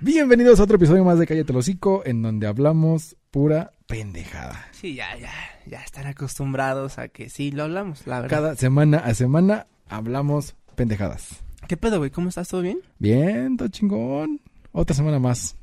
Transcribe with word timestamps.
Bienvenidos 0.00 0.60
a 0.60 0.62
otro 0.64 0.76
episodio 0.76 1.04
más 1.04 1.18
de 1.18 1.26
Cállate 1.26 1.52
el 1.52 1.58
Hocico, 1.58 2.02
en 2.04 2.22
donde 2.22 2.46
hablamos 2.46 3.16
pura 3.30 3.72
pendejada. 3.86 4.66
Sí, 4.72 4.94
ya, 4.94 5.16
ya, 5.16 5.32
ya 5.66 5.82
están 5.82 6.06
acostumbrados 6.06 6.98
a 6.98 7.08
que 7.08 7.28
sí 7.28 7.50
lo 7.50 7.64
hablamos, 7.64 8.06
la 8.06 8.20
verdad. 8.20 8.36
Cada 8.36 8.56
semana 8.56 8.98
a 8.98 9.14
semana 9.14 9.66
hablamos 9.88 10.54
pendejadas. 10.76 11.40
¿Qué 11.66 11.76
pedo, 11.76 11.98
güey? 11.98 12.10
¿Cómo 12.10 12.28
estás? 12.28 12.48
¿Todo 12.48 12.62
bien? 12.62 12.80
Bien, 12.98 13.56
todo 13.56 13.68
chingón. 13.68 14.40
Otra 14.72 14.94
semana 14.94 15.18
más. 15.18 15.56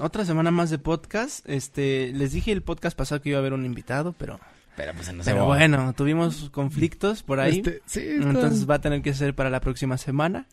Otra 0.00 0.24
semana 0.24 0.50
más 0.50 0.70
de 0.70 0.78
podcast. 0.78 1.46
Este, 1.48 2.12
les 2.14 2.32
dije 2.32 2.52
el 2.52 2.62
podcast 2.62 2.96
pasado 2.96 3.20
que 3.20 3.28
iba 3.28 3.38
a 3.38 3.40
haber 3.40 3.52
un 3.52 3.66
invitado, 3.66 4.14
pero, 4.14 4.40
Pero 4.76 4.92
pues 4.94 5.12
no 5.12 5.22
pero 5.22 5.44
bueno, 5.44 5.92
tuvimos 5.92 6.48
conflictos 6.50 7.22
por 7.22 7.40
ahí. 7.40 7.58
Este, 7.58 7.82
sí, 7.84 8.00
está- 8.00 8.30
entonces 8.30 8.68
va 8.68 8.76
a 8.76 8.80
tener 8.80 9.02
que 9.02 9.12
ser 9.12 9.34
para 9.34 9.50
la 9.50 9.60
próxima 9.60 9.98
semana. 9.98 10.46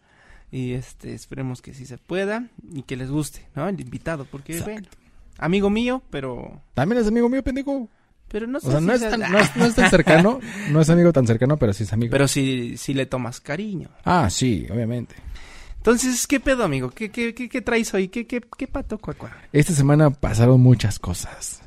Y 0.51 0.73
este, 0.73 1.13
esperemos 1.13 1.61
que 1.61 1.73
sí 1.73 1.85
se 1.85 1.97
pueda 1.97 2.47
y 2.73 2.83
que 2.83 2.95
les 2.95 3.09
guste, 3.11 3.45
¿no? 3.55 3.67
El 3.67 3.79
invitado, 3.81 4.25
porque 4.25 4.53
Exacto. 4.53 4.71
bueno, 4.73 4.87
amigo 5.37 5.69
mío, 5.69 6.01
pero 6.09 6.61
También 6.73 7.01
es 7.01 7.07
amigo 7.07 7.27
mío, 7.29 7.43
pendejo. 7.43 7.89
pero 8.29 8.47
no 8.47 8.59
sé 8.61 8.67
O 8.67 8.71
sea, 8.71 8.79
si 8.79 8.85
no 8.85 8.93
es, 8.93 9.01
tan, 9.01 9.19
no, 9.31 9.39
es, 9.39 9.55
no 9.57 9.65
es 9.65 9.75
tan 9.75 9.89
cercano, 9.89 10.39
no 10.71 10.79
es 10.81 10.89
amigo 10.89 11.11
tan 11.11 11.27
cercano, 11.27 11.57
pero 11.57 11.73
sí 11.73 11.83
es 11.83 11.91
amigo. 11.93 12.11
pero 12.11 12.27
sí, 12.29 12.75
sí 12.77 12.93
le 12.93 13.05
tomas 13.05 13.41
cariño. 13.41 13.89
Ah, 14.05 14.29
sí, 14.29 14.65
obviamente. 14.71 15.15
Entonces, 15.77 16.27
¿qué 16.27 16.39
pedo, 16.39 16.63
amigo? 16.63 16.89
¿Qué, 16.91 17.11
qué, 17.11 17.33
qué, 17.33 17.47
qué 17.49 17.61
traes 17.61 17.93
hoy? 17.93 18.07
¿Qué, 18.09 18.25
qué, 18.27 18.41
qué 18.57 18.67
pato, 18.67 18.97
cuacua? 18.97 19.31
Esta 19.53 19.73
semana 19.73 20.09
pasaron 20.09 20.59
muchas 20.61 20.99
cosas. 20.99 21.61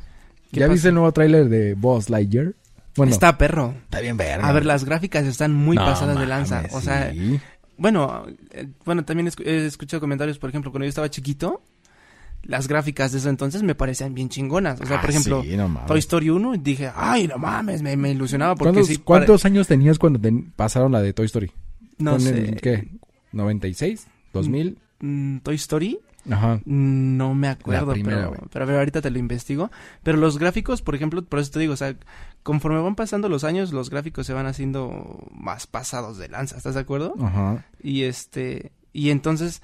¿Qué 0.53 0.61
¿Ya 0.61 0.67
pasó? 0.67 0.73
viste 0.73 0.89
el 0.89 0.95
nuevo 0.95 1.12
tráiler 1.12 1.48
de 1.48 1.75
Boss 1.75 2.11
Lightyear? 2.11 2.55
Bueno, 2.97 3.12
Está 3.12 3.39
perro. 3.39 3.75
está 3.84 4.01
bien 4.01 4.17
verga. 4.17 4.47
A 4.47 4.53
ver, 4.53 4.67
las 4.67 4.84
gráficas 4.84 5.25
están 5.25 5.55
muy 5.55 5.77
No 5.77 5.84
pasadas 5.87 6.19
de 6.19 6.27
lanza. 6.27 6.65
O 6.73 6.81
sea, 6.81 7.12
sí. 7.12 7.41
Bueno, 7.80 8.27
eh, 8.52 8.69
bueno, 8.84 9.05
también 9.05 9.30
he 9.45 9.66
escuchado 9.66 10.01
comentarios, 10.01 10.39
por 10.39 10.51
ejemplo, 10.51 10.70
cuando 10.70 10.84
yo 10.84 10.91
estaba 10.91 11.11
chiquito, 11.11 11.62
las 12.43 12.69
gráficas 12.69 13.12
de 13.12 13.19
ese 13.19 13.29
entonces 13.29 13.62
me 13.62 13.75
parecían 13.75 14.15
bien 14.15 14.29
chingonas. 14.29 14.80
O 14.80 14.87
sea, 14.87 14.98
Ah, 14.98 15.01
por 15.01 15.11
ejemplo, 15.11 15.42
sí, 15.42 15.56
no 15.56 15.69
mames. 15.69 15.86
Toy 15.89 15.98
Story 15.98 16.31
1, 16.31 16.53
dije, 16.58 16.91
ay, 16.95 17.27
no 17.27 17.39
mames, 17.39 17.83
me, 17.83 17.97
me 17.97 18.11
ilusionaba 18.12 18.55
porque 18.55 18.73
¿Cuántos, 18.73 18.86
sí. 18.89 18.97
cuántos 18.98 19.45
años 19.45 19.67
tenías 19.67 19.98
cuando 19.98 20.20
pasaron 20.56 20.92
la 20.92 21.03
de 21.03 21.12
Toy 21.12 21.27
Story? 21.27 21.51
No 21.98 22.12
¿Con 22.12 22.20
sé. 22.20 22.39
el 22.39 22.61
¿Qué? 22.61 22.89
¿96? 23.33 24.01
¿2000? 24.33 24.77
mm, 25.01 25.39
Toy 25.39 25.55
Story, 25.56 25.98
Ajá. 26.31 26.61
no 26.65 27.35
me 27.35 27.49
acuerdo, 27.49 27.93
primera, 27.93 28.31
pero, 28.31 28.49
pero 28.53 28.65
a 28.65 28.69
ver, 28.69 28.77
ahorita 28.79 29.01
te 29.01 29.11
lo 29.11 29.19
investigo. 29.19 29.71
Pero 30.03 30.19
los 30.19 30.39
gráficos, 30.39 30.83
por 30.83 30.95
ejemplo, 30.95 31.23
por 31.25 31.39
eso 31.39 31.53
te 31.53 31.61
digo, 31.61 31.73
o 31.75 31.77
sea, 31.77 31.95
conforme 32.43 32.81
van 32.81 32.95
pasando 32.97 33.29
los 33.29 33.45
años, 33.45 33.73
los 33.73 33.91
gráficos 33.91 34.27
se 34.27 34.33
van 34.33 34.47
haciendo 34.47 35.27
más 35.33 35.67
pasados 35.67 36.19
de 36.19 36.29
lanza, 36.29 36.57
¿estás 36.57 36.75
de 36.75 36.81
acuerdo? 36.81 37.15
Ajá. 37.23 37.65
Y 37.83 38.03
este, 38.03 38.73
y 38.93 39.11
entonces, 39.11 39.63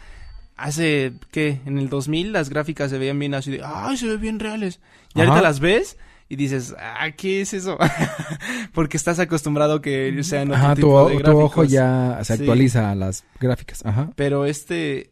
hace, 0.57 1.13
¿qué? 1.31 1.61
En 1.67 1.79
el 1.79 1.89
2000 1.89 2.33
las 2.33 2.49
gráficas 2.49 2.91
se 2.91 2.99
veían 2.99 3.19
bien 3.19 3.35
así 3.35 3.51
de, 3.51 3.63
ay, 3.65 3.97
se 3.97 4.07
ven 4.09 4.21
bien 4.21 4.39
reales. 4.41 4.81
Y 5.15 5.21
Ajá. 5.21 5.31
ahorita 5.31 5.43
las 5.47 5.61
ves 5.61 5.99
y 6.29 6.37
dices, 6.37 6.75
ah, 6.79 7.11
¿qué 7.17 7.41
es 7.43 7.55
eso? 7.55 7.79
Porque 8.73 8.97
estás 8.97 9.19
acostumbrado 9.19 9.81
que 9.81 10.19
sean 10.25 10.49
otro 10.51 10.57
Ajá, 10.63 10.69
tu, 10.75 10.81
tipo 10.83 11.09
de 11.09 11.19
tu 11.21 11.39
ojo 11.41 11.65
ya 11.65 12.19
se 12.23 12.37
Sí. 12.37 12.43
actualiza 12.43 12.91
a 12.91 12.95
las 12.95 13.25
gráficas. 13.39 13.85
Ajá. 13.87 14.11
Pero 14.17 14.45
este, 14.47 15.11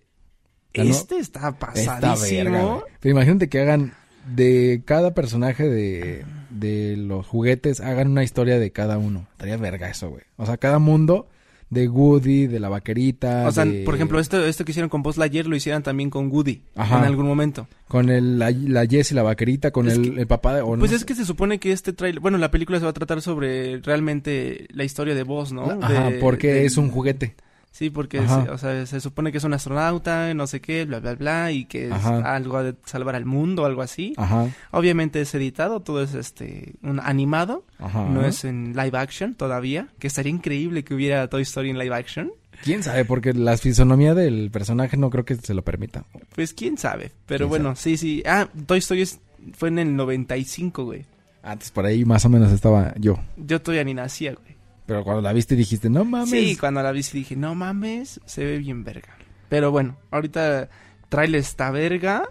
no- 0.83 0.91
este 0.91 1.19
está 1.19 1.50
Está 1.50 2.00
pasadísimo. 2.00 2.50
verga, 2.50 2.62
güey. 2.64 2.83
Pero 3.00 3.12
imagínate 3.12 3.48
que 3.48 3.61
hagan 3.61 3.92
de 4.34 4.83
cada 4.84 5.14
personaje 5.14 5.69
de, 5.69 6.25
de 6.50 6.97
los 6.97 7.27
juguetes, 7.27 7.81
hagan 7.81 8.11
una 8.11 8.25
historia 8.25 8.58
de 8.58 8.72
cada 8.72 8.98
uno. 8.98 9.28
Estaría 9.33 9.56
verga 9.58 9.89
eso, 9.91 10.08
güey. 10.11 10.22
O 10.36 10.47
sea, 10.47 10.56
cada 10.56 10.78
mundo 10.78 11.28
de 11.70 11.89
Woody, 11.89 12.47
de 12.47 12.61
la 12.61 12.69
vaquerita. 12.69 13.47
o 13.48 13.53
sea, 13.53 13.64
de- 13.64 13.83
por 13.84 13.94
ejemplo, 13.97 14.20
esto, 14.20 14.44
esto 14.47 14.64
que 14.64 14.70
hicieron 14.70 14.89
con 14.89 15.03
Buzz 15.03 15.16
Lightyear 15.16 15.47
lo 15.47 15.56
hicieran 15.56 15.83
también 15.83 16.08
con 16.08 16.31
Woody 16.31 16.62
Ajá. 16.77 16.98
en 16.98 17.05
algún 17.05 17.27
momento. 17.27 17.66
Con 17.88 18.11
el, 18.11 18.38
la, 18.38 18.50
la 18.50 18.86
Jessie, 18.86 19.14
la 19.14 19.22
vaquerita, 19.25 19.72
con 19.72 19.88
el, 19.91 20.00
que- 20.14 20.20
el 20.20 20.27
papá 20.27 20.55
de... 20.55 20.61
o 20.62 20.77
no 20.77 20.81
Pues 20.81 20.91
sé. 20.92 20.98
es 20.98 21.05
que 21.05 21.14
se 21.16 21.25
supone 21.25 21.59
que 21.59 21.72
este 21.72 21.92
trailer, 21.92 22.20
bueno, 22.20 22.38
la 22.38 22.50
película 22.50 22.78
se 22.78 22.84
va 22.84 22.91
a 22.91 22.94
tratar 22.94 23.20
sobre 23.22 23.78
realmente 23.81 24.66
la 24.71 24.84
historia 24.84 25.15
de 25.15 25.22
Buzz, 25.25 25.53
¿no? 25.53 25.65
Ajá, 25.82 26.10
De- 26.10 26.19
porque 26.19 26.65
es 26.65 26.77
un 26.77 26.91
juguete. 26.91 27.34
Sí, 27.76 27.90
porque 27.90 28.20
se, 28.28 28.50
o 28.50 28.56
sea, 28.56 28.86
se 28.86 29.00
supone 29.00 29.32
que 29.32 29.38
es 29.38 29.42
un 29.44 29.52
astronauta, 29.52 30.32
no 30.32 30.46
sé 30.46 30.60
qué, 30.60 30.84
bla, 30.84 31.00
bla, 31.00 31.16
bla, 31.16 31.50
y 31.50 31.64
que 31.64 31.86
es 31.86 31.92
Ajá. 31.92 32.32
algo 32.36 32.62
de 32.62 32.76
salvar 32.84 33.16
al 33.16 33.24
mundo, 33.24 33.64
algo 33.64 33.82
así. 33.82 34.14
Ajá, 34.16 34.46
Obviamente 34.70 35.20
es 35.20 35.34
editado, 35.34 35.80
todo 35.80 36.00
es 36.00 36.14
este 36.14 36.74
un 36.82 37.00
animado, 37.00 37.64
ajá. 37.80 38.04
no 38.08 38.24
es 38.24 38.44
en 38.44 38.74
live 38.76 38.96
action 38.96 39.34
todavía, 39.34 39.88
que 39.98 40.06
estaría 40.06 40.30
increíble 40.30 40.84
que 40.84 40.94
hubiera 40.94 41.26
Toy 41.28 41.42
Story 41.42 41.70
en 41.70 41.78
live 41.80 41.96
action. 41.96 42.30
¿Quién 42.62 42.84
sabe? 42.84 43.04
Porque 43.04 43.32
la 43.32 43.56
fisonomía 43.56 44.14
del 44.14 44.52
personaje 44.52 44.96
no 44.96 45.10
creo 45.10 45.24
que 45.24 45.34
se 45.34 45.52
lo 45.52 45.62
permita. 45.62 46.04
Pues 46.36 46.54
quién 46.54 46.78
sabe, 46.78 47.10
pero 47.26 47.48
¿Quién 47.48 47.48
bueno, 47.48 47.74
sí, 47.74 47.96
sí. 47.96 48.22
Ah, 48.24 48.46
Toy 48.66 48.78
Story 48.78 49.02
es- 49.02 49.18
fue 49.52 49.66
en 49.70 49.80
el 49.80 49.96
95, 49.96 50.84
güey. 50.84 51.04
Antes 51.42 51.72
por 51.72 51.84
ahí 51.86 52.04
más 52.04 52.24
o 52.24 52.28
menos 52.28 52.52
estaba 52.52 52.94
yo. 52.98 53.18
Yo 53.36 53.60
todavía 53.60 53.82
ni 53.82 53.94
nacía, 53.94 54.32
güey. 54.34 54.53
Pero 54.87 55.03
cuando 55.05 55.22
la 55.22 55.33
viste 55.33 55.56
dijiste, 55.56 55.89
no 55.89 56.05
mames. 56.05 56.31
Sí, 56.31 56.56
cuando 56.56 56.83
la 56.83 56.93
vi 56.93 57.03
sí 57.03 57.19
dije, 57.19 57.37
no 57.37 57.55
mames, 57.55 58.21
se 58.27 58.45
ve 58.45 58.59
bien 58.59 58.84
verga. 58.84 59.17
Pero 59.49 59.71
bueno, 59.71 59.97
ahorita 60.11 60.69
trailer 61.09 61.41
está 61.41 61.71
verga. 61.71 62.28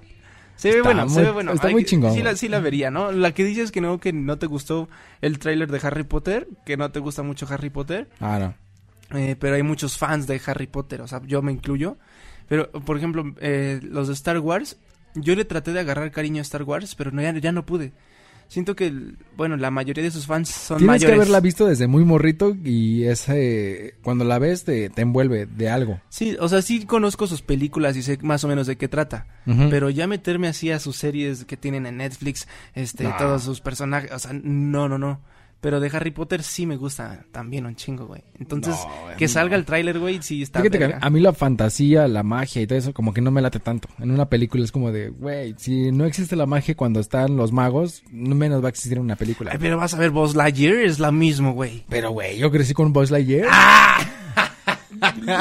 Se 0.55 0.69
ve 0.69 0.77
Está 0.77 0.89
bueno, 0.89 1.05
muy- 1.05 1.13
se 1.15 1.21
ve 1.23 1.31
bueno. 1.31 1.51
está 1.53 1.69
muy 1.69 1.83
chingón, 1.83 2.13
Sí 2.13 2.19
la, 2.19 2.25
güey. 2.31 2.37
sí 2.37 2.47
la 2.47 2.59
vería, 2.59 2.91
¿no? 2.91 3.11
La 3.11 3.31
que 3.33 3.43
dices 3.43 3.71
que 3.71 3.81
no, 3.81 3.99
que 3.99 4.13
no 4.13 4.37
te 4.37 4.45
gustó 4.45 4.87
el 5.21 5.39
tráiler 5.39 5.71
de 5.71 5.79
Harry 5.85 6.03
Potter, 6.03 6.47
que 6.65 6.77
no 6.77 6.91
te 6.91 6.99
gusta 6.99 7.23
mucho 7.23 7.47
Harry 7.49 7.71
Potter, 7.71 8.07
Ah, 8.19 8.37
no. 9.09 9.17
eh, 9.17 9.35
pero 9.39 9.55
hay 9.55 9.63
muchos 9.63 9.97
fans 9.97 10.27
de 10.27 10.39
Harry 10.45 10.67
Potter, 10.67 11.01
o 11.01 11.07
sea, 11.07 11.21
yo 11.25 11.41
me 11.41 11.51
incluyo. 11.51 11.97
Pero, 12.47 12.71
por 12.71 12.97
ejemplo, 12.97 13.33
eh, 13.41 13.79
los 13.83 14.09
de 14.09 14.13
Star 14.13 14.37
Wars, 14.39 14.77
yo 15.15 15.35
le 15.35 15.45
traté 15.45 15.73
de 15.73 15.79
agarrar 15.79 16.11
cariño 16.11 16.39
a 16.39 16.41
Star 16.43 16.63
Wars, 16.63 16.93
pero 16.93 17.09
no, 17.11 17.21
ya, 17.23 17.35
ya 17.37 17.51
no 17.51 17.65
pude. 17.65 17.93
Siento 18.53 18.75
que, 18.75 18.93
bueno, 19.35 19.57
la 19.57 19.71
mayoría 19.71 20.03
de 20.03 20.11
sus 20.11 20.27
fans 20.27 20.47
son 20.49 20.77
Tienes 20.77 20.87
mayores. 21.01 21.09
que 21.09 21.15
haberla 21.15 21.39
visto 21.39 21.65
desde 21.65 21.87
muy 21.87 22.05
morrito 22.05 22.55
y 22.63 23.05
ese 23.05 23.95
cuando 24.03 24.25
la 24.25 24.37
ves 24.37 24.63
te, 24.63 24.91
te 24.91 25.01
envuelve 25.01 25.47
de 25.47 25.69
algo. 25.71 25.99
Sí, 26.09 26.37
o 26.39 26.47
sea, 26.47 26.61
sí 26.61 26.85
conozco 26.85 27.25
sus 27.25 27.41
películas 27.41 27.97
y 27.97 28.03
sé 28.03 28.19
más 28.21 28.43
o 28.43 28.47
menos 28.47 28.67
de 28.67 28.75
qué 28.77 28.87
trata. 28.87 29.25
Pero 29.71 29.89
ya 29.89 30.05
meterme 30.05 30.47
así 30.49 30.69
a 30.69 30.77
sus 30.79 30.97
series 30.97 31.45
que 31.45 31.57
tienen 31.57 31.87
en 31.87 31.97
Netflix, 31.97 32.47
este, 32.75 33.05
No. 33.05 33.15
todos 33.17 33.41
sus 33.43 33.59
personajes, 33.59 34.11
o 34.11 34.19
sea, 34.19 34.31
no, 34.33 34.87
no, 34.87 34.99
no. 34.99 35.19
Pero 35.63 35.79
de 35.79 35.89
Harry 35.93 36.11
Potter 36.11 36.43
sí 36.43 36.65
me 36.65 36.75
gusta 36.75 37.25
también 37.31 37.65
un 37.65 37.75
chingo, 37.75 38.05
güey. 38.05 38.21
Entonces, 38.37 38.75
No, 38.75 39.03
güey, 39.05 39.15
que 39.15 39.25
no. 39.25 39.31
salga 39.31 39.55
el 39.55 39.63
tráiler, 39.63 39.97
güey, 39.97 40.21
sí 40.21 40.41
está 40.43 40.59
Fíjate 40.59 40.77
que 40.77 40.85
verga. 40.87 40.99
a 41.01 41.09
mí 41.09 41.21
la 41.21 41.31
fantasía, 41.31 42.05
la 42.09 42.21
magia 42.21 42.61
y 42.61 42.67
todo 42.67 42.77
eso 42.77 42.93
como 42.93 43.13
que 43.13 43.21
no 43.21 43.31
me 43.31 43.41
late 43.41 43.59
tanto. 43.61 43.87
En 43.99 44.11
una 44.11 44.27
película 44.27 44.61
es 44.63 44.73
como 44.73 44.91
de, 44.91 45.07
güey, 45.09 45.55
si 45.57 45.91
no 45.93 46.03
existe 46.05 46.35
la 46.35 46.45
magia 46.45 46.75
cuando 46.75 46.99
están 46.99 47.37
los 47.37 47.53
magos, 47.53 48.03
no 48.11 48.35
menos 48.35 48.61
va 48.61 48.67
a 48.67 48.69
existir 48.69 48.97
en 48.97 49.03
una 49.05 49.15
película. 49.15 49.51
Ay, 49.53 49.57
pero 49.59 49.77
vas 49.77 49.93
a 49.93 49.97
ver 49.97 50.09
Buzz 50.11 50.35
Lightyear, 50.35 50.75
es 50.75 50.99
la 50.99 51.11
mismo, 51.13 51.53
güey. 51.53 51.85
Pero, 51.87 52.11
güey, 52.11 52.37
yo 52.37 52.51
crecí 52.51 52.73
con 52.73 52.91
Buzz 52.91 53.09
Lightyear. 53.09 53.47
¡Ah! 53.49 53.99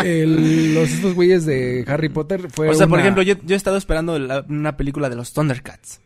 El- 0.05 0.75
los 0.75 0.91
estos 0.91 1.15
güeyes 1.15 1.45
de 1.47 1.85
Harry 1.87 2.09
Potter 2.09 2.49
fue 2.51 2.69
o 2.69 2.75
sea, 2.75 2.87
por 2.87 2.99
ejemplo, 3.01 3.23
yo, 3.23 3.35
yo 3.45 3.55
he 3.55 3.57
estado 3.57 3.77
esperando 3.77 4.19
la- 4.19 4.45
una 4.49 4.77
película 4.77 5.09
de 5.09 5.17
los 5.17 5.33
Thundercats. 5.33 6.01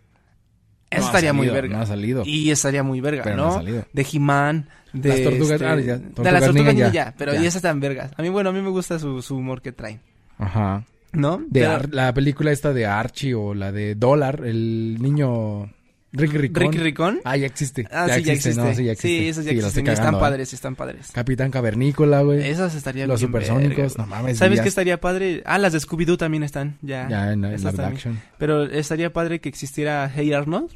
Eso 0.90 1.00
No 1.02 1.06
estaría 1.08 1.32
muy 1.32 1.48
verga. 1.48 1.76
no 1.76 1.82
ha 1.82 1.86
salido. 1.86 2.22
Y 2.24 2.50
estaría 2.50 2.82
muy 2.82 3.00
verga, 3.00 3.22
Pero 3.24 3.36
no 3.36 3.42
¿no? 3.44 3.48
ha 3.50 3.54
salido. 3.54 3.84
De 3.92 4.06
He-Man, 4.12 4.68
de... 4.92 5.08
Las 5.08 5.18
tortugas- 5.20 5.50
este, 5.52 5.66
ah, 5.66 5.80
ya, 5.80 5.96
de 5.98 6.32
las 6.32 6.44
tortugas 6.44 6.74
ninja, 6.74 6.92
ya. 6.92 7.14
pero 7.18 7.32
Ya. 7.34 7.38
y 7.40 7.46
esas 7.46 7.56
están 7.56 7.80
vergas. 7.80 8.12
A 8.16 8.22
mí, 8.22 8.28
bueno, 8.28 8.50
a 8.50 8.52
mí 8.52 8.60
me 8.62 8.70
gusta 8.70 8.98
su, 8.98 9.20
su 9.20 9.36
humor 9.36 9.60
que 9.62 9.72
traen, 9.72 10.00
Ajá. 10.38 10.84
¿no? 11.12 11.38
De 11.48 11.60
Pero- 11.60 11.88
la 11.90 12.12
película 12.14 12.52
esta 12.52 12.72
de 12.72 12.86
Archie 12.86 13.34
o 13.34 13.52
la 13.54 13.72
de 13.72 13.94
Dólar, 13.96 14.42
el 14.44 14.98
niño 15.00 15.70
Ricky 16.16 16.38
Ricón. 16.38 16.62
Ricky 16.62 16.78
Ricón. 16.78 17.20
Ah, 17.24 17.36
ya 17.36 17.46
existe. 17.46 17.86
Ah, 17.90 18.08
sí, 18.10 18.22
ya 18.22 18.32
existe. 18.32 18.60
no, 18.60 18.74
sí, 18.74 18.84
ya 18.84 18.92
existe. 18.92 19.08
Sí, 19.08 19.28
esos 19.28 19.44
ya 19.44 19.50
Sí, 19.52 19.58
existen. 19.58 19.88
están 19.88 20.14
¿eh? 20.14 20.18
padres, 20.18 20.52
están 20.52 20.74
padres. 20.74 21.10
Capitán 21.12 21.50
Cavernícola, 21.50 22.22
güey. 22.22 22.48
Esas 22.48 22.74
estarían 22.74 23.08
Los 23.08 23.20
bien 23.20 23.28
supersónicos, 23.28 23.76
vergas, 23.76 23.98
no 23.98 24.06
mames, 24.06 24.38
¿Sabes 24.38 24.60
qué 24.60 24.68
estaría 24.68 25.00
padre? 25.00 25.42
Ah, 25.44 25.58
las 25.58 25.72
de 25.72 25.80
Scooby-Doo 25.80 26.16
también 26.16 26.42
están, 26.42 26.78
ya. 26.82 27.08
Ya 27.08 27.32
en, 27.32 27.44
en 27.44 27.62
live 27.62 27.84
action. 27.84 28.20
Pero 28.38 28.64
estaría 28.64 29.12
padre 29.12 29.40
que 29.40 29.48
existiera 29.48 30.10
Hey 30.14 30.32
Arnold. 30.32 30.70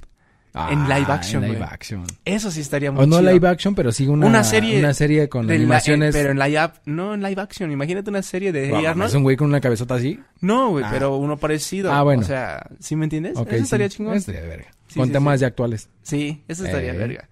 Ah, 0.52 0.70
En 0.72 0.82
live 0.88 1.06
action, 1.08 1.44
En 1.44 1.52
live 1.52 1.64
action. 1.64 2.04
Eso 2.24 2.50
sí 2.50 2.60
estaría 2.60 2.90
muy 2.90 3.04
O 3.04 3.06
no 3.06 3.20
chido. 3.20 3.32
live 3.32 3.48
action, 3.48 3.74
pero 3.74 3.92
sí 3.92 4.08
una, 4.08 4.26
Una 4.26 4.42
serie 4.42 4.80
Una 4.80 4.92
serie 4.94 5.28
con 5.28 5.46
De 5.46 5.54
la- 5.54 5.60
animaciones. 5.60 6.12
eh, 6.14 6.18
pero 6.18 6.32
en 6.32 6.38
live 6.40 6.70
no 6.86 7.14
en 7.14 7.22
live 7.22 7.40
action. 7.40 7.70
Imagínate 7.70 8.10
una 8.10 8.22
serie 8.22 8.50
de 8.50 8.68
Guau, 8.70 8.84
Arnold. 8.86 9.08
Es 9.10 9.14
un 9.14 9.22
güey 9.22 9.36
con 9.36 9.46
una 9.48 9.60
cabezota 9.60 9.94
así. 9.94 10.18
No, 10.40 10.70
güey, 10.70 10.84
Ah. 10.84 10.88
pero 10.90 11.16
uno 11.18 11.36
parecido. 11.36 11.92
Ah, 11.92 12.02
bueno. 12.02 12.22
O 12.22 12.24
sea, 12.24 12.66
¿sí 12.80 12.96
me 12.96 13.04
entiendes? 13.04 13.34
Eso 13.34 13.46
sí. 13.48 13.56
estaría 13.56 13.88
chingón. 13.88 14.14
Eso 14.14 14.32
estaría 14.32 14.40
de 14.42 14.48
verga. 14.48 14.70
Sí, 14.88 14.98
con 14.98 15.06
sí, 15.06 15.12
temas 15.12 15.38
ya 15.38 15.46
actuales. 15.46 15.88
Sí, 16.02 16.42
eso 16.48 16.64
estaría 16.64 16.94
Eh. 16.94 16.98
verga. 16.98 17.28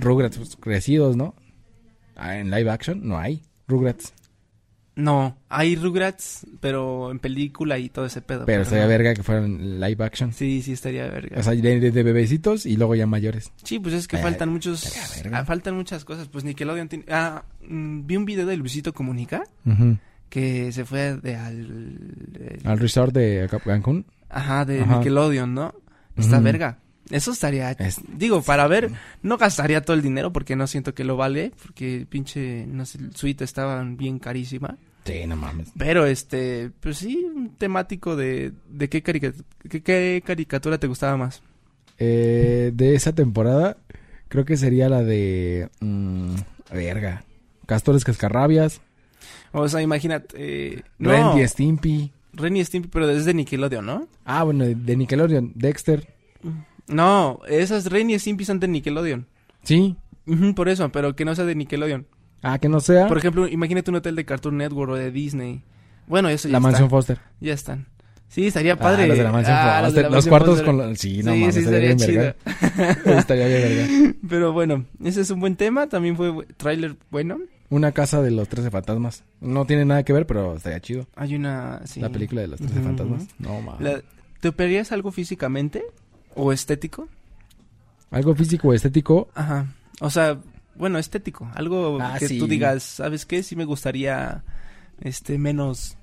Rugrats 0.00 0.38
pues, 0.38 0.56
crecidos, 0.56 1.16
¿no? 1.16 1.34
Ah, 2.16 2.38
en 2.38 2.50
live 2.50 2.70
action 2.70 3.06
no 3.06 3.18
hay. 3.18 3.42
Rugrats. 3.68 4.14
No, 4.96 5.36
hay 5.48 5.74
Rugrats, 5.74 6.46
pero 6.60 7.10
en 7.10 7.18
película 7.18 7.78
y 7.78 7.88
todo 7.88 8.06
ese 8.06 8.22
pedo. 8.22 8.44
Pero 8.46 8.62
estaría 8.62 8.84
no. 8.84 8.88
verga 8.90 9.12
que 9.14 9.24
fueran 9.24 9.80
live 9.80 10.04
action. 10.04 10.32
Sí, 10.32 10.62
sí, 10.62 10.72
estaría 10.72 11.08
verga. 11.08 11.40
O 11.40 11.42
sea, 11.42 11.52
de, 11.52 11.90
bebecitos 11.90 12.64
y 12.64 12.76
luego 12.76 12.94
ya 12.94 13.06
mayores. 13.06 13.50
sí, 13.64 13.80
pues 13.80 13.94
es 13.94 14.06
que 14.06 14.16
eh, 14.16 14.20
faltan 14.22 14.50
muchos... 14.50 14.94
ah, 15.32 15.44
faltan 15.44 15.74
muchas 15.74 16.04
cosas. 16.04 16.28
Pues 16.28 16.44
Nickelodeon 16.44 16.88
tiene... 16.88 17.04
Ah, 17.10 17.42
mm, 17.68 18.06
vi 18.06 18.16
un 18.16 18.24
video 18.24 18.46
de 18.46 18.56
Luisito 18.56 18.92
Comunica 18.94 19.42
que 20.28 20.70
se 20.70 20.84
fue 20.84 21.16
de 21.16 21.34
al... 21.36 21.54
el- 21.58 22.60
Al 22.64 22.78
resort 22.78 23.12
de 23.12 23.48
Cancún. 23.64 24.06
ajá, 24.28 24.64
de 24.64 24.80
Ajá. 24.80 24.96
Nickelodeon, 24.98 25.54
¿no? 25.54 25.74
Está 26.16 26.38
verga. 26.38 26.78
Eso 27.10 27.32
estaría... 27.32 27.70
Es- 27.72 28.00
Digo, 28.08 28.42
para 28.42 28.66
ver, 28.66 28.90
no 29.22 29.36
gastaría 29.36 29.82
todo 29.82 29.94
el 29.96 30.02
dinero 30.02 30.32
porque 30.32 30.56
no 30.56 30.66
siento 30.66 30.94
que 30.94 31.04
lo 31.04 31.16
vale, 31.16 31.52
porque 31.64 32.06
pinche, 32.08 32.66
no 32.66 32.86
sé, 32.86 32.98
suite 33.14 33.44
estaba 33.44 33.82
bien 33.84 34.18
carísima. 34.18 34.76
Sí, 35.04 35.26
no 35.26 35.36
mames. 35.36 35.68
Pero 35.76 36.06
este, 36.06 36.70
pues 36.80 36.96
sí, 36.98 37.26
un 37.34 37.50
temático 37.56 38.16
de, 38.16 38.52
de 38.70 38.88
qué, 38.88 39.02
carica- 39.02 39.34
qué, 39.68 39.82
qué 39.82 40.22
caricatura 40.24 40.78
te 40.78 40.86
gustaba 40.86 41.16
más. 41.18 41.42
Eh, 41.98 42.72
de 42.74 42.94
esa 42.94 43.12
temporada, 43.14 43.76
creo 44.28 44.44
que 44.46 44.56
sería 44.56 44.88
la 44.88 45.02
de. 45.04 45.68
mm, 45.80 46.34
verga. 46.72 47.22
Castores 47.66 48.02
Cascarrabias. 48.04 48.80
O 49.52 49.68
sea, 49.68 49.80
imagínate, 49.82 50.34
eh, 50.38 50.82
no, 50.98 51.10
Ren 51.10 51.38
y 51.44 51.46
Stimpy. 51.48 52.10
Ren 52.32 52.56
y 52.56 52.64
Stimpy, 52.64 52.88
pero 52.88 53.06
desde 53.06 53.32
Nickelodeon, 53.34 53.84
¿no? 53.86 54.08
Ah, 54.24 54.42
bueno, 54.42 54.64
de 54.64 54.96
Nickelodeon. 54.96 55.52
Dexter. 55.54 56.08
No, 56.88 57.40
esas 57.48 57.86
Ren 57.86 58.10
y 58.10 58.18
Stimpy 58.18 58.44
son 58.44 58.60
de 58.60 58.68
Nickelodeon. 58.68 59.26
Sí. 59.62 59.96
Por 60.54 60.68
eso, 60.68 60.90
pero 60.90 61.14
que 61.16 61.24
no 61.24 61.34
sea 61.34 61.44
de 61.44 61.54
Nickelodeon. 61.54 62.06
Ah, 62.42 62.58
que 62.58 62.68
no 62.68 62.80
sea. 62.80 63.06
Por 63.08 63.18
ejemplo, 63.18 63.48
imagínate 63.48 63.90
un 63.90 63.96
hotel 63.96 64.16
de 64.16 64.24
Cartoon 64.24 64.58
Network 64.58 64.92
o 64.92 64.96
de 64.96 65.10
Disney. 65.10 65.62
Bueno, 66.06 66.28
eso 66.28 66.48
ya 66.48 66.52
la 66.52 66.58
está. 66.58 66.68
mansión 66.68 66.90
Foster. 66.90 67.18
Ya 67.40 67.54
están. 67.54 67.86
Sí, 68.28 68.46
estaría 68.48 68.76
padre. 68.76 69.04
Ah, 69.04 69.06
los 69.06 69.16
de 69.18 69.24
la 69.24 69.32
mansión 69.32 69.56
Ah, 69.58 69.80
Foster. 69.84 70.04
de 70.04 70.10
la 70.10 70.16
Los 70.16 70.26
cuartos 70.26 70.48
Foster. 70.56 70.66
con 70.66 70.78
la... 70.78 70.94
Sí, 70.96 71.22
no 71.22 71.32
sí, 71.32 71.40
mames. 71.40 71.54
sí, 71.54 71.60
estaría 71.62 71.90
estaría 71.92 72.20
bien 72.22 72.34
chido. 72.34 72.74
verga. 72.84 73.00
estaría 73.18 73.46
bien 73.46 73.62
verga. 73.62 74.14
Pero 74.28 74.52
bueno, 74.52 74.84
ese 75.02 75.20
es 75.22 75.30
un 75.30 75.40
buen 75.40 75.56
tema. 75.56 75.88
También 75.88 76.16
fue 76.16 76.32
tráiler 76.56 76.96
bueno. 77.10 77.38
Una 77.70 77.92
casa 77.92 78.20
de 78.20 78.30
los 78.30 78.48
13 78.48 78.70
fantasmas. 78.70 79.24
No 79.40 79.64
tiene 79.66 79.84
nada 79.86 80.02
que 80.02 80.12
ver, 80.12 80.26
pero 80.26 80.54
estaría 80.56 80.80
chido. 80.80 81.06
Hay 81.16 81.34
una... 81.34 81.80
sí. 81.86 82.00
La 82.00 82.10
película 82.10 82.42
de 82.42 82.48
los 82.48 82.60
13 82.60 82.74
Ujú. 82.76 82.84
fantasmas. 82.84 83.26
No 83.38 83.60
mames. 83.62 84.02
¿Te 84.40 84.48
operarías 84.48 84.92
algo 84.92 85.10
físicamente? 85.12 85.82
¿O 86.34 86.52
estético? 86.52 87.08
Algo 88.10 88.34
físico 88.34 88.68
o 88.68 88.72
estético. 88.72 89.28
Ajá. 89.34 89.66
O 90.00 90.10
sea, 90.10 90.38
bueno, 90.76 90.98
estético. 90.98 91.48
Algo 91.54 91.98
Ah, 92.00 92.16
que 92.18 92.28
sí. 92.28 92.38
tú 92.38 92.46
digas, 92.46 92.82
¿sabes 92.82 93.26
qué? 93.26 93.42
Sí 93.42 93.56
me 93.56 93.64
gustaría, 93.64 94.44
este, 95.00 95.38
menos, 95.38 95.96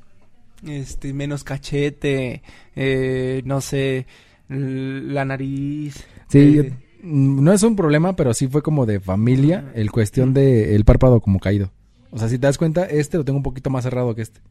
este, 0.65 1.13
menos 1.13 1.43
cachete, 1.43 2.43
eh, 2.75 3.41
no 3.45 3.61
sé, 3.61 4.07
la 4.49 5.25
nariz. 5.25 6.05
Sí, 6.27 6.59
eh, 6.59 6.73
mm, 7.03 7.43
no 7.43 7.53
es 7.53 7.63
un 7.63 7.75
problema, 7.75 8.15
pero 8.15 8.33
sí 8.33 8.47
fue 8.47 8.61
como 8.61 8.85
de 8.85 8.99
familia. 8.99 9.71
El 9.75 9.91
cuestión 9.91 10.33
de 10.33 10.75
el 10.75 10.85
párpado 10.85 11.21
como 11.21 11.39
caído. 11.39 11.71
O 12.11 12.17
sea, 12.19 12.27
si 12.27 12.37
te 12.37 12.47
das 12.47 12.57
cuenta, 12.57 12.85
este 12.85 13.17
lo 13.17 13.23
tengo 13.23 13.37
un 13.37 13.43
poquito 13.43 13.69
más 13.69 13.83
cerrado 13.85 14.13
que 14.15 14.21
este. 14.21 14.41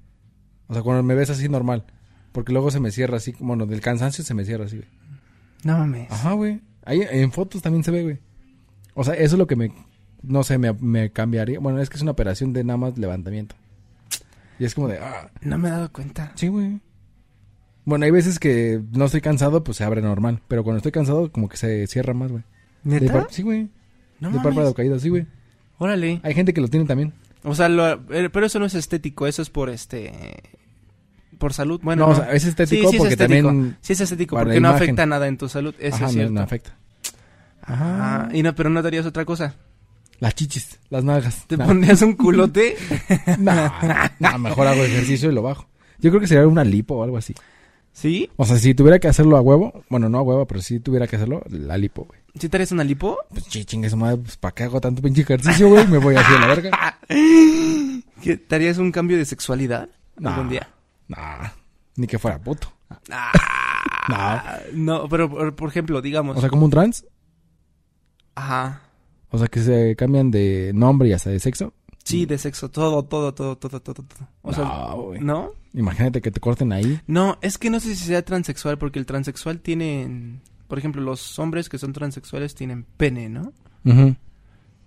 O 0.66 0.72
sea, 0.74 0.82
cuando 0.82 1.02
me 1.02 1.14
ves 1.14 1.30
así 1.30 1.48
normal. 1.48 1.84
Porque 2.32 2.52
luego 2.52 2.70
se 2.70 2.78
me 2.80 2.92
cierra 2.92 3.16
así, 3.16 3.32
como 3.32 3.56
no, 3.56 3.66
del 3.66 3.80
cansancio 3.80 4.22
se 4.24 4.34
me 4.34 4.44
cierra 4.44 4.64
así. 4.66 4.80
No 5.64 5.78
mames. 5.78 6.10
Ajá, 6.10 6.32
güey. 6.32 6.60
Ahí 6.84 7.02
en 7.10 7.30
fotos 7.32 7.62
también 7.62 7.84
se 7.84 7.90
ve, 7.90 8.02
güey. 8.02 8.18
O 8.94 9.04
sea, 9.04 9.14
eso 9.14 9.34
es 9.36 9.38
lo 9.38 9.46
que 9.46 9.56
me, 9.56 9.72
no 10.22 10.42
sé, 10.42 10.58
me, 10.58 10.72
me 10.72 11.10
cambiaría. 11.12 11.60
Bueno, 11.60 11.80
es 11.80 11.88
que 11.90 11.96
es 11.96 12.02
una 12.02 12.10
operación 12.12 12.52
de 12.52 12.64
nada 12.64 12.76
más 12.76 12.98
levantamiento. 12.98 13.54
Y 14.58 14.64
es 14.64 14.74
como 14.74 14.88
de, 14.88 14.98
ah, 14.98 15.30
No 15.42 15.58
me 15.58 15.68
he 15.68 15.70
dado 15.70 15.90
cuenta. 15.92 16.32
sí, 16.34 16.48
güey. 16.48 16.80
Bueno, 17.84 18.04
hay 18.04 18.10
veces 18.10 18.38
que 18.38 18.80
no 18.92 19.06
estoy 19.06 19.20
cansado, 19.22 19.64
pues 19.64 19.78
se 19.78 19.84
abre 19.84 20.02
normal. 20.02 20.42
Pero 20.48 20.62
cuando 20.64 20.76
estoy 20.78 20.92
cansado, 20.92 21.32
como 21.32 21.48
que 21.48 21.56
se 21.56 21.86
cierra 21.86 22.12
más, 22.14 22.30
güey. 22.30 22.44
De 22.84 23.00
¿Neta? 23.00 23.12
par- 23.12 23.26
Sí, 23.30 23.42
güey. 23.42 23.70
No 24.20 24.28
de 24.28 24.36
mames. 24.36 24.42
párpado 24.42 24.74
caído, 24.74 24.98
sí, 24.98 25.08
güey. 25.08 25.26
Órale. 25.78 26.20
Hay 26.22 26.34
gente 26.34 26.52
que 26.52 26.60
lo 26.60 26.68
tiene 26.68 26.84
también. 26.86 27.14
O 27.42 27.54
sea, 27.54 27.68
lo- 27.70 27.92
eh, 28.14 28.28
pero 28.30 28.44
eso 28.46 28.58
no 28.58 28.66
es 28.66 28.74
estético, 28.74 29.26
eso 29.26 29.40
es 29.40 29.48
por 29.48 29.70
este... 29.70 30.12
Por 31.40 31.54
salud. 31.54 31.80
Bueno, 31.82 32.06
no, 32.06 32.12
no. 32.12 32.18
o 32.20 32.22
sea, 32.22 32.32
es 32.32 32.44
estético 32.44 32.82
Sí, 32.82 32.90
sí 32.90 32.96
es 32.96 32.98
porque 33.00 33.14
estético. 33.14 33.48
también... 33.48 33.76
Sí 33.80 33.92
es 33.94 34.00
estético, 34.02 34.36
porque 34.36 34.60
no 34.60 34.68
afecta 34.68 35.06
nada 35.06 35.26
en 35.26 35.38
tu 35.38 35.48
salud, 35.48 35.74
eso 35.80 35.96
Ajá, 35.96 36.04
es 36.06 36.10
no, 36.12 36.14
cierto. 36.14 36.32
no 36.34 36.40
afecta. 36.42 36.76
Ajá. 37.62 38.28
Y 38.32 38.42
no, 38.42 38.54
pero 38.54 38.70
no 38.70 38.82
darías 38.82 39.06
otra 39.06 39.24
cosa. 39.24 39.54
Las 40.18 40.34
chichis, 40.34 40.78
las 40.90 41.02
nalgas. 41.02 41.46
¿Te 41.46 41.56
pondrías 41.56 42.02
un 42.02 42.12
culote? 42.12 42.76
Nah, 43.38 43.70
nah, 44.18 44.36
mejor 44.38 44.66
hago 44.66 44.84
ejercicio 44.84 45.30
y 45.30 45.34
lo 45.34 45.40
bajo. 45.42 45.66
Yo 45.98 46.10
creo 46.10 46.20
que 46.20 46.26
sería 46.26 46.46
una 46.46 46.62
lipo 46.62 46.94
o 46.96 47.02
algo 47.04 47.16
así. 47.16 47.34
¿Sí? 47.92 48.30
O 48.36 48.44
sea, 48.44 48.56
si 48.58 48.74
tuviera 48.74 48.98
que 48.98 49.08
hacerlo 49.08 49.36
a 49.36 49.40
huevo, 49.40 49.82
bueno, 49.88 50.08
no 50.10 50.18
a 50.18 50.22
huevo, 50.22 50.46
pero 50.46 50.60
si 50.62 50.78
tuviera 50.78 51.06
que 51.06 51.16
hacerlo, 51.16 51.42
la 51.48 51.76
lipo, 51.78 52.04
güey. 52.04 52.20
¿Sí 52.38 52.48
te 52.48 52.56
harías 52.58 52.70
una 52.72 52.84
lipo? 52.84 53.18
Pues 53.30 53.44
sí, 53.48 53.64
chingue 53.64 53.88
su 53.90 53.96
madre, 53.96 54.18
pues 54.18 54.36
¿para 54.36 54.54
qué 54.54 54.62
hago 54.64 54.80
tanto 54.80 55.02
pinche 55.02 55.22
ejercicio, 55.22 55.68
güey? 55.68 55.86
Me 55.88 55.98
voy 55.98 56.14
así 56.16 56.32
a 56.34 56.38
la 56.40 56.46
verga. 56.46 56.98
¿Que 58.22 58.36
¿Te 58.36 58.54
harías 58.54 58.76
un 58.78 58.92
cambio 58.92 59.16
de 59.16 59.24
sexualidad 59.24 59.88
algún 60.22 60.48
día? 60.50 60.68
Nah, 61.10 61.48
ni 61.96 62.06
que 62.06 62.18
fuera 62.18 62.38
puto. 62.38 62.72
Ah, 63.10 64.62
No. 64.72 65.02
no, 65.02 65.08
pero 65.08 65.54
por, 65.56 65.68
ejemplo, 65.68 66.00
digamos... 66.00 66.36
O 66.36 66.40
sea, 66.40 66.48
como 66.48 66.64
un 66.64 66.70
trans. 66.70 67.04
Ajá. 68.36 68.82
O 69.30 69.38
sea, 69.38 69.48
que 69.48 69.60
se 69.60 69.96
cambian 69.96 70.30
de 70.30 70.72
nombre 70.74 71.08
y 71.08 71.12
hasta 71.12 71.30
de 71.30 71.40
sexo. 71.40 71.72
Sí, 72.04 72.26
de 72.26 72.38
sexo, 72.38 72.70
todo, 72.70 73.04
todo, 73.04 73.34
todo, 73.34 73.56
todo, 73.56 73.80
todo, 73.80 74.02
todo. 74.02 74.28
O 74.42 74.52
sea, 74.52 74.64
no, 74.64 75.02
güey. 75.02 75.20
¿no? 75.20 75.50
Imagínate 75.74 76.20
que 76.20 76.30
te 76.30 76.40
corten 76.40 76.72
ahí. 76.72 77.00
No, 77.06 77.38
es 77.42 77.58
que 77.58 77.70
no 77.70 77.80
sé 77.80 77.94
si 77.94 78.04
sea 78.04 78.24
transexual, 78.24 78.78
porque 78.78 78.98
el 78.98 79.06
transexual 79.06 79.60
tiene... 79.60 80.38
Por 80.68 80.78
ejemplo, 80.78 81.02
los 81.02 81.38
hombres 81.40 81.68
que 81.68 81.78
son 81.78 81.92
transexuales 81.92 82.54
tienen 82.54 82.84
pene, 82.96 83.28
¿no? 83.28 83.52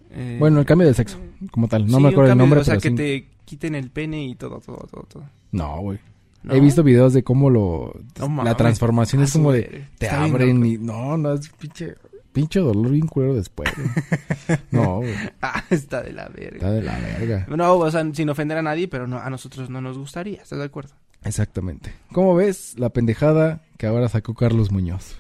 Eh, 0.10 0.38
Bueno, 0.40 0.60
el 0.60 0.66
cambio 0.66 0.88
de 0.88 0.94
sexo, 0.94 1.18
como 1.52 1.68
tal. 1.68 1.86
No 1.88 1.98
sí, 1.98 2.04
me 2.04 2.10
acuerdo 2.10 2.32
el 2.32 2.38
nombre, 2.38 2.62
O 2.62 2.64
sea, 2.64 2.78
pero 2.78 2.96
que 2.96 2.98
te 3.04 3.30
quiten 3.44 3.76
el 3.76 3.90
pene 3.92 4.26
y 4.26 4.36
todo, 4.36 4.60
todo, 4.60 4.88
todo, 4.90 5.04
todo. 5.04 5.24
No, 5.52 5.82
güey. 5.82 6.00
¿No? 6.44 6.54
He 6.54 6.60
visto 6.60 6.84
videos 6.84 7.14
de 7.14 7.24
cómo 7.24 7.50
lo... 7.50 7.94
No 8.20 8.44
la 8.44 8.56
transformación 8.56 9.24
es 9.24 9.32
su 9.32 9.40
como 9.40 9.54
de... 9.54 9.88
Te 9.98 10.10
abren 10.10 10.66
y... 10.66 10.78
No, 10.78 11.18
no, 11.18 11.34
es 11.34 11.50
pinche... 11.50 11.96
Pinche 12.34 12.60
dolor 12.60 12.90
bien 12.90 13.08
culero 13.08 13.36
después. 13.36 13.70
No, 14.72 14.98
güey. 14.98 15.14
Ah, 15.42 15.64
está 15.70 16.02
de 16.02 16.14
la 16.14 16.28
verga. 16.30 16.56
Está 16.56 16.72
de 16.72 16.82
la 16.82 16.98
verga. 17.00 17.46
No, 17.56 17.76
o 17.76 17.92
sea, 17.92 18.04
sin 18.14 18.30
ofender 18.30 18.58
a 18.58 18.64
nadie, 18.64 18.88
pero 18.88 19.08
no, 19.08 19.20
a 19.20 19.30
nosotros 19.30 19.70
no 19.70 19.82
nos 19.82 19.98
gustaría, 19.98 20.42
¿estás 20.42 20.58
de 20.60 20.66
acuerdo? 20.66 20.96
Exactamente. 21.24 21.94
¿Cómo 22.12 22.36
ves 22.36 22.74
la 22.78 22.90
pendejada 22.90 23.62
que 23.78 23.86
ahora 23.86 24.10
sacó 24.10 24.34
Carlos 24.34 24.72
Muñoz? 24.72 25.16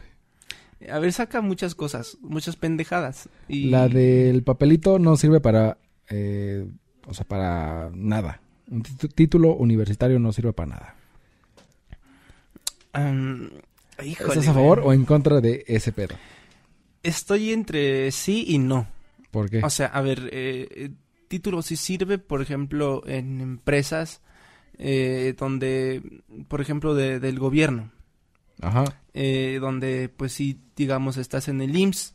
A 0.91 0.99
ver, 0.99 1.13
saca 1.13 1.39
muchas 1.41 1.75
cosas, 1.75 2.17
muchas 2.21 2.55
pendejadas. 2.55 3.29
Y... 3.47 3.69
La 3.69 3.87
del 3.87 4.43
papelito 4.43 4.99
no 4.99 5.15
sirve 5.15 5.39
para... 5.39 5.77
eh, 6.09 6.67
o 7.07 7.13
sea, 7.13 7.25
para 7.25 7.89
nada. 7.93 8.41
Un 8.69 8.81
título 8.81 9.53
universitario 9.55 10.19
no 10.19 10.33
sirve 10.33 10.51
para 10.51 10.69
nada. 10.69 10.95
Am, 12.93 13.49
híjole, 14.03 14.29
¿Estás 14.29 14.47
a 14.47 14.53
favor 14.53 14.79
o 14.83 14.93
en 14.93 15.05
contra 15.05 15.41
de 15.41 15.63
ese 15.67 15.91
pedo? 15.91 16.15
Estoy 17.01 17.51
entre 17.51 18.11
sí 18.11 18.45
y 18.47 18.59
no. 18.59 18.87
¿Por 19.31 19.49
qué? 19.49 19.61
O 19.63 19.69
sea, 19.69 19.87
a 19.87 20.01
ver, 20.01 20.29
eh, 20.31 20.67
eh, 20.71 20.89
título 21.27 21.61
sí 21.61 21.75
sirve, 21.75 22.17
por 22.17 22.41
ejemplo, 22.41 23.03
en 23.05 23.41
empresas 23.41 24.21
eh, 24.77 25.35
donde, 25.37 26.01
por 26.47 26.61
ejemplo, 26.61 26.95
de- 26.95 27.19
del 27.19 27.39
gobierno, 27.39 27.91
Ajá. 28.61 28.85
eh, 29.13 29.57
donde 29.61 30.09
pues 30.15 30.33
sí, 30.33 30.59
digamos, 30.75 31.17
estás 31.17 31.47
en 31.47 31.61
el 31.61 31.75
IMSS 31.75 32.13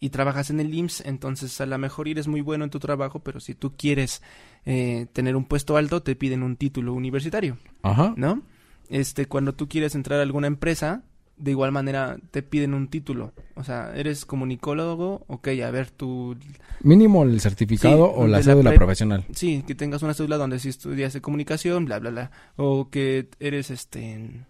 y 0.00 0.10
trabajas 0.10 0.50
en 0.50 0.60
el 0.60 0.72
IMSS, 0.74 1.06
entonces 1.08 1.60
a 1.60 1.66
lo 1.66 1.76
mejor 1.78 2.08
eres 2.08 2.26
muy 2.26 2.40
bueno 2.40 2.64
en 2.64 2.70
tu 2.70 2.78
trabajo, 2.80 3.20
pero 3.20 3.38
si 3.40 3.54
tú 3.54 3.74
quieres 3.76 4.22
eh, 4.64 5.06
tener 5.12 5.36
un 5.36 5.44
puesto 5.44 5.76
alto, 5.76 6.02
te 6.02 6.16
piden 6.16 6.42
un 6.42 6.56
título 6.56 6.94
universitario, 6.94 7.58
Ajá. 7.82 8.14
¿no? 8.16 8.42
Este, 8.90 9.26
cuando 9.26 9.54
tú 9.54 9.68
quieres 9.68 9.94
entrar 9.94 10.18
a 10.18 10.22
alguna 10.22 10.48
empresa, 10.48 11.02
de 11.40 11.52
igual 11.52 11.72
manera 11.72 12.18
te 12.30 12.42
piden 12.42 12.74
un 12.74 12.88
título. 12.88 13.32
O 13.54 13.64
sea, 13.64 13.92
eres 13.94 14.26
comunicólogo, 14.26 15.24
ok, 15.28 15.48
a 15.64 15.70
ver, 15.70 15.90
tú 15.90 16.36
Mínimo 16.82 17.22
el 17.22 17.40
certificado 17.40 18.08
Sí, 18.08 18.12
o 18.16 18.26
la 18.26 18.42
cédula 18.42 18.72
profesional. 18.74 19.24
Sí, 19.32 19.64
que 19.66 19.74
tengas 19.74 20.02
una 20.02 20.12
cédula 20.12 20.36
donde 20.36 20.58
sí 20.58 20.68
estudiaste 20.68 21.20
comunicación, 21.20 21.86
bla, 21.86 21.98
bla, 21.98 22.10
bla. 22.10 22.30
O 22.56 22.90
que 22.90 23.28
eres, 23.38 23.70
este... 23.70 24.44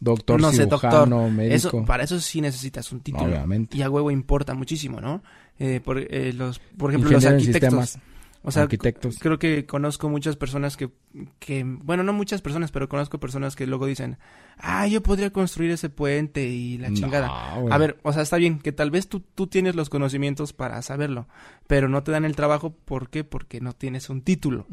Doctor, 0.00 0.40
No 0.40 0.52
sé, 0.52 0.64
cirujano, 0.64 1.28
médico. 1.28 1.54
Eso, 1.56 1.84
para 1.84 2.04
eso 2.04 2.20
sí 2.20 2.40
necesitas 2.40 2.92
un 2.92 3.00
título. 3.00 3.24
Obviamente. 3.24 3.76
Y 3.76 3.82
a 3.82 3.90
huevo 3.90 4.12
importa 4.12 4.54
muchísimo, 4.54 5.00
¿no? 5.00 5.24
Eh, 5.58 5.80
por, 5.84 5.98
eh, 5.98 6.32
los, 6.34 6.60
por 6.60 6.90
ejemplo, 6.90 7.10
los 7.10 7.24
Ingeniero 7.24 7.78
arquitectos. 7.80 7.98
O 8.42 8.50
sea, 8.50 8.62
arquitectos. 8.62 9.18
creo 9.18 9.38
que 9.38 9.66
conozco 9.66 10.08
muchas 10.08 10.36
personas 10.36 10.76
que, 10.76 10.90
que, 11.38 11.64
bueno, 11.64 12.02
no 12.02 12.12
muchas 12.12 12.40
personas, 12.40 12.70
pero 12.70 12.88
conozco 12.88 13.18
personas 13.18 13.56
que 13.56 13.66
luego 13.66 13.86
dicen, 13.86 14.16
ah, 14.58 14.86
yo 14.86 15.02
podría 15.02 15.30
construir 15.30 15.72
ese 15.72 15.90
puente 15.90 16.46
y 16.46 16.78
la 16.78 16.92
chingada. 16.92 17.26
No. 17.26 17.72
A 17.72 17.78
ver, 17.78 17.98
o 18.02 18.12
sea, 18.12 18.22
está 18.22 18.36
bien 18.36 18.60
que 18.60 18.72
tal 18.72 18.90
vez 18.90 19.08
tú, 19.08 19.20
tú 19.20 19.48
tienes 19.48 19.74
los 19.74 19.90
conocimientos 19.90 20.52
para 20.52 20.80
saberlo, 20.82 21.26
pero 21.66 21.88
no 21.88 22.02
te 22.02 22.12
dan 22.12 22.24
el 22.24 22.36
trabajo, 22.36 22.70
¿por 22.70 23.10
qué? 23.10 23.24
Porque 23.24 23.60
no 23.60 23.72
tienes 23.72 24.08
un 24.08 24.22
título. 24.22 24.66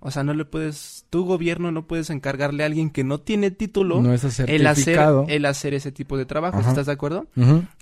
O 0.00 0.10
sea, 0.10 0.24
no 0.24 0.32
le 0.32 0.44
puedes, 0.44 1.06
tu 1.10 1.24
gobierno 1.24 1.72
no 1.72 1.86
puedes 1.86 2.10
encargarle 2.10 2.62
a 2.62 2.66
alguien 2.66 2.90
que 2.90 3.04
no 3.04 3.20
tiene 3.20 3.50
título 3.50 4.00
No 4.00 4.14
es 4.14 4.40
el 4.40 4.66
hacer, 4.66 4.98
el 5.28 5.44
hacer 5.44 5.74
ese 5.74 5.92
tipo 5.92 6.16
de 6.16 6.24
trabajos, 6.24 6.60
Ajá. 6.60 6.70
¿estás 6.70 6.86
de 6.86 6.92
acuerdo? 6.92 7.26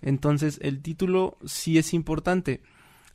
Entonces, 0.02 0.58
el 0.62 0.82
título 0.82 1.38
sí 1.44 1.78
es 1.78 1.94
importante. 1.94 2.60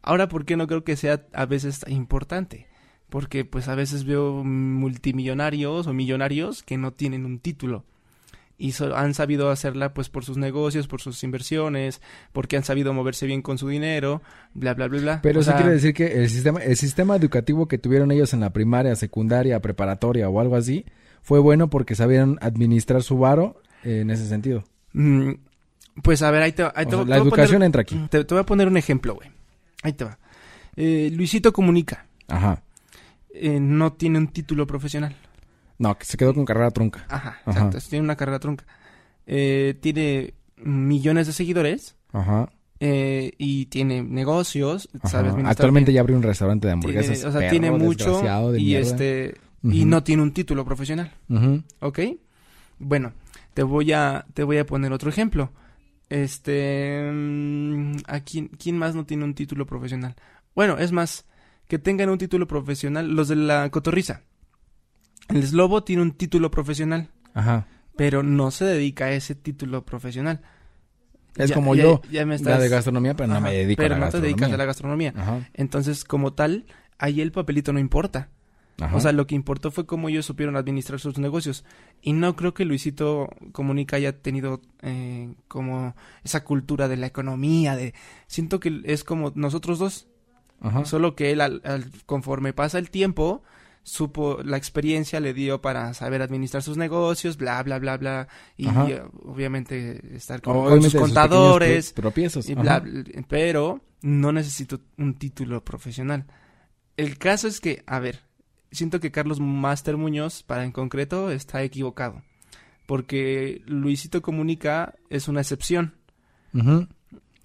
Ahora, 0.04 0.28
¿por 0.30 0.46
qué 0.46 0.56
no 0.58 0.68
creo 0.68 0.84
que 0.84 0.96
sea 0.96 1.26
a 1.34 1.46
veces 1.46 1.82
importante? 1.88 2.68
Porque 3.10 3.46
pues 3.46 3.68
a 3.68 3.76
veces 3.76 4.04
veo 4.06 4.44
multimillonarios 4.44 5.88
o 5.88 5.94
millonarios 5.94 6.64
que 6.64 6.78
no 6.78 6.92
tienen 6.92 7.26
un 7.26 7.40
título 7.40 7.84
y 8.58 8.74
so- 8.74 8.96
han 8.96 9.14
sabido 9.14 9.50
hacerla 9.50 9.94
pues 9.94 10.10
por 10.10 10.24
sus 10.26 10.38
negocios, 10.38 10.88
por 10.88 11.02
sus 11.02 11.24
inversiones, 11.24 12.02
porque 12.32 12.56
han 12.58 12.64
sabido 12.64 12.94
moverse 12.94 13.26
bien 13.26 13.42
con 13.42 13.58
su 13.58 13.68
dinero, 13.68 14.22
bla 14.54 14.74
bla 14.74 14.88
bla 14.88 15.02
bla. 15.02 15.22
Pero 15.22 15.40
O 15.40 15.42
eso 15.42 15.54
quiere 15.56 15.72
decir 15.72 15.94
que 15.94 16.22
el 16.24 16.30
sistema, 16.30 16.60
el 16.62 16.78
sistema 16.78 17.16
educativo 17.16 17.68
que 17.68 17.78
tuvieron 17.78 18.12
ellos 18.12 18.34
en 18.34 18.40
la 18.42 18.52
primaria, 18.52 18.96
secundaria, 18.96 19.60
preparatoria 19.60 20.30
o 20.30 20.40
algo 20.40 20.56
así, 20.56 20.86
fue 21.22 21.40
bueno 21.40 21.70
porque 21.70 21.96
sabían 21.96 22.38
administrar 22.42 23.02
su 23.04 23.18
varo 23.18 23.62
en 23.84 24.10
ese 24.12 24.28
sentido. 24.28 24.64
mm, 24.94 25.32
pues 26.04 26.22
a 26.22 26.32
ver, 26.32 26.42
ahí 26.44 26.52
te, 26.52 26.64
O 26.64 26.72
sea, 26.72 26.84
la 26.84 27.18
voy 27.20 27.28
educación 27.28 27.30
poner- 27.58 27.66
entra 27.66 27.82
aquí. 27.82 28.00
Te, 28.10 28.24
te 28.24 28.34
voy 28.34 28.42
a 28.42 28.46
poner 28.46 28.68
un 28.68 28.78
ejemplo, 28.78 29.16
güey. 29.16 29.30
Ahí 29.84 29.94
te 29.94 30.04
va. 30.06 30.18
Eh, 30.76 31.12
Luisito 31.14 31.54
Comunica 31.54 32.08
Ajá. 32.28 32.64
eh, 33.34 33.60
no 33.60 33.94
tiene 33.94 34.18
un 34.18 34.28
título 34.30 34.66
profesional. 34.66 35.16
No, 35.78 35.98
que 35.98 36.06
se 36.06 36.18
quedó 36.18 36.34
con 36.34 36.46
carrera 36.46 36.72
trunca. 36.72 37.06
Ajá, 37.10 37.38
Ajá. 37.46 37.52
exacto. 37.52 37.78
Tiene 37.90 38.04
una 38.06 38.16
carrera 38.16 38.40
trunca. 38.40 38.66
Eh, 39.28 39.76
tiene 39.82 40.34
millones 40.58 41.28
de 41.28 41.34
seguidores 41.34 41.96
Ajá. 42.12 42.50
eh, 42.80 43.34
y 43.38 43.66
tiene 43.68 44.02
negocios. 44.04 44.90
Actualmente 45.04 45.92
bien. 45.92 45.96
ya 45.96 46.02
abrió 46.02 46.18
un 46.18 46.24
restaurante 46.24 46.68
de 46.68 46.74
Tiene- 46.74 46.86
hamburguesas. 46.86 47.26
o 47.26 47.32
sea, 47.32 47.40
perro, 47.42 47.52
tiene 47.52 47.72
mucho 47.72 48.22
y 48.58 48.64
mierda. 48.64 48.88
este 48.90 49.36
y 49.64 49.86
no 49.86 50.04
tiene 50.04 50.22
un 50.24 50.34
título 50.34 50.66
profesional, 50.66 51.14
Ujú. 51.30 51.64
¿ok? 51.80 52.00
Bueno, 52.80 53.14
te 53.54 53.64
voy 53.64 53.94
a 53.94 54.26
te 54.34 54.44
voy 54.44 54.58
a 54.58 54.66
poner 54.66 54.92
otro 54.92 55.10
ejemplo. 55.10 55.52
Este, 56.14 57.10
mm, 57.12 57.96
¿a 58.06 58.20
quién, 58.20 58.50
quién 58.50 58.78
más 58.78 58.94
no 58.94 59.04
tiene 59.04 59.24
un 59.24 59.34
título 59.34 59.66
profesional? 59.66 60.16
Bueno, 60.54 60.78
es 60.78 60.92
más, 60.92 61.26
que 61.68 61.80
tengan 61.80 62.10
un 62.10 62.20
título 62.20 62.48
profesional, 62.48 63.10
los 63.16 63.30
de 63.30 63.36
la 63.36 63.68
cotorriza. 63.72 64.22
El 65.30 65.42
Slobo 65.48 65.84
tiene 65.84 66.04
un 66.04 66.12
título 66.12 66.52
profesional, 66.52 67.10
Ajá. 67.34 67.66
pero 67.96 68.22
no 68.22 68.52
se 68.52 68.66
dedica 68.66 69.06
a 69.06 69.12
ese 69.14 69.34
título 69.34 69.86
profesional. 69.86 70.42
Es 71.36 71.50
Ya- 71.50 71.56
como 71.56 71.74
ya- 71.74 71.82
yo, 71.84 72.02
ya 72.12 72.26
me 72.28 72.34
la 72.34 72.36
estás- 72.36 72.62
de 72.62 72.70
gastronomía, 72.70 73.16
pero 73.16 73.30
no 73.30 73.36
Ajá, 73.38 73.46
me 73.46 73.54
dedico 73.54 73.82
pero 73.82 73.96
a 73.96 73.98
la 73.98 74.06
no 74.06 74.12
te 74.12 74.18
gastronomía. 74.18 74.36
dedicas 74.36 74.54
a 74.54 74.58
la 74.58 74.66
gastronomía. 74.66 75.14
Ajá. 75.18 75.50
Entonces, 75.56 76.04
como 76.04 76.34
tal, 76.34 76.66
ahí 77.00 77.22
el 77.22 77.32
papelito 77.32 77.74
no 77.74 77.80
importa. 77.80 78.30
Ajá. 78.80 78.96
O 78.96 79.00
sea, 79.00 79.12
lo 79.12 79.28
que 79.28 79.36
importó 79.36 79.70
fue 79.72 79.86
cómo 79.86 80.10
ellos 80.10 80.26
supieron 80.26 80.56
administrar 80.56 81.00
sus 81.00 81.20
negocios. 81.20 81.64
Y 82.02 82.14
no 82.14 82.36
creo 82.36 82.54
que 82.54 82.66
Luisito 82.66 83.30
Comunica 83.52 83.98
haya 83.98 84.20
tenido 84.22 84.62
eh, 84.82 85.34
como 85.48 85.96
esa 86.24 86.44
cultura 86.44 86.88
de 86.88 86.98
la 86.98 87.06
economía. 87.08 87.76
de 87.76 87.94
Siento 88.28 88.60
que 88.60 88.82
es 88.86 89.04
como 89.04 89.32
nosotros 89.36 89.78
dos. 89.80 90.08
Ajá. 90.60 90.86
Solo 90.86 91.16
que 91.16 91.32
él, 91.32 91.42
al- 91.42 91.62
al- 91.66 91.92
conforme 92.06 92.54
pasa 92.54 92.80
el 92.80 92.90
tiempo, 92.90 93.44
supo, 93.84 94.40
la 94.44 94.56
experiencia 94.58 95.20
le 95.20 95.34
dio 95.34 95.62
para 95.62 95.94
saber 95.94 96.22
administrar 96.22 96.64
sus 96.64 96.78
negocios, 96.78 97.38
bla, 97.38 97.62
bla, 97.64 97.78
bla, 97.80 97.98
bla. 97.98 98.28
Y 98.58 98.68
Ajá. 98.70 98.88
obviamente 99.24 100.16
estar 100.16 100.42
con, 100.42 100.56
Obviamente 100.58 100.90
sus 100.90 101.02
contadores. 101.02 101.94
tropiezos. 101.94 102.50
Y 102.50 102.56
bla, 102.56 102.84
pero 103.28 103.82
no 104.02 104.32
necesito 104.32 104.80
un 104.98 105.14
título 105.16 105.64
profesional. 105.64 106.26
El 106.98 107.18
caso 107.18 107.48
es 107.48 107.60
que, 107.60 107.84
a 107.86 108.00
ver, 108.00 108.22
siento 108.74 109.00
que 109.00 109.12
Carlos 109.12 109.40
Master 109.40 109.98
Muñoz, 109.98 110.44
para 110.44 110.64
en 110.64 110.72
concreto, 110.72 111.32
está 111.32 111.64
equivocado. 111.64 112.22
Porque 112.86 113.62
Luisito 113.66 114.22
Comunica 114.22 114.96
es 115.10 115.28
una 115.28 115.42
excepción. 115.42 115.96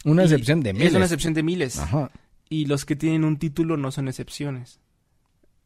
Una 0.04 0.22
Y 0.22 0.24
excepción 0.24 0.60
de 0.60 0.72
miles. 0.72 0.88
Es 0.88 0.94
una 0.94 1.04
excepción 1.04 1.34
de 1.34 1.42
miles. 1.42 1.78
Ajá. 1.78 2.10
Y 2.48 2.66
los 2.66 2.84
que 2.84 2.96
tienen 2.96 3.24
un 3.24 3.38
título 3.38 3.76
no 3.76 3.90
son 3.90 4.08
excepciones. 4.08 4.80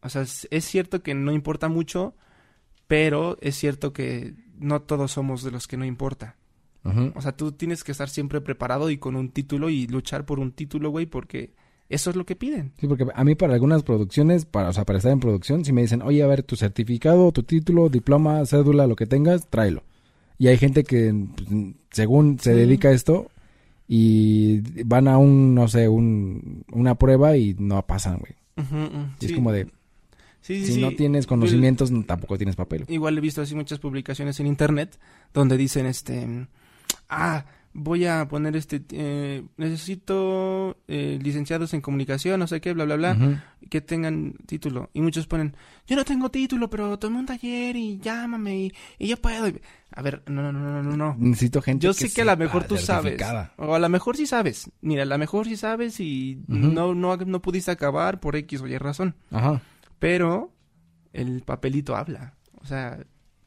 O 0.03 0.09
sea, 0.09 0.23
es, 0.23 0.65
cierto 0.65 1.03
que 1.03 1.15
no 1.15 1.33
importa 1.33 1.69
mucho, 1.69 2.15
pero 2.89 3.39
es 3.41 3.57
cierto 3.57 3.93
que 3.93 4.35
no 4.59 4.83
todos 4.83 5.13
somos 5.13 5.43
de 5.43 5.53
los 5.53 5.69
que 5.69 5.77
no 5.77 5.85
importa. 5.85 6.37
Ujú. 6.85 7.13
O 7.15 7.23
sea, 7.23 7.37
tú 7.37 7.53
tienes 7.53 7.85
que 7.85 7.93
estar 7.93 8.09
siempre 8.09 8.41
preparado 8.41 8.91
y 8.91 8.99
con 8.99 9.15
un 9.15 9.31
título 9.31 9.71
y 9.71 9.87
luchar 9.87 10.27
por 10.27 10.41
un 10.41 10.51
título, 10.53 10.91
güey, 10.91 11.07
porque 11.07 11.55
eso 11.89 12.11
es 12.11 12.17
lo 12.17 12.25
que 12.27 12.37
piden. 12.37 12.73
Sí, 12.79 12.87
porque 12.87 13.07
a 13.15 13.25
mí 13.25 13.35
para 13.35 13.55
algunas 13.55 13.83
producciones, 13.83 14.45
para, 14.47 14.69
o 14.71 14.73
sea, 14.73 14.85
para 14.85 14.99
estar 14.99 15.13
en 15.13 15.21
producción, 15.21 15.65
si 15.65 15.73
me 15.73 15.83
dicen, 15.83 16.03
oye, 16.03 16.23
a 16.23 16.27
ver, 16.27 16.43
tu 16.43 16.57
certificado, 16.57 17.33
tu 17.33 17.43
título, 17.43 17.89
diploma, 17.89 18.45
cédula, 18.47 18.87
lo 18.87 18.97
que 18.97 19.07
tengas, 19.07 19.49
tráelo. 19.49 19.83
Y 20.39 20.49
hay 20.49 20.57
gente 20.59 20.85
que, 20.85 21.15
pues, 21.37 21.49
según 21.91 22.39
se 22.39 22.53
Sí. 22.53 22.59
dedica 22.59 22.89
a 22.89 22.93
esto, 22.93 23.31
y 23.89 24.61
van 24.85 25.07
a 25.09 25.19
un, 25.19 25.55
no 25.55 25.69
sé, 25.69 25.89
un, 25.89 26.65
una 26.73 26.95
prueba 26.95 27.37
y 27.37 27.55
no 27.59 27.85
pasan, 27.87 28.19
güey. 28.21 28.35
Y 29.21 29.27
es 29.27 29.33
como 29.33 29.53
de, 29.53 29.69
Sí, 30.41 30.65
si 30.67 30.81
no 30.81 30.91
tienes 30.93 31.27
conocimientos, 31.27 31.91
no- 31.93 32.03
tampoco 32.05 32.37
tienes 32.37 32.57
papel. 32.57 32.85
Igual 32.89 33.17
he 33.17 33.21
visto 33.21 33.43
así 33.43 33.55
muchas 33.55 33.79
publicaciones 33.79 34.41
en 34.41 34.47
internet 34.49 34.99
donde 35.33 35.57
dicen, 35.57 35.87
este, 35.87 36.49
ah, 37.09 37.45
voy 37.75 38.07
a 38.07 38.27
poner 38.29 38.57
este, 38.57 38.83
eh, 38.91 39.43
necesito 39.57 40.79
eh, 40.89 41.19
licenciados 41.23 41.73
en 41.75 41.81
comunicación, 41.81 42.41
no 42.41 42.47
sé 42.47 42.61
qué, 42.61 42.73
bla, 42.73 42.85
bla, 42.85 42.97
bla. 42.97 43.45
Que 43.71 43.81
tengan 43.81 44.35
título. 44.47 44.91
Y 44.93 45.01
muchos 45.01 45.27
ponen, 45.27 45.57
yo 45.87 45.97
no 45.97 46.05
tengo 46.05 46.31
título, 46.31 46.69
pero 46.69 46.99
tomé 46.99 47.19
un 47.19 47.27
taller 47.27 47.77
y 47.77 47.99
llámame 47.99 48.57
y, 48.65 48.73
y 48.99 49.09
yo 49.09 49.17
puedo. 49.17 49.51
A 49.95 50.03
ver, 50.03 50.23
no, 50.27 50.43
no, 50.43 50.53
no, 50.53 50.83
no, 50.83 50.97
no. 50.97 51.17
Necesito 51.19 51.63
gente 51.63 51.85
Yo 51.85 51.93
sé 51.93 52.13
que 52.13 52.23
a 52.23 52.27
lo 52.27 52.37
mejor 52.37 52.65
tú 52.65 52.77
sabes. 52.77 53.21
O 53.57 53.75
a 53.75 53.79
lo 53.79 53.89
mejor 53.89 54.17
sí 54.17 54.27
sabes. 54.27 54.71
Mira, 54.81 55.03
a 55.03 55.07
lo 55.07 55.19
mejor 55.19 55.47
sí 55.47 55.57
sabes 55.57 56.01
y 56.01 56.43
no, 56.47 56.95
no, 56.95 57.17
no 57.17 57.43
pudiste 57.43 57.71
acabar 57.71 58.21
por 58.21 58.37
X 58.37 58.61
o 58.61 58.67
Y 58.67 58.79
razón. 58.79 59.17
Ajá. 59.31 59.63
Pero 59.99 60.53
el 61.13 61.43
papelito 61.43 61.97
habla. 61.97 62.35
O 62.55 62.67
sea, 62.67 62.99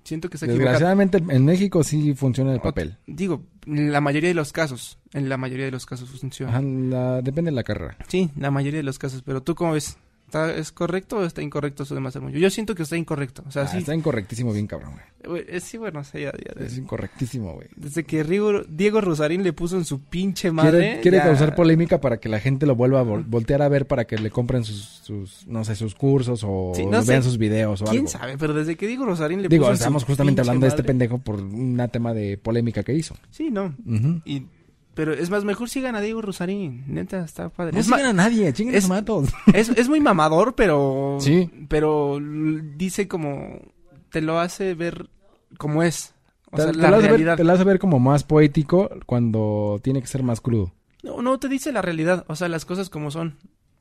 siento 0.06 0.30
que 0.30 0.38
se 0.38 0.46
equivoca. 0.46 0.64
Desgraciadamente 0.72 1.18
en 1.18 1.44
México 1.46 1.84
sí 1.84 2.14
funciona 2.16 2.54
el 2.54 2.62
papel. 2.62 2.98
Digo, 3.08 3.44
en 3.66 3.92
la 3.92 4.00
mayoría 4.00 4.30
de 4.30 4.36
los 4.36 4.54
casos. 4.54 4.98
En 5.12 5.28
la 5.28 5.36
mayoría 5.38 5.66
de 5.66 5.72
los 5.72 5.86
casos 5.86 6.10
funciona. 6.10 6.52
Ajá, 6.54 6.62
la- 6.62 7.22
depende 7.22 7.52
de 7.52 7.56
la 7.56 7.64
carrera. 7.64 7.98
Sí, 8.08 8.30
la 8.38 8.52
mayoría 8.52 8.78
de 8.80 8.84
los 8.84 8.98
casos. 9.00 9.22
Pero 9.26 9.44
tú 9.44 9.56
cómo 9.56 9.74
ves? 9.74 9.98
¿Está, 10.26 10.54
¿Es 10.56 10.72
correcto 10.72 11.18
o 11.18 11.24
está 11.24 11.42
incorrecto 11.42 11.84
eso 11.84 11.94
de 11.96 12.02
Master 12.02 12.22
Muñoz? 12.22 12.40
Yo 12.42 12.50
siento 12.50 12.74
que 12.76 12.84
está 12.84 12.98
incorrecto. 12.98 13.44
O 13.48 13.52
sea, 13.52 13.64
Ah, 13.64 13.68
sí. 13.68 13.78
Está 13.78 13.94
incorrectísimo 13.96 14.52
bien 14.52 14.68
cabrón, 14.68 14.94
güey. 15.24 15.44
eh, 15.48 15.60
sí, 15.60 15.78
bueno, 15.78 16.00
o 16.00 16.04
sea, 16.04 16.20
ya- 16.20 16.32
ya- 16.34 16.66
Es 16.66 16.78
incorrectísimo, 16.78 17.54
güey. 17.54 17.68
desde 17.76 18.04
que 18.04 18.24
Rigo- 18.24 18.66
Diego 18.68 19.02
Rosarín 19.02 19.44
le 19.44 19.54
puso 19.54 19.78
en 19.78 19.86
su 19.86 20.02
pinche 20.02 20.52
madre. 20.52 21.00
Quiere, 21.02 21.20
causar 21.20 21.56
polémica 21.56 22.02
para 22.02 22.18
que 22.18 22.28
la 22.28 22.40
gente 22.40 22.66
lo 22.66 22.76
vuelva 22.76 23.00
a 23.00 23.04
vol- 23.04 23.24
voltear 23.26 23.62
a 23.62 23.70
ver 23.70 23.88
para 23.88 24.06
que 24.06 24.18
le 24.18 24.30
compren 24.32 24.64
sus, 24.64 24.82
sus 25.04 25.48
no 25.48 25.64
sé, 25.64 25.76
sus 25.76 25.96
cursos 25.96 26.42
o 26.46 26.74
Sí, 26.76 26.84
no 26.86 27.04
vean 27.04 27.22
sé. 27.22 27.30
sus 27.30 27.38
videos 27.38 27.82
o 27.84 27.86
¿Quién 27.86 28.00
algo. 28.02 28.10
sabe? 28.10 28.38
Pero 28.38 28.54
desde 28.54 28.76
que 28.76 28.88
Diego 28.88 29.06
Rosarín 29.06 29.42
le 29.42 29.48
Digo, 29.48 29.64
puso 29.64 29.72
en 29.72 29.78
su 29.78 29.84
estamos 29.84 30.04
justamente 30.06 30.42
hablando 30.42 30.66
de 30.66 30.70
este 30.70 30.84
pendejo 30.84 31.20
por 31.20 31.36
un 31.40 31.88
tema 31.92 32.14
de 32.14 32.38
polémica 32.38 32.84
que 32.84 32.94
hizo. 32.94 33.16
Sí, 33.30 33.50
no. 33.52 33.76
Ujú. 33.86 34.22
Y, 34.26 34.44
pero 34.96 35.14
es 35.14 35.30
más, 35.30 35.44
mejor 35.44 35.70
sigan 35.70 35.96
a 35.96 36.02
Diego 36.02 36.22
Rosarín. 36.22 36.84
Neta, 36.88 37.24
está 37.24 37.50
padre. 37.50 37.74
No 37.74 37.80
es, 37.80 37.86
sigan 37.86 38.06
a 38.06 38.14
nadie, 38.14 38.52
chinguen 38.54 38.76
es- 38.76 38.90
matos. 38.90 39.30
es, 39.54 39.70
es 39.70 39.88
muy 39.90 40.00
mamador, 40.00 40.56
pero. 40.56 41.18
Sí. 41.22 41.50
Pero 41.70 42.20
dice 42.76 43.08
como. 43.08 43.60
Te 44.10 44.22
lo 44.22 44.40
hace 44.40 44.74
ver 44.74 45.10
como 45.58 45.84
es. 45.84 46.14
O 46.52 46.56
Te, 46.58 46.64
sea, 46.64 46.72
te 46.72 46.78
la 46.78 46.90
lo 46.90 46.96
hace 46.96 47.02
ver, 47.04 47.12
realidad. 47.12 47.38
te 47.38 47.44
lo 47.44 47.54
hace 47.54 47.64
ver 47.66 47.80
como 47.80 48.00
más 48.00 48.24
poético 48.24 48.90
cuando 49.06 49.80
tiene 49.84 50.02
que 50.02 50.08
ser 50.08 50.24
más 50.24 50.42
crudo. 50.42 50.74
No, 51.04 51.22
no 51.22 51.38
te 51.40 51.50
dice 51.50 51.72
la 51.72 51.82
realidad. 51.82 52.24
O 52.28 52.36
sea, 52.36 52.48
las 52.48 52.66
cosas 52.66 52.90
como 52.90 53.12
son. 53.12 53.36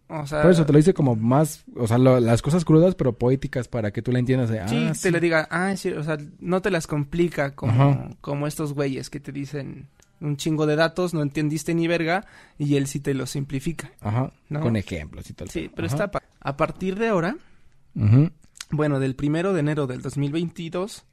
O 0.09 0.27
sea. 0.27 0.43
Por 0.43 0.51
eso 0.51 0.67
te 0.67 0.73
lo 0.73 0.77
dice 0.79 0.93
como 0.93 1.17
más, 1.17 1.65
o 1.77 1.87
sea, 1.87 1.97
lo- 1.99 2.21
las 2.21 2.43
cosas 2.43 2.65
crudas 2.65 2.95
pero 2.95 3.13
poéticas 3.17 3.69
para 3.69 3.91
que 3.93 4.03
tú 4.03 4.13
la 4.13 4.19
entiendas 4.19 4.51
de, 4.51 4.61
ah, 4.61 4.69
Sí, 4.69 4.91
te 5.01 5.11
le 5.11 5.19
diga, 5.21 5.49
ah, 5.51 5.75
sí, 5.77 5.91
o 5.91 6.03
sea, 6.03 6.19
no 6.41 6.61
te 6.61 6.71
las 6.71 6.87
complica 6.87 7.55
como, 7.55 7.73
Ajá. 7.93 8.11
como 8.21 8.47
estos 8.47 8.75
güeyes 8.75 9.09
que 9.09 9.19
te 9.21 9.33
dicen 9.33 9.89
un 10.25 10.37
chingo 10.37 10.67
de 10.67 10.77
datos, 10.77 11.15
no 11.15 11.23
entendiste 11.23 11.75
ni 11.75 11.87
verga, 11.87 12.27
y 12.59 12.77
él 12.77 12.87
sí 12.87 13.01
te 13.01 13.15
lo 13.15 13.27
simplifica. 13.27 13.93
Ajá, 14.01 14.33
¿no? 14.49 14.61
con 14.61 14.77
ejemplos 14.77 15.29
y 15.31 15.35
tal. 15.35 15.49
Sí, 15.51 15.71
pero 15.75 15.87
Ajá. 15.87 16.05
está... 16.05 16.23
A 16.41 16.57
partir 16.57 16.99
de 16.99 17.09
ahora, 17.09 17.37
bueno, 18.71 19.01
del 19.01 19.15
primero 19.15 19.53
de 19.53 19.61
enero 19.61 19.87
del 19.87 20.03
2022, 20.03 21.05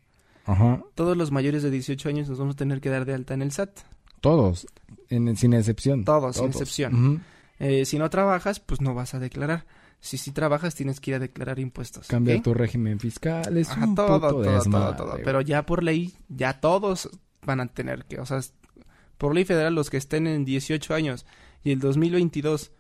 Ajá, 0.46 0.82
todos 0.96 1.16
los 1.16 1.32
mayores 1.32 1.64
de 1.64 1.72
18 1.72 2.10
años 2.10 2.30
nos 2.30 2.40
vamos 2.40 2.56
a 2.56 2.58
tener 2.58 2.82
que 2.82 2.90
dar 2.90 3.06
de 3.06 3.14
alta 3.14 3.34
en 3.34 3.42
el 3.42 3.52
SAT. 3.52 3.70
todos, 4.20 4.68
en, 5.10 5.36
sin 5.38 5.54
excepción. 5.54 6.04
Todos, 6.04 6.38
sin 6.38 6.48
excepción. 6.48 7.24
Eh, 7.60 7.86
si 7.86 8.00
no 8.00 8.10
trabajas, 8.10 8.60
pues 8.60 8.82
no 8.82 8.94
vas 8.96 9.14
a 9.14 9.20
declarar. 9.20 9.66
Si 10.00 10.18
sí 10.18 10.32
trabajas, 10.32 10.74
tienes 10.74 11.00
que 11.00 11.12
ir 11.12 11.16
a 11.16 11.20
declarar 11.20 11.60
impuestos. 11.60 12.08
Cambia 12.08 12.36
¿ok? 12.36 12.44
tu 12.44 12.54
régimen 12.56 13.00
fiscal, 13.00 13.56
es 13.56 13.70
Ajá, 13.70 13.86
un 13.86 13.94
todo, 13.94 14.20
puto 14.20 14.42
todo, 14.42 14.42
desmadre, 14.42 14.98
todo, 14.98 15.12
todo. 15.12 15.20
Pero 15.24 15.42
ya 15.42 15.64
por 15.64 15.84
ley, 15.84 16.12
ya 16.28 16.60
todos 16.60 17.08
van 17.46 17.60
a 17.60 17.68
tener 17.68 18.06
que, 18.06 18.20
o 18.20 18.26
sea, 18.26 18.42
por 19.22 19.36
ley 19.36 19.46
federal 19.46 19.76
los 19.76 19.92
que 19.92 19.98
estén 19.98 20.26
en 20.26 20.46
18 20.46 20.96
años 20.96 21.28
y 21.64 21.70
el 21.72 21.80
2022, 21.80 22.72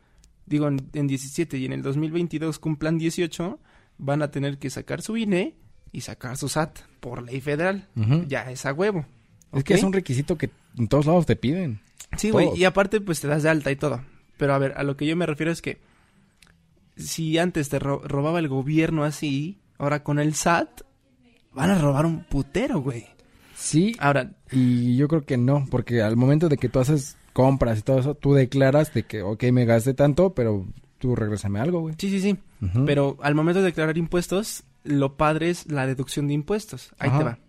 digo 0.47 0.67
en, 0.67 0.89
en 0.93 1.05
17 1.05 1.55
y 1.59 1.65
en 1.65 1.73
el 1.73 1.83
2022 1.83 2.57
cumplan 2.57 2.97
18, 2.97 3.59
van 3.99 4.23
a 4.23 4.31
tener 4.31 4.57
que 4.57 4.71
sacar 4.71 5.03
su 5.03 5.17
INE 5.17 5.55
y 5.91 6.01
sacar 6.01 6.37
su 6.37 6.49
SAT 6.49 6.79
por 6.99 7.21
ley 7.21 7.41
federal. 7.41 7.87
Ya 8.27 8.49
es 8.49 8.65
a 8.65 8.73
huevo. 8.73 9.05
Es 9.53 9.63
que 9.63 9.75
es 9.75 9.83
un 9.83 9.93
requisito 9.93 10.35
que 10.37 10.49
en 10.79 10.87
todos 10.87 11.05
lados 11.05 11.27
te 11.27 11.35
piden. 11.35 11.79
Sí, 12.17 12.31
güey, 12.31 12.47
y 12.57 12.63
aparte 12.63 13.01
pues 13.01 13.21
te 13.21 13.27
das 13.27 13.43
de 13.43 13.49
alta 13.49 13.69
y 13.71 13.75
todo. 13.75 14.01
Pero 14.37 14.55
a 14.55 14.57
ver, 14.57 14.73
a 14.77 14.83
lo 14.83 14.97
que 14.97 15.05
yo 15.05 15.15
me 15.15 15.27
refiero 15.27 15.51
es 15.51 15.61
que 15.61 15.77
si 16.97 17.37
antes 17.37 17.69
te 17.69 17.77
ro- 17.79 18.01
robaba 18.03 18.39
el 18.39 18.47
gobierno 18.47 19.03
así, 19.03 19.59
ahora 19.77 20.03
con 20.03 20.17
el 20.19 20.33
SAT 20.33 20.81
van 21.53 21.69
a 21.69 21.77
robar 21.77 22.05
un 22.07 22.23
putero, 22.23 22.79
güey. 22.81 23.05
Sí, 23.61 23.95
Ahora, 23.99 24.31
y 24.51 24.95
yo 24.97 25.07
creo 25.07 25.23
que 25.23 25.37
no, 25.37 25.67
porque 25.69 26.01
al 26.01 26.17
momento 26.17 26.49
de 26.49 26.57
que 26.57 26.67
tú 26.67 26.79
haces 26.79 27.15
compras 27.31 27.77
y 27.77 27.81
todo 27.83 27.99
eso, 27.99 28.15
tú 28.15 28.33
declaras 28.33 28.91
de 28.93 29.03
que, 29.03 29.21
ok, 29.21 29.43
me 29.51 29.65
gasté 29.65 29.93
tanto, 29.93 30.33
pero 30.33 30.65
tú 30.97 31.15
regrésame 31.15 31.59
algo, 31.59 31.81
güey. 31.81 31.93
sí, 31.97 32.09
sí, 32.09 32.19
sí. 32.19 32.37
Pero 32.85 33.17
al 33.21 33.35
momento 33.35 33.59
de 33.59 33.67
declarar 33.67 33.97
impuestos, 33.97 34.63
lo 34.83 35.15
padre 35.15 35.51
es 35.51 35.71
la 35.71 35.85
deducción 35.85 36.27
de 36.27 36.33
impuestos. 36.33 36.91
Ahí 36.97 37.09
Ajá. 37.09 37.17
te 37.19 37.23
va. 37.23 37.39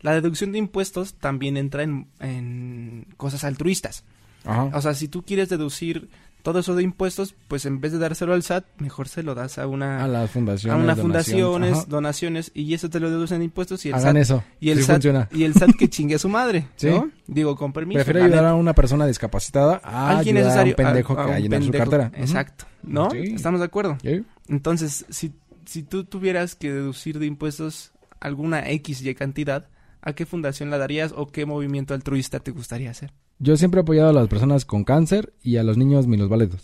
La 0.00 0.12
deducción 0.12 0.52
de 0.52 0.58
impuestos 0.58 1.14
también 1.14 1.56
entra 1.56 1.82
en, 1.84 2.08
en 2.20 3.06
cosas 3.16 3.44
altruistas. 3.44 4.04
Ajá. 4.44 4.64
O 4.74 4.82
sea, 4.82 4.92
si 4.94 5.08
tú 5.08 5.22
quieres 5.22 5.48
deducir 5.48 6.10
todo 6.42 6.58
eso 6.58 6.74
de 6.74 6.82
impuestos, 6.82 7.34
pues 7.48 7.64
en 7.66 7.80
vez 7.80 7.92
de 7.92 7.98
dárselo 7.98 8.34
al 8.34 8.42
SAT, 8.42 8.64
mejor 8.78 9.08
se 9.08 9.22
lo 9.22 9.34
das 9.34 9.58
a 9.58 9.66
una 9.66 10.04
a 10.04 10.08
las 10.08 10.30
fundaciones. 10.30 10.74
a 10.74 10.76
donaciones, 10.78 11.02
fundaciones, 11.02 11.88
donaciones 11.88 12.50
y 12.54 12.74
eso 12.74 12.90
te 12.90 13.00
lo 13.00 13.10
deducen 13.10 13.36
en 13.36 13.42
impuestos 13.44 13.84
y 13.86 13.88
el 13.90 13.94
Hagan 13.94 14.14
SAT 14.16 14.22
eso. 14.22 14.44
y 14.60 14.70
el 14.70 14.78
sí 14.78 14.84
SAT 14.84 14.94
funciona. 14.96 15.28
y 15.32 15.44
el 15.44 15.54
SAT 15.54 15.70
que 15.78 15.88
chingue 15.88 16.16
a 16.16 16.18
su 16.18 16.28
madre, 16.28 16.68
Sí. 16.76 16.88
¿no? 16.88 17.10
Digo, 17.26 17.56
con 17.56 17.72
permiso. 17.72 17.96
Prefiero 17.98 18.24
ayudar 18.24 18.44
a 18.46 18.54
una 18.54 18.74
persona 18.74 19.06
discapacitada 19.06 19.80
a 19.84 20.18
alguien 20.18 20.34
necesario 20.36 20.74
a 20.76 20.80
un 20.80 20.84
pendejo 20.86 21.18
a- 21.18 21.22
a 21.22 21.26
que 21.26 21.32
a 21.32 21.38
llenar 21.38 21.62
su 21.62 21.70
cartera. 21.70 22.10
Exacto, 22.16 22.66
¿no? 22.82 23.10
Sí. 23.10 23.18
¿Estamos 23.34 23.60
de 23.60 23.66
acuerdo? 23.66 23.96
Entonces, 24.48 25.04
si 25.10 25.32
si 25.64 25.84
tú 25.84 26.04
tuvieras 26.04 26.56
que 26.56 26.72
deducir 26.72 27.18
de 27.20 27.26
impuestos 27.26 27.92
alguna 28.20 28.68
X 28.68 29.00
y 29.02 29.14
cantidad, 29.14 29.68
¿a 30.00 30.12
qué 30.12 30.26
fundación 30.26 30.70
la 30.70 30.78
darías 30.78 31.12
o 31.16 31.28
qué 31.28 31.46
movimiento 31.46 31.94
altruista 31.94 32.40
te 32.40 32.50
gustaría 32.50 32.90
hacer? 32.90 33.12
Yo 33.42 33.56
siempre 33.56 33.80
he 33.80 33.82
apoyado 33.82 34.10
a 34.10 34.12
las 34.12 34.28
personas 34.28 34.64
con 34.64 34.84
cáncer 34.84 35.32
y 35.42 35.56
a 35.56 35.62
los 35.64 35.76
niños 35.76 36.06
minusválidos. 36.06 36.62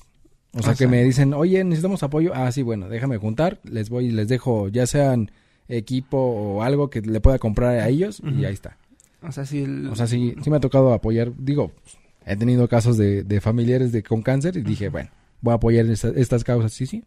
O 0.54 0.62
sea, 0.62 0.73
O 0.73 0.76
que 0.76 0.87
me 0.87 1.02
dicen, 1.04 1.35
oye, 1.35 1.62
necesitamos 1.64 2.02
apoyo. 2.02 2.32
Ah, 2.35 2.50
sí, 2.52 2.62
bueno, 2.62 2.88
déjame 2.88 3.18
juntar. 3.18 3.61
Les 3.64 3.90
voy 3.90 4.06
y 4.06 4.11
les 4.12 4.28
dejo, 4.28 4.68
ya 4.68 4.87
sean 4.87 5.30
equipo 5.68 6.16
o 6.18 6.62
algo 6.62 6.88
que 6.88 7.02
le 7.02 7.20
pueda 7.20 7.38
comprar 7.38 7.76
a 7.78 7.88
ellos 7.88 8.23
y 8.25 8.44
ahí 8.44 8.54
está. 8.54 8.78
O 9.23 9.32
sea, 9.32 9.44
el- 9.52 9.88
O 9.88 9.97
sea, 9.97 10.06
sí, 10.06 10.35
sí 10.42 10.49
me 10.50 10.56
ha 10.56 10.61
tocado 10.61 10.92
apoyar. 10.94 11.32
Digo, 11.37 11.73
he 12.25 12.37
tenido 12.37 12.68
casos 12.68 12.97
de, 12.97 13.25
de 13.25 13.40
familiares 13.40 13.92
de 13.92 14.02
con 14.02 14.23
cáncer 14.23 14.56
y 14.56 14.62
dije, 14.62 14.88
bueno, 14.88 15.11
voy 15.42 15.52
a 15.52 15.56
apoyar 15.56 15.85
esta- 15.87 16.11
estas 16.14 16.44
causas. 16.44 16.73
Sí, 16.73 16.87
sí, 16.87 17.02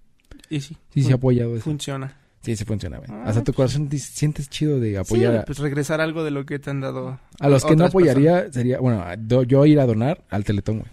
y 0.50 0.60
sí, 0.60 0.76
sí, 0.90 1.02
sí 1.02 1.04
fun- 1.04 1.14
apoyado 1.14 1.56
eso. 1.56 1.64
funciona. 1.64 2.18
Sí, 2.42 2.56
sí 2.56 2.66
funciona, 2.66 2.98
güey. 2.98 3.10
Ah, 3.12 3.24
Hasta 3.28 3.44
tu 3.44 3.54
corazón 3.54 3.88
te 3.88 4.00
sientes 4.00 4.50
chido 4.50 4.80
de 4.80 4.90
Sí, 4.92 4.96
apoyar 4.96 5.36
a- 5.38 5.46
pues 5.46 5.60
regresar 5.60 6.02
algo 6.02 6.24
de 6.24 6.32
lo 6.32 6.46
que 6.46 6.58
te 6.60 6.70
han 6.72 6.82
dado. 6.82 7.20
a, 7.40 7.50
los 7.50 7.64
que 7.64 7.76
no 7.76 7.86
apoyaría. 7.86 8.52
Sería, 8.52 8.80
bueno, 8.80 9.04
yo 9.46 9.66
ir 9.66 9.80
a 9.80 9.86
donar 9.86 10.24
al 10.30 10.44
Teletón, 10.44 10.80
güey. 10.80 10.90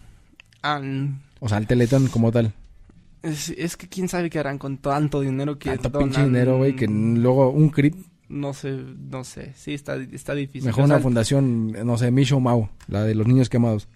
Ah, 0.63 0.81
O 1.41 1.49
sea, 1.49 1.57
al 1.59 1.67
Teletón 1.67 2.09
como 2.09 2.31
tal. 2.33 2.53
es, 3.23 3.49
es 3.51 3.77
que 3.77 3.89
quién 3.89 4.09
sabe 4.09 4.29
qué 4.29 4.39
harán 4.39 4.59
con 4.59 4.77
tanto 4.79 5.21
dinero 5.23 5.59
que 5.59 5.71
Tanto 5.71 5.89
donan. 5.91 6.09
pinche 6.11 6.25
dinero, 6.25 6.59
güey, 6.59 6.77
que 6.77 6.87
luego 6.87 7.51
un 7.51 7.71
CRIP, 7.71 7.95
No 8.29 8.53
sé, 8.53 8.73
no 9.11 9.25
sé. 9.25 9.55
Sí, 9.57 9.73
está, 9.73 9.97
está 9.97 10.35
difícil. 10.35 10.67
mejor 10.67 10.83
O 10.83 10.85
una 10.85 10.99
fundación, 10.99 11.73
no 11.73 11.97
sé, 11.97 12.11
Misho 12.11 12.41
Mau, 12.41 12.69
la 12.89 13.05
de 13.05 13.15
los 13.15 13.27
niños 13.27 13.49
quemados. 13.49 13.89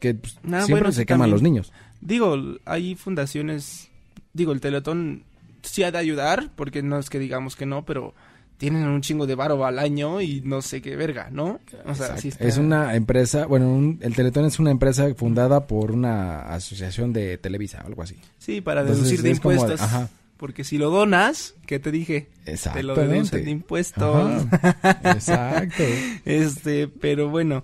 Que 0.00 0.14
pues, 0.14 0.34
siempre 0.42 0.66
bueno, 0.74 0.92
se 0.92 1.00
sí, 1.00 1.06
queman 1.06 1.20
también. 1.20 1.32
los 1.32 1.42
niños. 1.42 1.72
Digo, 2.02 2.36
hay 2.66 2.94
fundaciones. 2.94 3.88
Digo, 4.34 4.52
el 4.52 4.60
Teletón 4.60 5.22
sí 5.62 5.82
ha 5.82 5.90
de 5.90 5.98
ayudar, 5.98 6.50
porque 6.56 6.82
no 6.82 6.98
es 6.98 7.10
que 7.10 7.18
digamos 7.18 7.56
que 7.56 7.66
no, 7.66 7.84
pero 7.84 8.14
tienen 8.56 8.84
un 8.84 9.00
chingo 9.00 9.26
de 9.26 9.34
varo 9.34 9.64
al 9.64 9.78
año 9.78 10.20
y 10.20 10.42
no 10.42 10.60
sé 10.60 10.82
qué 10.82 10.94
verga, 10.94 11.28
¿no? 11.30 11.60
O 11.86 11.94
sea, 11.94 12.06
Exacto. 12.06 12.20
sí 12.20 12.28
está- 12.28 12.44
Es 12.44 12.58
una 12.58 12.94
empresa, 12.94 13.46
bueno, 13.46 13.72
un- 13.72 13.98
el 14.02 14.14
Teletón 14.14 14.44
es 14.44 14.58
una 14.58 14.70
empresa 14.70 15.14
fundada 15.14 15.66
por 15.66 15.90
una 15.92 16.42
asociación 16.42 17.12
de 17.14 17.38
Televisa, 17.38 17.80
algo 17.80 18.02
así. 18.02 18.16
Sí, 18.38 18.60
para 18.60 18.82
Entonces, 18.82 19.04
deducir 19.04 19.22
de 19.24 19.30
impuestos. 19.30 19.80
ajá. 19.80 20.08
Porque 20.36 20.64
si 20.64 20.78
lo 20.78 20.88
donas, 20.90 21.54
¿qué 21.66 21.78
te 21.78 21.90
dije? 21.90 22.30
Te 22.72 22.82
lo 22.82 22.94
deducen 22.94 23.44
de 23.44 23.50
impuestos. 23.50 24.46
Ajá. 24.80 25.00
Exacto. 25.12 25.82
Este, 26.24 26.88
pero 26.88 27.28
bueno. 27.28 27.62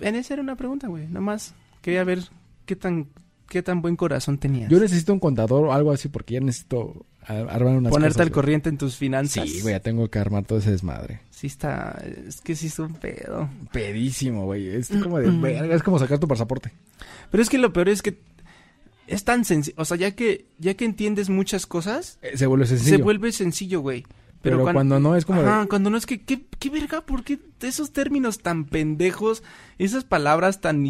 En 0.00 0.14
esa 0.14 0.34
era 0.34 0.42
una 0.42 0.56
pregunta, 0.56 0.88
güey. 0.88 1.06
Nada 1.06 1.20
más. 1.20 1.54
Quería 1.82 2.02
ver 2.04 2.20
qué 2.64 2.76
tan, 2.76 3.08
qué 3.48 3.62
tan 3.62 3.82
buen 3.82 3.96
corazón 3.96 4.38
tenías. 4.38 4.70
Yo 4.70 4.78
necesito 4.80 5.12
un 5.12 5.20
contador 5.20 5.66
o 5.66 5.72
algo 5.72 5.92
así 5.92 6.08
porque 6.08 6.34
ya 6.34 6.40
necesito 6.40 7.06
armar 7.26 7.76
unas 7.76 7.90
Ponerte 7.90 8.14
cosas, 8.14 8.26
al 8.26 8.30
corriente 8.32 8.68
en 8.68 8.78
tus 8.78 8.96
finanzas. 8.96 9.48
Sí, 9.48 9.60
güey, 9.62 9.74
ya 9.74 9.80
tengo 9.80 10.08
que 10.10 10.18
armar 10.18 10.44
todo 10.44 10.58
ese 10.58 10.70
desmadre. 10.70 11.20
Sí 11.30 11.46
está, 11.48 12.00
es 12.28 12.40
que 12.40 12.54
sí 12.54 12.68
es 12.68 12.78
un 12.78 12.94
pedo. 12.94 13.48
Pedísimo, 13.72 14.44
güey. 14.44 14.68
Es 14.68 14.88
como 15.02 15.18
de 15.18 15.30
verga, 15.30 15.74
es 15.74 15.82
como 15.82 15.98
sacar 15.98 16.18
tu 16.18 16.28
pasaporte. 16.28 16.72
Pero 17.30 17.42
es 17.42 17.48
que 17.50 17.58
lo 17.58 17.72
peor 17.72 17.88
es 17.88 18.00
que 18.02 18.18
es 19.06 19.24
tan 19.24 19.44
sencillo, 19.44 19.74
o 19.78 19.84
sea, 19.84 19.96
ya 19.96 20.12
que 20.12 20.46
ya 20.58 20.74
que 20.74 20.84
entiendes 20.84 21.28
muchas 21.28 21.66
cosas, 21.66 22.18
Eh, 22.22 22.36
Se 22.36 22.46
vuelve 22.46 22.66
sencillo. 22.66 22.96
se 22.96 23.02
vuelve 23.02 23.32
sencillo, 23.32 23.80
güey. 23.80 24.04
pero 24.42 24.62
cuan- 24.62 24.74
cuando 24.74 25.00
no 25.00 25.16
es 25.16 25.24
como 25.24 25.42
de- 25.42 25.48
Ajá, 25.48 25.66
cuando 25.66 25.90
no 25.90 25.96
es 25.96 26.06
que 26.06 26.22
¿qué, 26.22 26.44
qué 26.60 26.70
verga, 26.70 27.00
¿por 27.00 27.24
qué 27.24 27.40
esos 27.62 27.92
términos 27.92 28.38
tan 28.38 28.64
pendejos, 28.64 29.42
esas 29.78 30.04
palabras 30.04 30.60
tan 30.60 30.82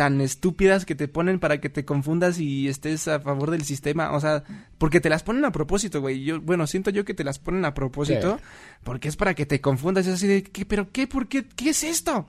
tan 0.00 0.22
estúpidas 0.22 0.86
que 0.86 0.94
te 0.94 1.08
ponen 1.08 1.38
para 1.38 1.60
que 1.60 1.68
te 1.68 1.84
confundas 1.84 2.40
y 2.40 2.68
estés 2.68 3.06
a 3.06 3.20
favor 3.20 3.50
del 3.50 3.64
sistema, 3.64 4.12
o 4.12 4.20
sea, 4.20 4.44
porque 4.78 4.98
te 4.98 5.10
las 5.10 5.22
ponen 5.22 5.44
a 5.44 5.52
propósito, 5.52 6.00
güey. 6.00 6.24
Yo 6.24 6.40
bueno, 6.40 6.66
siento 6.66 6.88
yo 6.88 7.04
que 7.04 7.12
te 7.12 7.22
las 7.22 7.38
ponen 7.38 7.66
a 7.66 7.74
propósito 7.74 8.40
porque 8.82 9.08
es 9.08 9.16
para 9.16 9.34
que 9.34 9.44
te 9.44 9.60
confundas, 9.60 10.06
es 10.06 10.14
así 10.14 10.26
de 10.26 10.42
¿qué, 10.42 10.64
pero 10.64 10.90
qué, 10.90 11.06
por 11.06 11.28
qué, 11.28 11.44
qué 11.54 11.68
es 11.68 11.84
esto? 11.84 12.26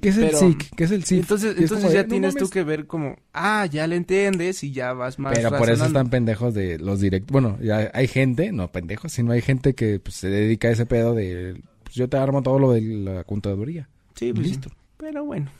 ¿Qué 0.00 0.08
es 0.08 0.16
el 0.16 0.34
SIC? 0.34 0.74
¿Qué 0.74 0.84
es 0.84 0.90
el 0.92 1.04
SIC? 1.04 1.20
Entonces, 1.20 1.56
entonces 1.58 1.90
de, 1.90 1.94
ya 1.94 2.02
no 2.04 2.08
tienes 2.08 2.32
tú 2.36 2.44
mames. 2.44 2.50
que 2.52 2.64
ver 2.64 2.86
como, 2.86 3.18
ah, 3.34 3.66
ya 3.66 3.86
le 3.86 3.96
entiendes 3.96 4.64
y 4.64 4.72
ya 4.72 4.94
vas 4.94 5.18
más 5.18 5.34
Pero 5.34 5.50
por 5.58 5.68
eso 5.68 5.84
están 5.84 6.08
pendejos 6.08 6.54
de 6.54 6.78
los 6.78 7.00
directos. 7.00 7.30
Bueno, 7.30 7.58
ya 7.60 7.90
hay 7.92 8.08
gente, 8.08 8.50
no 8.50 8.72
pendejos, 8.72 9.12
sino 9.12 9.32
hay 9.32 9.42
gente 9.42 9.74
que 9.74 10.00
pues, 10.00 10.16
se 10.16 10.30
dedica 10.30 10.68
a 10.68 10.70
ese 10.70 10.86
pedo 10.86 11.14
de... 11.14 11.60
Pues 11.82 11.96
yo 11.96 12.08
te 12.08 12.16
armo 12.16 12.42
todo 12.42 12.58
lo 12.58 12.72
de 12.72 12.80
la 12.80 13.24
contaduría. 13.24 13.90
Sí, 14.14 14.32
pues 14.32 14.46
sí. 14.46 14.52
Listo. 14.54 14.70
Pero 14.96 15.22
bueno. 15.22 15.50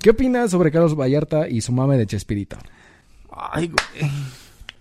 ¿Qué 0.00 0.10
opinas 0.10 0.50
sobre 0.50 0.70
Carlos 0.70 0.94
Vallarta 0.94 1.48
y 1.48 1.60
su 1.60 1.72
mame 1.72 1.96
de 1.98 2.06
Chespirito? 2.06 2.56
Ay, 3.30 3.68
güey. 3.68 4.10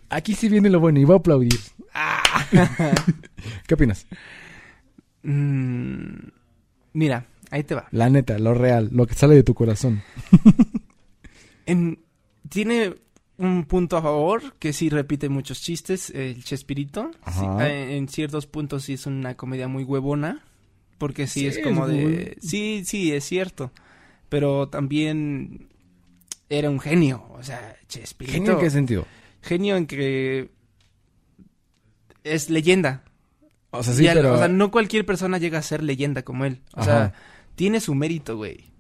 Aquí 0.10 0.36
sí 0.36 0.50
viene 0.50 0.70
lo 0.70 0.80
bueno 0.80 1.00
y 1.00 1.04
voy 1.06 1.16
a 1.16 1.20
aplaudir. 1.20 1.60
¿Qué 3.68 3.74
opinas? 3.74 4.06
Mm, 5.24 6.28
mira, 6.94 7.26
ahí 7.50 7.64
te 7.64 7.76
va. 7.76 7.88
La 7.92 8.10
neta, 8.10 8.38
lo 8.38 8.54
real, 8.54 8.90
lo 8.92 9.08
que 9.08 9.16
sale 9.16 9.36
de 9.36 9.44
tu 9.44 9.54
corazón. 9.54 10.02
En- 11.68 11.98
tiene 12.48 12.94
un 13.40 13.66
punto 13.66 13.98
a 13.98 14.02
favor, 14.04 14.54
que 14.60 14.72
sí 14.72 14.90
repite 14.90 15.30
muchos 15.30 15.60
chistes, 15.62 16.12
el 16.12 16.44
Chespirito. 16.44 17.10
Sí, 17.34 17.44
eh, 17.60 17.98
en 17.98 18.08
ciertos 18.08 18.46
puntos 18.46 18.84
sí 18.84 18.94
es 18.94 19.08
una 19.08 19.34
comedia 19.36 19.68
muy 19.68 19.84
huevona, 19.84 20.44
porque 21.00 21.26
sí, 21.26 21.40
Sí, 21.40 21.48
es 21.48 21.58
como 21.60 21.88
es 21.88 21.92
de... 21.92 22.04
muy- 22.04 22.38
Sí, 22.48 22.84
sí, 22.86 23.12
es 23.12 23.24
cierto. 23.24 23.72
Pero 24.36 24.68
también 24.68 25.70
era 26.50 26.70
un 26.70 26.82
genio, 26.82 27.26
o 27.32 27.42
sea, 27.42 27.74
Chespirito... 27.88 28.34
¿Genio 28.38 28.52
en 28.52 28.60
qué 28.60 28.70
sentido? 28.70 29.06
genio 29.42 29.78
en 29.78 29.86
que 29.88 30.50
es 32.26 32.50
leyenda. 32.50 33.06
O 33.72 33.82
sea, 33.82 33.94
sí, 33.94 34.04
Y 34.04 34.08
al- 34.10 34.18
pero... 34.18 34.34
O 34.34 34.38
sea, 34.38 34.50
no 34.50 34.72
cualquier 34.72 35.06
persona 35.06 35.38
llega 35.38 35.58
a 35.60 35.62
ser 35.62 35.82
leyenda 35.84 36.24
como 36.24 36.44
él. 36.44 36.60
O 36.74 36.82
Ajá. 36.82 36.84
sea, 36.86 37.14
tiene 37.56 37.80
su 37.80 37.96
mérito, 37.96 38.36
güey. 38.36 38.72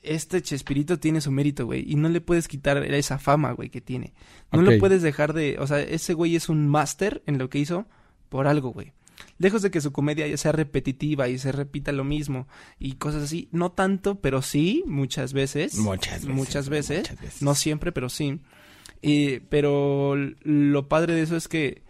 Este 0.00 0.40
Chespirito 0.40 0.98
tiene 0.98 1.20
su 1.20 1.30
mérito, 1.30 1.66
güey. 1.66 1.84
Y 1.86 1.96
no 1.96 2.08
le 2.08 2.22
puedes 2.22 2.48
quitar 2.48 2.78
esa 2.94 3.18
fama, 3.18 3.52
güey, 3.52 3.68
que 3.68 3.82
tiene. 3.82 4.14
No 4.52 4.62
lo 4.62 4.78
puedes 4.78 5.02
dejar 5.02 5.34
de... 5.34 5.58
O 5.58 5.66
sea, 5.66 5.80
ese 5.80 6.14
güey 6.14 6.34
es 6.34 6.48
un 6.48 6.66
máster 6.66 7.22
en 7.26 7.36
lo 7.36 7.50
que 7.50 7.58
hizo 7.58 7.84
por 8.30 8.46
algo, 8.46 8.70
güey. 8.72 8.94
Lejos 9.42 9.60
de 9.62 9.70
que 9.72 9.80
su 9.80 9.90
comedia 9.92 10.26
ya 10.28 10.36
sea 10.36 10.52
repetitiva 10.52 11.28
y 11.28 11.36
se 11.38 11.50
repita 11.50 11.90
lo 11.90 12.04
mismo 12.04 12.46
y 12.78 12.92
cosas 12.94 13.24
así. 13.24 13.48
No 13.50 13.72
tanto, 13.72 14.20
pero 14.20 14.40
sí, 14.40 14.84
muchas 14.86 15.32
veces. 15.32 15.76
Muchas 15.78 16.20
veces. 16.24 16.28
Muchas 16.34 16.68
veces. 16.68 16.98
muchas 17.00 17.20
veces. 17.20 17.42
No 17.42 17.54
siempre, 17.56 17.90
pero 17.90 18.08
sí. 18.08 18.40
Y- 19.02 19.40
pero 19.40 20.14
lo 20.16 20.88
padre 20.88 21.14
de 21.14 21.22
eso 21.22 21.36
es 21.36 21.48
que 21.48 21.82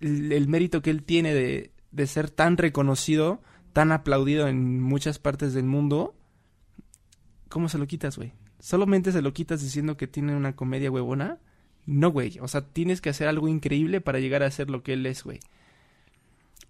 el, 0.00 0.32
el 0.32 0.48
mérito 0.48 0.80
que 0.80 0.88
él 0.90 1.02
tiene 1.02 1.34
de, 1.34 1.70
de 1.92 2.06
ser 2.06 2.30
tan 2.30 2.56
reconocido, 2.56 3.42
tan 3.74 3.92
aplaudido 3.92 4.48
en 4.48 4.80
muchas 4.80 5.18
partes 5.18 5.52
del 5.52 5.64
mundo, 5.66 6.14
¿cómo 7.48 7.68
se 7.68 7.78
lo 7.78 7.86
quitas, 7.86 8.16
güey? 8.16 8.32
¿Solamente 8.58 9.12
se 9.12 9.20
lo 9.22 9.32
quitas 9.34 9.60
diciendo 9.60 9.96
que 9.96 10.06
tiene 10.06 10.34
una 10.34 10.56
comedia 10.56 10.90
huevona? 10.90 11.38
No, 11.86 12.10
güey. 12.10 12.38
O 12.40 12.48
sea, 12.48 12.62
tienes 12.62 13.02
que 13.02 13.10
hacer 13.10 13.28
algo 13.28 13.48
increíble 13.48 14.00
para 14.00 14.18
llegar 14.20 14.42
a 14.42 14.50
ser 14.50 14.70
lo 14.70 14.82
que 14.82 14.94
él 14.94 15.04
es, 15.04 15.22
güey. 15.24 15.40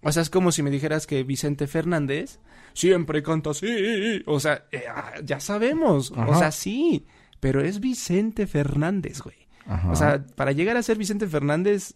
O 0.01 0.11
sea, 0.11 0.21
es 0.21 0.29
como 0.29 0.51
si 0.51 0.61
me 0.63 0.71
dijeras 0.71 1.07
que 1.07 1.23
Vicente 1.23 1.67
Fernández 1.67 2.39
siempre 2.73 3.23
canta 3.23 3.51
así. 3.51 4.21
O 4.25 4.39
sea, 4.39 4.65
eh, 4.71 4.83
ah, 4.93 5.13
ya 5.23 5.39
sabemos. 5.39 6.11
O 6.15 6.35
sea, 6.37 6.51
sí. 6.51 7.05
Pero 7.39 7.61
es 7.61 7.79
Vicente 7.79 8.47
Fernández, 8.47 9.21
güey. 9.21 9.35
Ajá. 9.67 9.91
O 9.91 9.95
sea, 9.95 10.25
para 10.35 10.51
llegar 10.51 10.77
a 10.77 10.83
ser 10.83 10.97
Vicente 10.97 11.27
Fernández, 11.27 11.95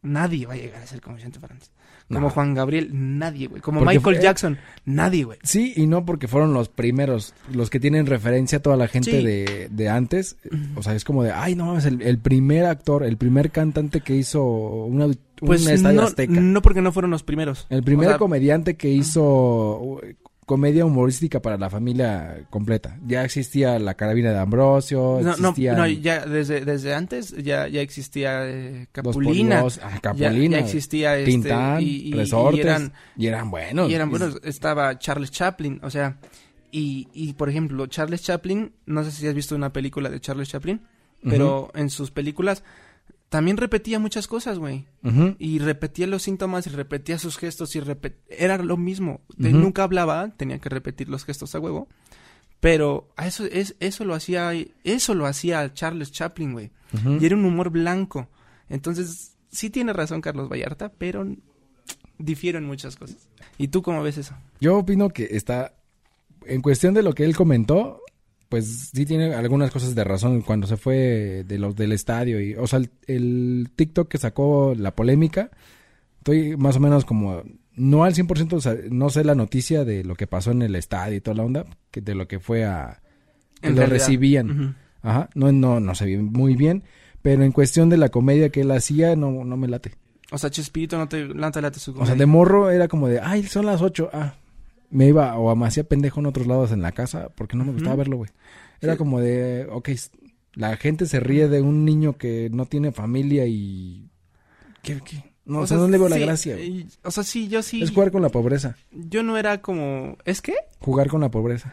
Nadie 0.00 0.46
va 0.46 0.54
a 0.54 0.56
llegar 0.56 0.80
a 0.80 0.86
ser 0.86 1.00
como 1.00 1.16
Vicente 1.16 1.40
Fernández. 1.40 1.70
Como 2.06 2.20
No. 2.20 2.30
Juan 2.30 2.54
Gabriel, 2.54 2.90
nadie, 2.92 3.48
güey. 3.48 3.60
Como 3.60 3.80
Porque 3.80 3.96
Michael 3.98 4.14
fue- 4.16 4.22
Jackson, 4.22 4.56
nadie, 4.84 5.24
güey. 5.24 5.38
Sí 5.42 5.72
y 5.74 5.88
no 5.88 6.04
porque 6.04 6.28
fueron 6.28 6.54
los 6.54 6.68
primeros, 6.68 7.34
los 7.52 7.68
que 7.68 7.80
tienen 7.80 8.06
referencia 8.06 8.58
a 8.58 8.62
toda 8.62 8.76
la 8.76 8.86
gente 8.86 9.10
Sí. 9.10 9.24
de, 9.26 9.68
de 9.72 9.88
antes. 9.88 10.36
O 10.76 10.84
sea, 10.84 10.94
es 10.94 11.02
como 11.04 11.24
de, 11.24 11.32
ay, 11.32 11.56
no 11.56 11.66
mames, 11.66 11.84
el, 11.84 12.00
el 12.02 12.18
primer 12.18 12.66
actor, 12.66 13.02
el 13.02 13.16
primer 13.16 13.50
cantante 13.50 14.00
que 14.00 14.14
hizo 14.14 14.44
una, 14.44 15.08
un 15.40 15.46
Pues 15.46 15.66
estadio 15.66 16.00
no, 16.00 16.06
azteca. 16.06 16.40
no 16.40 16.62
porque 16.62 16.80
no 16.82 16.92
fueron 16.92 17.10
los 17.10 17.22
primeros. 17.22 17.66
El 17.70 17.82
primer 17.82 18.08
O 18.08 18.10
sea, 18.12 18.18
comediante 18.18 18.76
que 18.76 18.88
hizo 18.90 19.22
uh, 19.80 20.00
comedia 20.46 20.84
humorística 20.86 21.40
para 21.42 21.58
la 21.58 21.68
familia 21.68 22.46
completa. 22.48 22.96
Ya 23.06 23.22
existía 23.22 23.78
la 23.78 23.94
carabina 23.94 24.32
de 24.32 24.38
Ambrosio, 24.38 25.18
No, 25.20 25.36
no, 25.36 25.48
existían 25.50 25.76
no, 25.76 25.86
ya 25.86 26.24
desde, 26.24 26.64
desde 26.64 26.94
antes 26.94 27.36
ya, 27.36 27.68
ya 27.68 27.82
existía 27.82 28.48
eh, 28.48 28.86
Capulina. 28.92 29.60
Ah, 29.82 29.90
Ya, 29.94 30.00
Capulina, 30.00 30.58
ya 30.58 30.64
existía 30.64 31.18
este, 31.18 31.30
Tintán, 31.30 31.82
y, 31.82 31.84
y- 32.08 32.12
Resortes, 32.14 32.58
y 32.58 32.60
eran, 32.62 32.92
y 33.16 33.26
eran 33.26 33.50
buenos. 33.50 33.90
y 33.90 33.94
eran 33.94 34.08
buenos. 34.10 34.40
Estaba 34.42 34.98
Charles 34.98 35.30
Chaplin, 35.30 35.80
o 35.82 35.90
sea, 35.90 36.16
y, 36.72 37.08
y 37.12 37.34
por 37.34 37.50
ejemplo, 37.50 37.86
Charles 37.86 38.22
Chaplin, 38.22 38.72
no 38.86 39.04
sé 39.04 39.10
si 39.12 39.26
has 39.26 39.34
visto 39.34 39.54
una 39.54 39.72
película 39.72 40.08
de 40.08 40.18
Charles 40.20 40.48
Chaplin, 40.48 40.80
pero 41.22 41.70
en 41.74 41.90
sus 41.90 42.10
películas 42.10 42.62
también 43.28 43.56
repetía 43.56 43.98
muchas 43.98 44.26
cosas, 44.26 44.58
güey. 44.58 44.86
Y 45.38 45.58
repetía 45.58 46.06
los 46.06 46.22
síntomas 46.22 46.66
y 46.66 46.70
repetía 46.70 47.18
sus 47.18 47.36
gestos 47.36 47.76
y 47.76 47.80
repet... 47.80 48.18
era 48.28 48.58
lo 48.58 48.76
mismo. 48.76 49.20
Nunca 49.36 49.84
hablaba, 49.84 50.30
tenía 50.36 50.58
que 50.58 50.68
repetir 50.68 51.08
los 51.08 51.24
gestos 51.24 51.54
a 51.54 51.60
huevo. 51.60 51.88
Pero 52.60 53.08
eso, 53.22 53.44
es, 53.44 53.76
eso 53.80 54.04
lo 54.04 54.14
hacía, 54.14 54.52
eso 54.82 55.14
lo 55.14 55.26
hacía 55.26 55.72
Charles 55.74 56.10
Chaplin, 56.10 56.52
güey. 56.52 56.70
Y 57.20 57.24
era 57.24 57.36
un 57.36 57.44
humor 57.44 57.70
blanco. 57.70 58.28
Entonces, 58.68 59.36
sí 59.50 59.70
tiene 59.70 59.92
razón 59.92 60.20
Carlos 60.20 60.48
Vallarta, 60.48 60.90
pero 60.96 61.26
difiero 62.18 62.58
en 62.58 62.64
muchas 62.64 62.96
cosas. 62.96 63.28
¿Y 63.58 63.68
tú 63.68 63.82
cómo 63.82 64.02
ves 64.02 64.18
eso? 64.18 64.34
Yo 64.60 64.78
opino 64.78 65.10
que 65.10 65.28
está, 65.32 65.74
en 66.46 66.62
cuestión 66.62 66.94
de 66.94 67.02
lo 67.02 67.12
que 67.12 67.24
él 67.24 67.36
comentó, 67.36 68.00
pues 68.48 68.90
sí 68.94 69.04
tiene 69.04 69.34
algunas 69.34 69.70
cosas 69.70 69.94
de 69.94 70.04
razón 70.04 70.42
cuando 70.42 70.66
se 70.66 70.76
fue 70.76 71.44
de 71.46 71.58
los 71.58 71.76
del 71.76 71.92
estadio 71.92 72.40
y, 72.40 72.54
o 72.54 72.66
sea, 72.66 72.78
el, 72.78 72.90
el 73.06 73.70
TikTok 73.76 74.08
que 74.08 74.18
sacó 74.18 74.74
la 74.76 74.94
polémica, 74.94 75.50
estoy 76.18 76.56
más 76.56 76.76
o 76.76 76.80
menos 76.80 77.04
como, 77.04 77.42
no 77.74 78.04
al 78.04 78.14
100%, 78.14 78.52
o 78.54 78.60
sea, 78.60 78.74
no 78.90 79.10
sé 79.10 79.24
la 79.24 79.34
noticia 79.34 79.84
de 79.84 80.02
lo 80.04 80.14
que 80.14 80.26
pasó 80.26 80.50
en 80.50 80.62
el 80.62 80.74
estadio 80.76 81.16
y 81.16 81.20
toda 81.20 81.36
la 81.36 81.44
onda, 81.44 81.66
que 81.90 82.00
de 82.00 82.14
lo 82.14 82.26
que 82.26 82.40
fue 82.40 82.64
a, 82.64 83.00
que 83.60 83.68
En 83.68 83.74
lo 83.74 83.80
realidad. 83.80 83.98
recibían. 84.06 84.76
Ajá, 85.02 85.28
no, 85.34 85.52
no, 85.52 85.78
no 85.80 85.94
sé 85.94 86.16
muy 86.18 86.54
bien, 86.56 86.82
pero 87.22 87.42
en 87.44 87.52
cuestión 87.52 87.88
de 87.88 87.96
la 87.98 88.08
comedia 88.08 88.48
que 88.50 88.62
él 88.62 88.70
hacía, 88.70 89.14
no, 89.14 89.44
no 89.44 89.56
me 89.56 89.68
late. 89.68 89.92
O 90.30 90.38
sea, 90.38 90.50
Chespirito 90.50 90.98
no 90.98 91.08
te, 91.08 91.24
no 91.26 91.50
te 91.50 91.60
late 91.62 91.78
su 91.78 91.92
O 91.92 92.04
sea, 92.04 92.14
comedia. 92.14 92.16
de 92.16 92.26
morro 92.26 92.70
era 92.70 92.88
como 92.88 93.08
de, 93.08 93.20
ay, 93.20 93.42
son 93.44 93.66
las 93.66 93.80
ocho, 93.82 94.10
ah. 94.12 94.34
Me 94.90 95.06
iba 95.06 95.36
o 95.36 95.54
me 95.54 95.66
hacía 95.66 95.84
pendejo 95.84 96.20
en 96.20 96.26
otros 96.26 96.46
lados 96.46 96.72
en 96.72 96.80
la 96.82 96.92
casa 96.92 97.28
porque 97.34 97.56
no 97.56 97.64
me 97.64 97.72
gustaba 97.72 97.96
verlo, 97.96 98.16
güey. 98.16 98.30
Era 98.80 98.94
Sí. 98.94 98.98
como 98.98 99.20
de, 99.20 99.66
ok, 99.70 99.90
la 100.54 100.76
gente 100.76 101.06
se 101.06 101.20
ríe 101.20 101.48
de 101.48 101.60
un 101.60 101.84
niño 101.84 102.16
que 102.16 102.48
no 102.52 102.66
tiene 102.66 102.92
familia 102.92 103.44
y... 103.46 104.08
¿Qué, 104.82 105.00
qué? 105.04 105.34
No, 105.44 105.60
O 105.60 105.62
o 105.62 105.66
sea, 105.66 105.76
sea, 105.78 105.86
no 105.86 105.90
le 105.90 105.98
veo 105.98 106.08
la 106.08 106.16
sí, 106.16 106.22
gracia. 106.22 106.54
güey. 106.54 106.68
y- 106.68 106.88
O 107.04 107.10
sea, 107.10 107.22
sí, 107.24 107.48
yo 107.48 107.62
sí. 107.62 107.82
Es 107.82 107.90
jugar 107.90 108.10
con 108.12 108.22
la 108.22 108.28
pobreza. 108.28 108.76
Yo 108.92 109.22
no 109.22 109.36
era 109.38 109.60
como... 109.60 110.16
¿Es 110.24 110.40
qué? 110.42 110.54
Jugar 110.78 111.08
con 111.08 111.20
la 111.20 111.30
pobreza. 111.30 111.72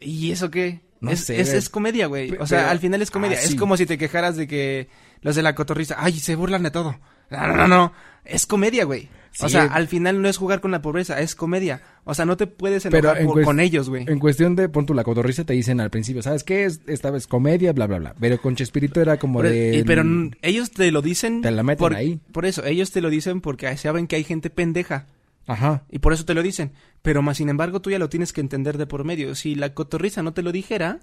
¿Y 0.00 0.30
eso 0.32 0.50
qué? 0.50 0.80
No 1.00 1.10
es, 1.10 1.20
sé, 1.20 1.40
es, 1.40 1.52
es 1.54 1.68
comedia, 1.70 2.06
güey. 2.06 2.32
O 2.38 2.46
sea, 2.46 2.58
pero- 2.60 2.70
al 2.70 2.78
final 2.78 3.00
es 3.02 3.10
comedia. 3.10 3.38
Ah, 3.38 3.42
Es 3.42 3.54
como 3.54 3.76
si 3.76 3.86
te 3.86 3.96
quejaras 3.98 4.36
de 4.36 4.46
que 4.46 4.88
los 5.22 5.34
de 5.36 5.42
la 5.42 5.54
cotorriza, 5.54 5.96
ay, 5.98 6.18
se 6.18 6.34
burlan 6.36 6.62
de 6.62 6.70
todo. 6.70 6.98
No, 7.30 7.46
no, 7.46 7.56
no, 7.56 7.68
no. 7.68 7.92
Es 8.24 8.46
comedia, 8.46 8.84
güey. 8.84 9.08
O 9.38 9.48
sea, 9.48 9.62
al 9.64 9.86
final 9.86 10.20
no 10.20 10.28
es 10.28 10.36
jugar 10.36 10.60
con 10.60 10.70
la 10.72 10.82
pobreza, 10.82 11.20
es 11.20 11.34
comedia. 11.36 11.80
O 12.04 12.14
sea, 12.14 12.24
no 12.24 12.36
te 12.36 12.46
puedes 12.48 12.82
Pero 12.90 13.10
enojar 13.10 13.24
por- 13.24 13.44
con 13.44 13.60
ellos, 13.60 13.88
güey. 13.88 14.04
En 14.08 14.18
cuestión 14.18 14.56
de, 14.56 14.68
pon 14.68 14.86
tú 14.86 14.92
la 14.92 15.04
cotorriza, 15.04 15.44
te 15.44 15.52
dicen 15.52 15.80
al 15.80 15.88
principio, 15.90 16.20
¿sabes 16.22 16.42
qué? 16.42 16.64
Es, 16.64 16.80
esta 16.88 17.10
vez 17.10 17.26
comedia, 17.28 17.72
bla, 17.72 17.86
bla, 17.86 17.98
bla. 17.98 18.14
Pero 18.18 18.40
con 18.40 18.56
Chespirito 18.56 19.00
era 19.00 19.18
como 19.18 19.42
e, 19.44 19.50
de... 19.50 19.76
y- 19.78 19.84
pero 19.84 20.02
ellos 20.42 20.72
te 20.72 20.90
lo 20.90 21.00
dicen. 21.00 21.42
Te 21.42 21.50
la 21.52 21.62
meten 21.62 21.78
por, 21.78 21.94
ahí. 21.94 22.20
Por 22.32 22.44
eso, 22.44 22.64
ellos 22.64 22.90
te 22.90 23.00
lo 23.00 23.08
dicen 23.08 23.40
porque 23.40 23.74
saben 23.76 24.06
que 24.08 24.16
hay 24.16 24.24
gente 24.24 24.50
pendeja. 24.50 25.06
Ajá. 25.46 25.84
Y 25.90 26.00
por 26.00 26.12
eso 26.12 26.24
te 26.24 26.34
lo 26.34 26.42
dicen. 26.42 26.72
Pero 27.02 27.22
más 27.22 27.36
sin 27.38 27.48
embargo, 27.48 27.80
tú 27.80 27.90
ya 27.90 27.98
lo 27.98 28.08
tienes 28.08 28.32
que 28.32 28.40
entender 28.40 28.78
de 28.78 28.86
por 28.86 29.04
medio. 29.04 29.34
Si 29.36 29.54
la 29.54 29.74
cotorriza 29.74 30.22
no 30.22 30.32
te 30.32 30.42
lo 30.42 30.52
dijera, 30.52 31.00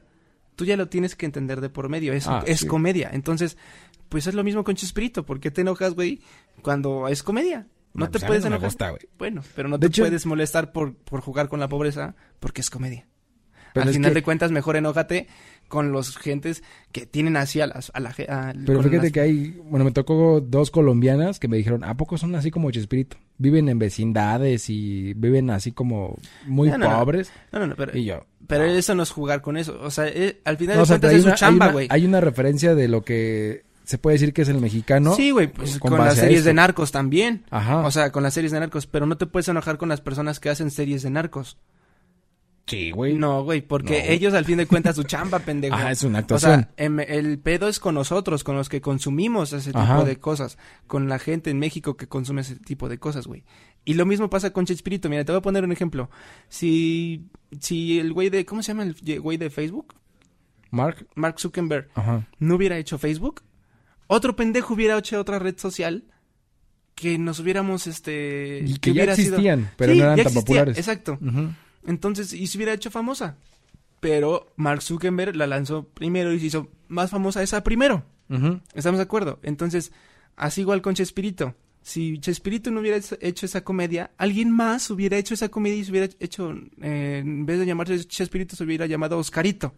tú 0.55 0.65
ya 0.65 0.77
lo 0.77 0.89
tienes 0.89 1.15
que 1.15 1.25
entender 1.25 1.59
de 1.61 1.69
por 1.69 1.87
medio. 1.89 2.13
Es, 2.13 2.27
Ah, 2.27 2.43
es 2.45 2.59
sí. 2.59 2.67
comedia. 2.67 3.09
Entonces, 3.13 3.57
pues 4.09 4.27
es 4.27 4.35
lo 4.35 4.43
mismo 4.43 4.63
con 4.63 4.75
Chespirito. 4.75 5.25
¿Por 5.25 5.39
qué 5.39 5.49
te 5.49 5.61
enojas, 5.61 5.95
güey, 5.95 6.19
cuando 6.61 7.07
es 7.07 7.23
comedia? 7.23 7.67
No 7.97 8.05
te 8.07 8.11
pues 8.13 8.23
mí 8.23 8.27
puedes 8.27 8.43
no 8.43 8.49
me 8.51 8.55
enojar. 8.55 8.67
gusta, 8.69 8.89
güey. 8.91 9.01
Bueno, 9.17 9.43
pero 9.55 9.69
no 9.69 9.77
De 9.77 9.87
te 9.87 9.91
hecho- 9.91 10.03
puedes 10.03 10.25
molestar 10.25 10.71
por, 10.71 10.95
por 10.95 11.21
jugar 11.21 11.47
con 11.49 11.59
la 11.59 11.67
pobreza 11.67 12.15
porque 12.39 12.61
es 12.61 12.69
comedia. 12.69 13.07
Pero 13.73 13.87
Al 13.89 13.93
final 13.93 14.11
que- 14.11 14.15
de 14.15 14.23
cuentas, 14.23 14.51
mejor 14.51 14.75
enójate 14.75 15.27
con 15.67 15.91
los 15.91 16.17
gentes 16.17 16.63
que 16.91 17.05
tienen 17.05 17.35
así 17.37 17.59
a 17.61 17.67
las... 17.67 17.91
A 17.93 17.99
la, 17.99 18.09
a- 18.09 18.53
Pero 18.65 18.81
fíjate 18.81 19.03
las- 19.03 19.11
que 19.11 19.19
hay, 19.19 19.49
bueno, 19.65 19.85
me 19.85 19.91
tocó 19.91 20.41
dos 20.41 20.71
colombianas 20.71 21.37
que 21.39 21.47
me 21.47 21.57
dijeron, 21.57 21.83
¿a 21.83 21.95
poco 21.95 22.17
son 22.17 22.33
así 22.35 22.49
como 22.49 22.71
Chespirito? 22.71 23.17
Viven 23.37 23.69
en 23.69 23.77
vecindades 23.77 24.69
y 24.71 25.13
viven 25.13 25.49
así 25.51 25.73
como 25.73 26.17
muy 26.47 26.69
No, 26.69 26.77
no, 26.79 26.89
no. 26.89 26.99
pobres. 26.99 27.31
No, 27.51 27.59
no, 27.59 27.67
no, 27.67 27.75
pero... 27.75 27.95
Y 27.95 28.05
yo, 28.05 28.25
Pero 28.47 28.63
eso 28.63 28.95
no 28.95 29.03
es 29.03 29.11
jugar 29.11 29.41
con 29.41 29.57
eso. 29.57 29.77
O 29.81 29.91
sea, 29.91 30.07
eh, 30.07 30.39
al 30.45 30.57
final 30.57 30.77
no, 30.77 30.81
o 30.83 30.85
de 30.85 30.87
sea, 30.87 30.95
cuentas 30.99 31.13
es 31.13 31.21
su 31.21 31.27
una, 31.27 31.33
hay 31.33 31.37
chamba, 31.39 31.71
güey. 31.71 31.87
hay 31.91 32.05
una 32.05 32.21
referencia 32.21 32.73
de 32.73 32.87
lo 32.87 33.03
que 33.03 33.65
se 33.87 33.97
puede 33.97 34.15
decir 34.15 34.33
que 34.33 34.41
es 34.41 34.49
el 34.49 34.59
mexicano. 34.59 35.15
Sí, 35.15 35.31
güey, 35.31 35.47
pues 35.47 35.79
con 35.79 35.97
las 35.97 36.15
series 36.17 36.43
de 36.43 36.53
narcos 36.53 36.91
también. 36.91 37.45
Ajá. 37.49 37.79
O 37.85 37.89
sea, 37.91 38.11
con 38.11 38.21
las 38.21 38.33
series 38.33 38.51
de 38.51 38.59
narcos. 38.59 38.85
Pero 38.85 39.05
no 39.05 39.15
te 39.17 39.25
puedes 39.25 39.47
enojar 39.47 39.77
con 39.77 39.87
las 39.87 40.01
personas 40.01 40.39
que 40.41 40.49
hacen 40.49 40.71
series 40.71 41.03
de 41.03 41.09
narcos. 41.09 41.57
sí, 42.65 42.91
güey. 42.91 43.13
No, 43.13 43.45
güey, 43.45 43.61
porque 43.61 44.03
No. 44.05 44.11
ellos 44.11 44.33
al 44.33 44.43
fin 44.43 44.57
de 44.57 44.65
cuentas 44.67 44.97
su 44.97 45.03
chamba, 45.03 45.39
pendejo. 45.39 45.73
Ajá, 45.73 45.89
es 45.91 46.03
una 46.03 46.17
O 46.17 46.21
actuación. 46.21 46.61
sea, 46.75 46.85
em- 46.85 46.99
el 46.99 47.39
pedo 47.39 47.69
es 47.69 47.79
con 47.79 47.95
nosotros, 47.95 48.43
con 48.43 48.57
los 48.57 48.67
que 48.67 48.81
consumimos 48.81 49.53
ese 49.53 49.71
tipo 49.71 50.03
de 50.03 50.17
cosas. 50.17 50.57
Con 50.85 51.07
la 51.07 51.17
gente 51.17 51.49
en 51.49 51.59
México 51.59 51.95
que 51.95 52.07
consume 52.09 52.41
ese 52.41 52.57
tipo 52.57 52.89
de 52.89 52.97
cosas, 52.97 53.25
güey. 53.25 53.45
Y 53.85 53.93
lo 53.93 54.05
mismo 54.05 54.29
pasa 54.29 54.51
con 54.51 54.65
Chespirito. 54.65 55.07
Mira, 55.09 55.23
te 55.23 55.31
voy 55.31 55.39
a 55.39 55.41
poner 55.41 55.63
un 55.63 55.71
ejemplo. 55.71 56.09
Si, 56.49 57.29
si 57.61 57.99
el 57.99 58.11
güey 58.11 58.29
de, 58.29 58.45
¿cómo 58.45 58.61
se 58.61 58.73
llama 58.73 58.83
el 58.83 59.21
güey 59.21 59.37
de 59.37 59.49
Facebook? 59.49 59.95
Mark. 60.69 61.07
Mark 61.15 61.39
Zuckerberg 61.39 61.87
Ajá. 61.95 62.27
no 62.39 62.55
hubiera 62.55 62.77
hecho 62.77 62.97
Facebook, 62.97 63.43
otro 64.07 64.35
pendejo 64.35 64.73
hubiera 64.73 64.97
hecho 64.97 65.19
otra 65.19 65.39
red 65.39 65.57
social 65.57 66.03
que 66.95 67.17
nos 67.19 67.39
hubiéramos, 67.39 67.85
este... 67.87 68.63
Y 68.65 68.77
que 68.79 68.93
ya 68.93 69.03
sido- 69.15 69.35
existían, 69.35 69.69
pero 69.77 69.93
Sí, 69.93 69.99
no 69.99 70.03
eran 70.05 70.15
tan 70.17 70.25
existía, 70.25 70.41
populares. 70.41 70.77
Exacto. 70.77 71.19
Entonces, 71.85 72.33
y 72.33 72.47
se 72.47 72.57
hubiera 72.57 72.73
hecho 72.73 72.89
famosa. 72.89 73.37
Pero 73.99 74.51
Mark 74.57 74.81
Zuckerberg 74.81 75.35
la 75.35 75.47
lanzó 75.47 75.87
primero 75.87 76.33
y 76.33 76.39
se 76.39 76.47
hizo 76.47 76.69
más 76.87 77.09
famosa 77.11 77.41
esa 77.43 77.63
primero. 77.63 78.03
¿Estamos 78.73 78.97
de 78.97 79.03
acuerdo? 79.03 79.39
Entonces, 79.43 79.91
así 80.35 80.61
igual 80.61 80.81
con 80.81 80.95
Chespirito. 80.95 81.55
Si 81.81 82.17
Chespirito 82.19 82.69
no 82.71 82.81
hubiera 82.81 82.99
hecho 83.21 83.45
esa 83.45 83.63
comedia, 83.63 84.11
alguien 84.17 84.51
más 84.51 84.89
hubiera 84.89 85.17
hecho 85.17 85.33
esa 85.35 85.49
comedia 85.49 85.77
y 85.77 85.85
se 85.85 85.91
hubiera 85.91 86.09
hecho, 86.19 86.53
eh, 86.81 87.19
en 87.23 87.45
vez 87.45 87.59
de 87.59 87.65
llamarse 87.65 88.03
Chespirito, 88.05 88.55
se 88.55 88.63
hubiera 88.65 88.85
llamado 88.87 89.17
Oscarito. 89.17 89.73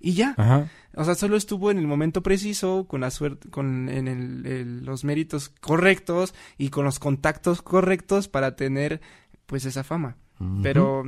Y 0.00 0.12
ya. 0.14 0.34
Ajá. 0.36 0.68
O 0.94 1.04
sea, 1.04 1.14
solo 1.14 1.36
estuvo 1.36 1.70
en 1.70 1.78
el 1.78 1.86
momento 1.86 2.22
preciso, 2.22 2.86
con 2.88 3.00
la 3.00 3.10
suerte, 3.10 3.48
con 3.50 3.88
en 3.88 4.08
el- 4.08 4.46
el- 4.46 4.84
los 4.84 5.04
méritos 5.04 5.48
correctos 5.60 6.34
y 6.56 6.68
con 6.70 6.84
los 6.84 6.98
contactos 6.98 7.62
correctos 7.62 8.28
para 8.28 8.56
tener, 8.56 9.00
pues, 9.46 9.64
esa 9.64 9.84
fama. 9.84 10.16
Pero, 10.62 11.02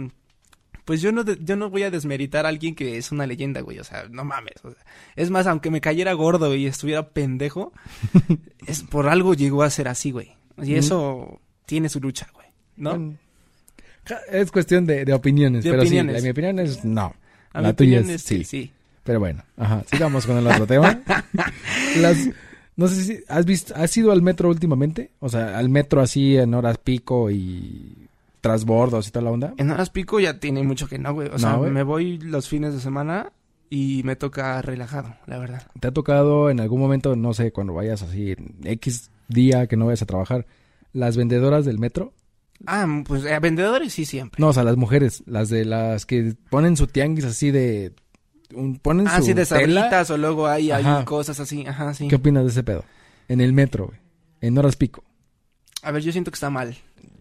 pues 0.84 1.00
yo 1.02 1.12
no, 1.12 1.22
de- 1.22 1.38
yo 1.40 1.54
no 1.56 1.70
voy 1.70 1.84
a 1.84 1.90
desmeritar 1.90 2.46
a 2.46 2.48
alguien 2.48 2.74
que 2.74 2.96
es 2.98 3.12
una 3.12 3.26
leyenda, 3.26 3.60
güey. 3.60 3.78
O 3.78 3.84
sea, 3.84 4.06
no 4.10 4.24
mames. 4.24 4.54
o 4.64 4.70
sea, 4.72 4.84
es 5.14 5.30
más, 5.30 5.46
aunque 5.46 5.70
me 5.70 5.80
cayera 5.80 6.12
gordo 6.14 6.52
y 6.56 6.66
estuviera 6.66 7.10
pendejo, 7.10 7.72
es 8.66 8.82
por 8.82 9.08
algo 9.08 9.34
llegó 9.34 9.62
a 9.62 9.70
ser 9.70 9.86
así, 9.88 10.10
güey. 10.10 10.32
Y 10.62 10.74
eso 10.74 11.40
tiene 11.66 11.88
su 11.88 12.00
lucha, 12.00 12.28
güey. 12.34 12.48
¿No? 12.76 12.90
Bueno, 12.90 13.16
Es 14.30 14.50
cuestión 14.50 14.84
de, 14.86 15.04
de 15.04 15.12
opiniones. 15.14 15.62
De 15.64 15.70
pero 15.70 15.82
opiniones. 15.82 16.16
sí, 16.16 16.20
la- 16.20 16.24
mi 16.24 16.30
opinión 16.30 16.58
es 16.58 16.84
no. 16.84 17.14
A 17.52 17.60
la 17.60 17.68
mi 17.68 17.74
tuya 17.74 17.98
opinión 18.00 18.14
es 18.16 18.22
es 18.22 18.22
sí. 18.22 18.44
sí. 18.44 18.72
Pero 19.04 19.18
bueno, 19.20 19.42
ajá, 19.56 19.82
sigamos 19.90 20.26
con 20.26 20.36
el 20.36 20.46
otro 20.46 20.66
tema. 20.66 21.00
Las, 22.00 22.28
no 22.76 22.86
sé 22.88 23.02
si 23.04 23.20
has 23.28 23.44
visto, 23.46 23.74
¿has 23.76 23.96
ido 23.96 24.12
al 24.12 24.22
metro 24.22 24.48
últimamente? 24.48 25.10
O 25.20 25.28
sea, 25.28 25.58
al 25.58 25.68
metro 25.68 26.00
así 26.00 26.36
en 26.36 26.54
horas 26.54 26.78
pico 26.78 27.30
y 27.30 28.08
trasbordos 28.40 29.08
y 29.08 29.10
toda 29.10 29.24
la 29.24 29.30
onda. 29.30 29.54
En 29.56 29.70
horas 29.70 29.90
pico 29.90 30.20
ya 30.20 30.38
tiene 30.38 30.62
mucho 30.62 30.88
que 30.88 30.98
no, 30.98 31.12
güey. 31.14 31.28
O 31.28 31.32
No, 31.32 31.38
sea, 31.38 31.54
güey. 31.54 31.70
me 31.70 31.82
voy 31.82 32.18
los 32.18 32.48
fines 32.48 32.72
de 32.74 32.80
semana 32.80 33.32
y 33.68 34.02
me 34.04 34.16
toca 34.16 34.60
relajado, 34.62 35.14
la 35.26 35.38
verdad. 35.38 35.62
¿Te 35.78 35.88
ha 35.88 35.92
tocado 35.92 36.50
en 36.50 36.60
algún 36.60 36.80
momento, 36.80 37.16
no 37.16 37.34
sé, 37.34 37.52
cuando 37.52 37.74
vayas 37.74 38.02
así 38.02 38.32
en 38.32 38.56
X 38.64 39.10
día 39.28 39.66
que 39.66 39.76
no 39.76 39.86
vayas 39.86 40.02
a 40.02 40.06
trabajar, 40.06 40.46
las 40.92 41.16
vendedoras 41.16 41.64
del 41.64 41.78
metro? 41.78 42.12
Ah, 42.66 42.86
pues 43.06 43.24
eh, 43.24 43.38
vendedores 43.40 43.92
sí 43.94 44.04
siempre. 44.04 44.40
No, 44.40 44.48
o 44.48 44.52
sea, 44.52 44.64
las 44.64 44.76
mujeres, 44.76 45.22
las 45.26 45.48
de 45.48 45.64
las 45.64 46.04
que 46.04 46.34
ponen 46.50 46.76
su 46.76 46.86
tianguis 46.86 47.24
así 47.24 47.50
de... 47.50 47.92
un- 48.54 48.78
ponen 48.78 49.08
ah, 49.08 49.18
su 49.18 49.26
sí, 49.26 49.32
de 49.32 49.46
tela. 49.46 50.04
o 50.08 50.16
luego 50.16 50.46
hay, 50.46 50.70
hay 50.70 51.04
cosas 51.04 51.38
así. 51.40 51.66
Ajá, 51.66 51.94
sí. 51.94 52.08
¿Qué 52.08 52.16
opinas 52.16 52.44
de 52.44 52.50
ese 52.50 52.62
pedo? 52.62 52.84
En 53.28 53.40
el 53.40 53.52
metro, 53.52 53.86
güey. 53.86 53.98
En 54.40 54.56
horas 54.58 54.76
pico. 54.76 55.04
A 55.82 55.90
ver, 55.92 56.02
yo 56.02 56.12
siento 56.12 56.30
que 56.30 56.36
está 56.36 56.50
mal. 56.50 56.76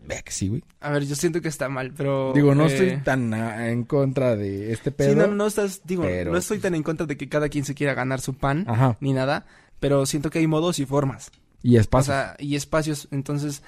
Vea 0.06 0.22
que 0.24 0.32
sí, 0.32 0.48
güey. 0.48 0.64
A 0.80 0.90
ver, 0.90 1.06
yo 1.06 1.16
siento 1.16 1.40
que 1.40 1.50
está 1.50 1.70
mal, 1.70 1.94
pero... 1.96 2.34
Digo, 2.34 2.56
no 2.56 2.66
eh, 2.66 2.68
estoy 2.68 2.98
tan 3.04 3.32
en 3.34 3.84
contra 3.84 4.36
de 4.36 4.74
este 4.74 4.92
pedo. 4.92 5.12
Sí, 5.12 5.16
no, 5.16 5.28
no 5.28 5.46
estás, 5.46 5.82
digo, 5.86 6.02
pero- 6.04 6.32
no 6.32 6.38
estoy 6.38 6.58
tan 6.58 6.74
en 6.74 6.82
contra 6.82 7.06
de 7.06 7.16
que 7.16 7.30
cada 7.30 7.48
quien 7.48 7.64
se 7.64 7.76
quiera 7.76 7.94
ganar 7.94 8.20
su 8.20 8.34
pan, 8.34 8.66
Ajá. 8.68 8.98
ni 9.02 9.14
nada, 9.14 9.46
pero 9.80 10.06
siento 10.08 10.32
que 10.32 10.40
hay 10.40 10.48
modos 10.48 10.80
y 10.80 10.86
formas. 10.86 11.32
Y 11.62 11.78
O 11.78 11.80
espacio. 11.82 12.12
sea, 12.14 12.36
y 12.40 12.56
espacios. 12.56 13.08
Entonces, 13.12 13.62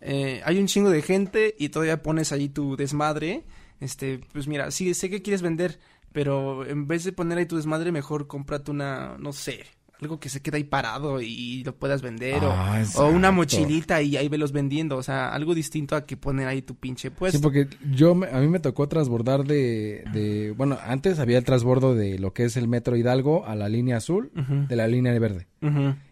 eh, 0.00 0.40
hay 0.46 0.58
un 0.58 0.66
chingo 0.66 0.88
de 0.90 1.02
gente 1.02 1.54
y 1.58 1.68
todavía 1.68 2.02
pones 2.02 2.32
ahí 2.32 2.48
tu 2.48 2.74
desmadre. 2.76 3.44
Este, 3.80 4.20
pues 4.32 4.46
mira, 4.48 4.70
sí, 4.70 4.94
sé 4.94 5.10
que 5.10 5.20
quieres 5.22 5.42
vender, 5.42 5.78
pero 6.12 6.66
en 6.66 6.86
vez 6.86 7.04
de 7.04 7.12
poner 7.12 7.38
ahí 7.38 7.46
tu 7.46 7.56
desmadre, 7.56 7.92
mejor 7.92 8.26
cómprate 8.26 8.70
una, 8.70 9.16
no 9.18 9.32
sé, 9.32 9.64
algo 10.02 10.18
que 10.20 10.28
se 10.28 10.40
quede 10.42 10.58
ahí 10.58 10.64
parado 10.64 11.20
y 11.20 11.62
lo 11.64 11.74
puedas 11.74 12.02
vender. 12.02 12.42
o- 12.44 12.52
Ah, 12.52 12.82
o, 12.96 13.06
una 13.08 13.30
mochilita 13.30 14.02
y 14.02 14.16
ahí 14.16 14.28
velos 14.28 14.52
vendiendo. 14.52 14.96
O 14.96 15.02
sea, 15.02 15.28
algo 15.32 15.54
distinto 15.54 15.96
a 15.96 16.04
que 16.04 16.16
poner 16.16 16.46
ahí 16.48 16.60
tu 16.62 16.74
pinche 16.74 17.10
puesto. 17.10 17.38
Sí, 17.38 17.42
porque 17.42 17.68
yo, 17.92 18.14
me- 18.14 18.26
a 18.28 18.38
mí 18.40 18.48
me 18.48 18.58
tocó 18.60 18.88
transbordar 18.88 19.44
de, 19.44 20.04
de, 20.12 20.52
bueno, 20.56 20.76
antes 20.84 21.18
había 21.18 21.38
el 21.38 21.44
transbordo 21.44 21.94
de 21.94 22.18
lo 22.18 22.32
que 22.32 22.44
es 22.44 22.56
el 22.56 22.68
metro 22.68 22.96
Hidalgo 22.96 23.46
a 23.46 23.54
la 23.54 23.68
línea 23.68 23.96
azul, 23.98 24.30
de 24.68 24.76
la 24.76 24.86
línea 24.88 25.18
verde. 25.18 25.46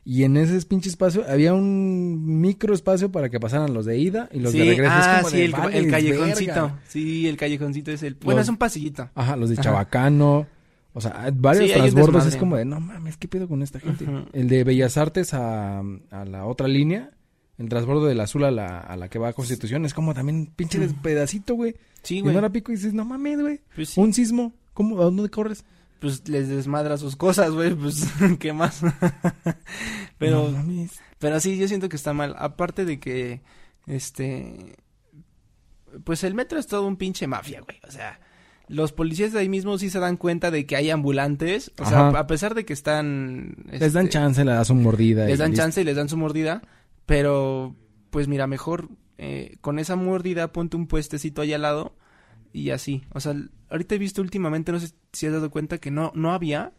Y 0.04 0.22
en 0.24 0.36
ese 0.36 0.64
pinche 0.66 0.88
espacio 0.88 1.24
había 1.28 1.52
un 1.54 2.40
micro 2.40 2.72
espacio 2.72 3.10
para 3.10 3.28
que 3.30 3.40
pasaran 3.40 3.74
los 3.74 3.84
de 3.84 3.98
ida 3.98 4.28
y 4.32 4.38
los 4.40 4.52
sí, 4.52 4.58
de 4.60 4.64
regreso. 4.64 4.94
Es 4.98 5.04
ah, 5.06 5.16
como 5.18 5.30
sí, 5.30 5.36
de, 5.38 5.44
el, 5.46 5.52
"Vales 5.52 5.74
el 5.74 5.90
callejoncito. 5.90 6.52
verga". 6.54 6.78
Sí, 6.88 7.26
el 7.28 7.36
callejoncito 7.36 7.90
es 7.90 8.02
el... 8.04 8.14
Bueno, 8.14 8.38
Los- 8.38 8.46
es 8.46 8.50
un 8.50 8.56
pasillito. 8.56 9.10
Ajá, 9.14 9.36
los 9.36 9.48
de 9.50 9.54
Ajá. 9.56 9.62
O 10.92 11.00
sea, 11.00 11.30
varios 11.32 11.66
Sí, 11.70 11.72
transbordos. 11.76 12.26
Es 12.26 12.36
como 12.36 12.56
de, 12.56 12.64
no 12.64 12.80
mames, 12.80 13.16
¿qué 13.16 13.28
pedo 13.28 13.46
con 13.48 13.62
esta 13.62 13.78
gente? 13.80 14.06
El 14.32 14.48
de 14.48 14.64
Bellas 14.64 14.96
Artes 14.96 15.34
a, 15.34 15.80
a 15.80 16.24
la 16.24 16.44
otra 16.46 16.66
línea. 16.68 17.10
El 17.58 17.68
transbordo 17.68 18.06
del 18.06 18.18
azul 18.20 18.44
a 18.44 18.50
la, 18.50 18.80
a 18.80 18.96
la 18.96 19.08
que 19.08 19.18
va 19.18 19.28
a 19.28 19.32
Constitución. 19.34 19.84
Es 19.84 19.92
como 19.94 20.14
también 20.14 20.46
pinche 20.56 20.78
Ujú. 20.84 20.94
pedacito, 21.02 21.54
güey. 21.54 21.76
Sí, 22.02 22.16
Y 22.16 22.20
güey. 22.22 22.34
no 22.34 22.40
la 22.40 22.48
pico 22.50 22.72
y 22.72 22.76
dices, 22.76 22.94
no 22.94 23.04
mames, 23.04 23.38
güey. 23.40 23.60
Pues 23.74 23.90
sí. 23.90 24.00
Un 24.00 24.12
sismo. 24.14 24.54
¿Cómo? 24.72 24.98
¿A 25.00 25.04
dónde 25.04 25.28
corres? 25.30 25.64
pues 26.00 26.26
les 26.30 26.48
desmadra 26.48 26.96
sus 26.96 27.14
cosas, 27.14 27.50
güey, 27.50 27.74
pues 27.74 28.06
qué 28.38 28.54
más. 28.54 28.80
pero 30.18 30.44
No 30.48 30.56
mames. 30.56 30.98
pero 31.18 31.38
sí 31.40 31.58
yo 31.58 31.68
siento 31.68 31.90
que 31.90 31.96
está 31.96 32.14
mal, 32.14 32.34
aparte 32.38 32.86
de 32.86 32.98
que 32.98 33.42
este 33.86 34.76
pues 36.04 36.24
el 36.24 36.34
metro 36.34 36.58
es 36.58 36.66
todo 36.66 36.86
un 36.86 36.96
pinche 36.96 37.26
mafia, 37.26 37.60
güey, 37.60 37.78
o 37.86 37.90
sea, 37.90 38.18
los 38.70 38.92
policías 38.92 39.32
de 39.32 39.40
ahí 39.40 39.48
mismo 39.48 39.76
sí 39.78 39.90
se 39.90 39.98
dan 39.98 40.16
cuenta 40.16 40.52
de 40.52 40.64
que 40.64 40.76
hay 40.76 40.90
ambulantes, 40.90 41.72
o 41.78 41.84
sea, 41.84 42.08
a 42.08 42.26
pesar 42.28 42.54
de 42.54 42.64
que 42.64 42.72
están 42.72 43.56
Les 43.68 43.92
dan 43.92 44.04
este, 44.04 44.12
chance, 44.12 44.44
le 44.44 44.52
das 44.52 44.68
su 44.68 44.76
mordida. 44.76 45.26
les 45.26 45.40
dan 45.40 45.50
listo. 45.50 45.62
chance 45.62 45.80
y 45.80 45.84
les 45.84 45.96
dan 45.96 46.08
su 46.08 46.16
mordida, 46.16 46.62
pero 47.04 47.74
pues 48.10 48.28
mira, 48.28 48.46
mejor 48.46 48.88
eh, 49.18 49.56
con 49.60 49.80
esa 49.80 49.96
mordida 49.96 50.52
ponte 50.52 50.76
un 50.76 50.86
puestecito 50.86 51.42
ahí 51.42 51.52
al 51.52 51.62
lado 51.62 51.96
y 52.52 52.70
así. 52.70 53.02
O 53.12 53.18
sea, 53.18 53.34
ahorita 53.70 53.96
he 53.96 53.98
visto 53.98 54.22
últimamente, 54.22 54.70
no 54.70 54.78
sé 54.78 54.92
si 55.12 55.26
has 55.26 55.32
dado 55.32 55.50
cuenta 55.50 55.78
que 55.78 55.90
no, 55.90 56.12
no 56.14 56.32
había, 56.32 56.72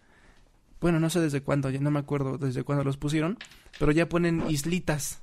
bueno, 0.79 1.01
no 1.01 1.09
sé 1.09 1.19
desde 1.19 1.41
cuándo, 1.41 1.69
ya 1.69 1.81
no 1.81 1.91
me 1.91 1.99
acuerdo 1.99 2.37
desde 2.37 2.63
cuándo 2.63 2.85
los 2.85 2.95
pusieron, 2.95 3.37
pero 3.79 3.91
ya 3.91 4.07
ponen 4.07 4.43
islitas. 4.49 5.21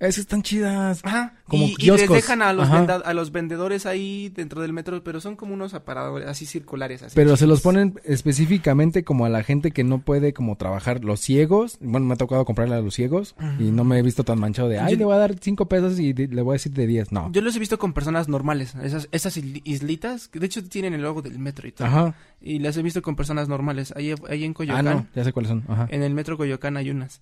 Esas 0.00 0.18
están 0.18 0.42
chidas. 0.42 1.00
Ajá. 1.04 1.34
Como 1.46 1.64
y, 1.64 1.74
y 1.78 1.90
les 1.90 2.08
dejan 2.08 2.42
a 2.42 2.52
los, 2.52 2.68
venda- 2.70 3.02
a 3.04 3.14
los 3.14 3.30
vendedores 3.32 3.86
ahí 3.86 4.28
dentro 4.34 4.60
del 4.62 4.72
metro, 4.72 5.02
pero 5.04 5.20
son 5.20 5.36
como 5.36 5.54
unos 5.54 5.74
aparadores 5.74 6.28
así 6.28 6.46
circulares. 6.46 7.02
Así 7.02 7.14
Pero 7.14 7.36
se 7.36 7.46
los 7.46 7.60
ponen 7.60 8.00
específicamente 8.04 9.04
como 9.04 9.24
a 9.26 9.28
la 9.28 9.42
gente 9.42 9.70
que 9.70 9.84
no 9.84 10.00
puede 10.00 10.32
como 10.32 10.56
trabajar. 10.56 11.04
Los 11.04 11.20
ciegos, 11.20 11.78
bueno, 11.80 12.06
me 12.06 12.14
ha 12.14 12.16
tocado 12.16 12.44
comprarle 12.44 12.74
a 12.74 12.80
los 12.80 12.94
ciegos 12.94 13.34
y 13.60 13.64
no 13.70 13.84
me 13.84 13.98
he 13.98 14.02
visto 14.02 14.24
tan 14.24 14.38
manchado 14.40 14.68
de, 14.68 14.78
ay, 14.80 14.92
Yo- 14.92 14.98
le 14.98 15.04
voy 15.04 15.14
a 15.14 15.18
dar 15.18 15.36
cinco 15.40 15.66
pesos 15.68 15.98
y 16.00 16.12
de- 16.12 16.28
le 16.28 16.42
voy 16.42 16.52
a 16.52 16.54
decir 16.54 16.72
de 16.72 16.86
diez. 16.86 17.12
No. 17.12 17.30
Yo 17.32 17.40
los 17.42 17.54
he 17.54 17.58
visto 17.58 17.78
con 17.78 17.92
personas 17.92 18.28
normales, 18.28 18.74
esas, 18.82 19.08
esas 19.12 19.36
isli- 19.36 19.62
islitas, 19.64 20.28
que 20.28 20.40
de 20.40 20.46
hecho 20.46 20.64
tienen 20.64 20.94
el 20.94 21.02
logo 21.02 21.22
del 21.22 21.38
metro 21.38 21.68
y 21.68 21.72
todo. 21.72 21.86
Ajá. 21.86 22.14
Y 22.40 22.58
las 22.58 22.76
he 22.76 22.82
visto 22.82 23.00
con 23.02 23.16
personas 23.16 23.48
normales. 23.48 23.92
Ahí, 23.96 24.14
ahí 24.28 24.44
en 24.44 24.50
Ah, 24.50 24.54
Coyoacán, 24.54 24.84
no, 24.84 25.06
ya 25.14 25.24
sé 25.24 25.32
cuáles 25.32 25.48
son. 25.50 25.64
Ajá. 25.68 25.86
en 25.90 26.02
el 26.02 26.14
metro 26.14 26.36
Coyoacán 26.36 26.76
hay 26.76 26.90
unas. 26.90 27.20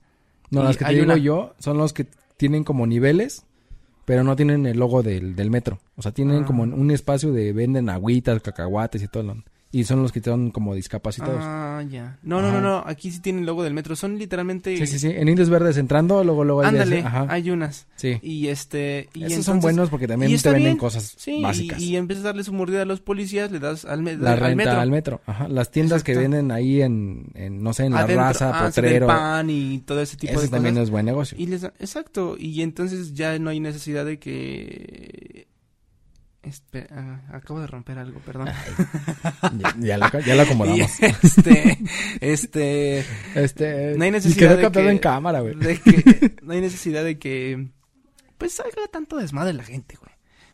No, 0.51 0.61
y 0.61 0.65
las 0.65 0.77
que 0.77 0.85
te 0.85 0.93
digo 0.93 1.05
una- 1.05 1.17
yo 1.17 1.55
son 1.59 1.79
los 1.79 1.93
que 1.93 2.07
tienen 2.43 2.65
como 2.65 2.89
niveles, 2.89 3.45
pero 4.05 4.25
no 4.25 4.35
tienen 4.35 4.67
el 4.67 4.77
logo 4.77 5.05
del, 5.05 5.37
del 5.37 5.49
metro. 5.49 5.79
O 5.95 6.03
sea, 6.03 6.11
tienen 6.11 6.43
Ah. 6.43 6.47
como 6.47 6.65
un 6.65 6.91
espacio 6.91 7.33
de 7.33 7.53
venden 7.53 7.89
agüitas, 7.89 8.43
cacahuates 8.43 9.01
y 9.01 9.07
todo. 9.07 9.23
lo- 9.23 9.45
Y 9.75 9.85
son 9.85 10.03
los 10.03 10.13
que 10.13 10.21
son 10.21 10.51
como 10.51 10.75
discapacitados. 10.75 11.39
Ah, 11.41 11.83
ya. 11.91 12.19
No, 12.23 12.43
no, 12.43 12.49
Ajá. 12.49 12.61
no, 12.61 12.69
no. 12.81 12.85
Aquí 12.87 13.11
sí 13.11 13.21
tienen 13.21 13.47
logo 13.47 13.65
del 13.65 13.73
metro. 13.73 13.97
Son 13.97 14.19
literalmente. 14.19 14.77
Sí, 14.77 14.87
sí, 14.87 14.99
sí. 14.99 15.09
En 15.09 15.29
Indios 15.29 15.49
Verdes 15.49 15.79
entrando, 15.79 16.23
luego, 16.23 16.45
luego 16.45 16.61
hay 16.61 16.69
Ándale, 16.69 16.99
ese- 16.99 17.07
Ajá. 17.09 17.27
hay 17.31 17.51
unas. 17.51 17.87
Sí. 17.97 18.19
Y 18.23 18.49
este. 18.49 19.09
Y 19.15 19.21
Esos 19.21 19.31
entonces- 19.31 19.45
son 19.47 19.61
buenos 19.61 19.89
porque 19.89 20.07
también 20.07 20.31
te 20.39 20.49
venden 20.51 20.63
bien. 20.65 20.77
cosas 20.77 21.15
Sí, 21.17 21.41
básicas. 21.43 21.81
y, 21.81 21.99
vez 22.03 22.19
de 22.19 22.25
darle 22.25 22.45
su 22.45 22.53
mordida 22.53 22.83
a 22.83 22.85
los 22.85 23.01
policías, 23.01 23.51
le 23.51 23.61
das 23.61 23.87
al, 23.87 24.03
me- 24.03 24.15
la 24.19 24.33
al 24.35 24.41
renta 24.41 24.57
metro. 24.57 24.81
al 24.81 24.91
metro. 24.91 25.21
Ajá. 25.25 25.49
Las 25.49 25.71
tiendas 25.71 26.05
que 26.05 26.15
venden 26.17 26.51
ahí 26.53 26.83
en, 26.83 27.31
en, 27.35 27.63
no 27.63 27.73
sé, 27.73 27.87
en 27.87 27.93
la 27.95 28.07
raza, 28.07 28.51
Ah, 28.55 28.71
sí, 28.71 28.81
potrero. 28.83 29.07
pan 29.07 29.49
y 29.49 29.79
todo 29.79 30.03
ese 30.03 30.19
tipo 30.19 30.39
de 30.39 30.49
también 30.49 30.75
cosas. 30.75 30.85
es 30.85 30.91
buen 30.91 31.07
negocio. 31.07 31.39
Y 31.41 31.47
les 31.47 31.63
da- 31.63 31.73
exacto, 31.81 32.37
y 32.39 32.61
entonces 32.61 33.15
ya 33.15 33.39
no 33.39 33.49
hay 33.49 33.59
necesidad 33.61 34.05
de 34.05 34.19
que... 34.19 35.47
Espe- 36.43 36.89
ah, 36.91 37.21
acabo 37.33 37.61
de 37.61 37.69
romper 37.69 37.99
algo, 37.99 38.19
perdón. 38.21 38.49
ya, 39.59 39.77
ya 39.79 39.99
lo, 39.99 40.21
ya 40.21 40.43
acomodamos. 40.43 40.79
Y 40.79 41.05
este, 41.05 41.79
este, 42.21 43.05
este, 43.35 43.95
no 43.97 44.05
hay 44.05 44.11
necesidad 44.11 44.57
de 44.59 44.71
que- 44.71 44.89
en 44.91 44.99
cámara, 44.99 45.41
güey. 45.41 45.55
de 45.55 45.79
que, 45.81 46.37
no 46.43 46.53
hay 46.53 46.61
necesidad 46.61 47.05
de 47.05 47.19
que, 47.19 47.69
pues 48.39 48.55
salga 48.55 48.87
tanto 48.91 49.17
desmadre 49.17 49.53
la 49.53 49.63
gente, 49.65 49.97
güey. 50.01 50.11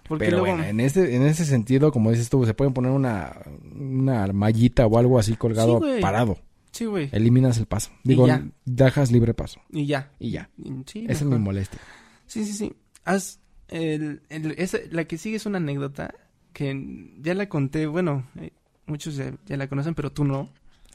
Porque 0.07 0.25
Pero 0.27 0.39
luego, 0.39 0.57
bueno, 0.57 0.69
en 0.69 0.81
ese, 0.81 1.15
en 1.17 1.23
ese 1.23 1.45
sentido, 1.45 1.93
como 1.93 2.11
dices 2.11 2.31
tú, 2.31 2.45
se 2.47 2.55
pueden 2.55 2.73
poner 2.73 2.91
una, 2.93 3.37
una 3.75 4.27
mallita 4.29 4.87
o 4.87 4.99
algo 4.99 5.19
así 5.19 5.37
colgado 5.37 5.81
Sí, 5.83 6.01
parado. 6.01 6.39
sí, 6.73 6.87
güey, 6.87 7.11
Eliminas 7.13 7.59
el 7.59 7.67
paso. 7.67 7.91
Digo, 8.05 8.27
dejas 8.65 9.11
libre 9.13 9.35
paso. 9.35 9.61
y 9.71 9.85
ya. 9.87 10.11
Y 10.19 10.31
ya. 10.31 10.49
Sí, 10.87 11.05
Esa 11.09 11.25
es 11.25 11.31
mi 11.31 11.39
molestia. 11.39 11.79
Sí, 12.27 12.45
sí, 12.47 12.53
sí. 12.55 12.73
Haz 13.05 13.41
el, 13.69 14.23
el- 14.29 14.53
esa- 14.59 14.79
la 14.91 15.05
que 15.05 15.19
sigue 15.19 15.37
es 15.37 15.47
una 15.47 15.59
anécdota 15.59 16.15
que 16.53 17.13
ya 17.21 17.35
la 17.35 17.49
conté, 17.49 17.87
bueno, 17.87 18.27
eh, 18.37 18.53
muchos 18.87 19.17
ya, 19.17 19.33
ya 19.47 19.57
la 19.57 19.69
conocen, 19.69 19.95
pero 19.95 20.11
tú 20.13 20.25
no. 20.25 20.51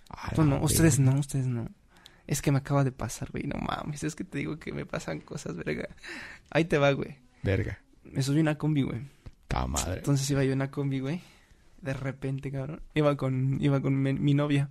A 0.09 0.31
Tú 0.36 0.43
no, 0.43 0.62
ustedes 0.62 0.99
no, 0.99 1.17
ustedes 1.19 1.47
no. 1.47 1.69
Es 2.27 2.41
que 2.41 2.51
me 2.51 2.57
acaba 2.59 2.83
de 2.83 2.91
pasar, 2.91 3.31
güey, 3.31 3.43
no 3.45 3.57
mames, 3.57 4.03
es 4.03 4.15
que 4.15 4.23
te 4.23 4.38
digo 4.38 4.57
que 4.59 4.71
me 4.71 4.86
pasan 4.86 5.19
cosas, 5.21 5.55
verga. 5.57 5.88
Ahí 6.51 6.65
te 6.65 6.77
va, 6.77 6.91
güey. 6.91 7.17
Verga. 7.41 7.79
Me 8.03 8.21
subí 8.21 8.39
una 8.39 8.57
combi, 8.57 8.83
güey. 8.83 9.01
Ta 9.47 9.65
madre. 9.67 9.97
Entonces 9.97 10.29
iba 10.31 10.43
yo 10.43 10.51
en 10.51 10.59
una 10.59 10.71
combi, 10.71 10.99
güey. 10.99 11.21
De 11.81 11.93
repente, 11.93 12.51
cabrón. 12.51 12.81
Iba 12.93 13.17
con, 13.17 13.57
iba 13.62 13.81
con 13.81 14.01
mi, 14.01 14.13
mi 14.13 14.33
novia. 14.33 14.69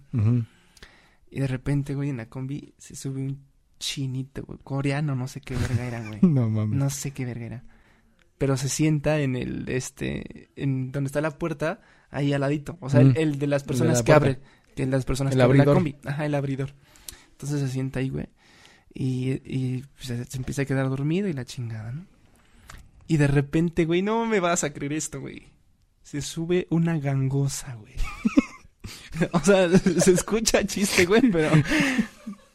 Y 1.31 1.41
de 1.41 1.47
repente, 1.47 1.95
güey, 1.95 2.11
en 2.11 2.19
la 2.19 2.27
combi 2.27 2.75
se 2.79 2.95
sube 2.97 3.21
un 3.23 3.45
chinito, 3.79 4.43
güey. 4.45 4.59
Coreano, 4.63 5.15
no 5.15 5.29
sé 5.29 5.41
qué 5.41 5.55
verga 5.57 5.85
era, 5.87 6.07
güey. 6.07 6.21
No 6.23 6.49
mames. 6.49 6.79
No 6.79 6.89
sé 6.91 7.11
qué 7.13 7.25
verga 7.25 7.47
era. 7.47 7.65
Pero 8.43 8.57
se 8.57 8.69
sienta 8.69 9.21
en 9.21 9.37
el, 9.37 9.69
este, 9.69 10.49
en 10.57 10.91
donde 10.91 11.07
está 11.07 11.21
la 11.21 11.31
puerta, 11.39 11.81
ahí 12.11 12.33
al 12.33 12.41
ladito. 12.41 12.77
O 12.81 12.91
sea, 12.91 12.99
Mm. 13.01 13.11
el, 13.11 13.17
el 13.19 13.39
de 13.39 13.47
las 13.47 13.63
de 13.63 13.69
personas 13.69 13.99
la 13.99 14.05
que 14.05 14.13
abren. 14.13 14.39
Que 14.75 14.85
las 14.85 15.05
personas 15.05 15.33
El 15.33 15.39
que 15.39 15.43
abren 15.45 15.59
la 15.59 15.63
abridor. 15.63 15.77
combi. 15.77 15.97
Ajá, 16.05 16.27
el 16.27 16.35
abridor. 16.35 16.75
Entonces 17.31 17.61
se 17.61 17.69
sienta 17.69 18.01
ahí, 18.01 18.09
güey. 18.09 18.27
Y, 18.93 19.31
y 19.45 19.85
pues, 19.95 20.07
se, 20.09 20.25
se 20.25 20.39
empieza 20.39 20.63
a 20.63 20.65
quedar 20.65 20.89
dormido 20.89 21.29
y 21.29 21.35
la 21.35 21.45
chingada, 21.45 21.93
¿no? 21.93 22.05
Y 23.07 23.17
de 23.19 23.29
repente, 23.29 23.85
güey, 23.85 24.03
no 24.03 24.27
me 24.27 24.41
vas 24.41 24.65
a 24.65 24.73
creer 24.73 24.95
esto, 24.95 25.21
güey. 25.21 25.53
Se 26.03 26.21
sube 26.21 26.67
una 26.69 26.99
gangosa, 26.99 27.75
güey. 27.77 27.95
o 29.33 29.39
sea, 29.39 29.69
se 29.79 30.11
escucha 30.11 30.67
chiste, 30.67 31.07
güey, 31.07 31.31
pero... 31.31 31.49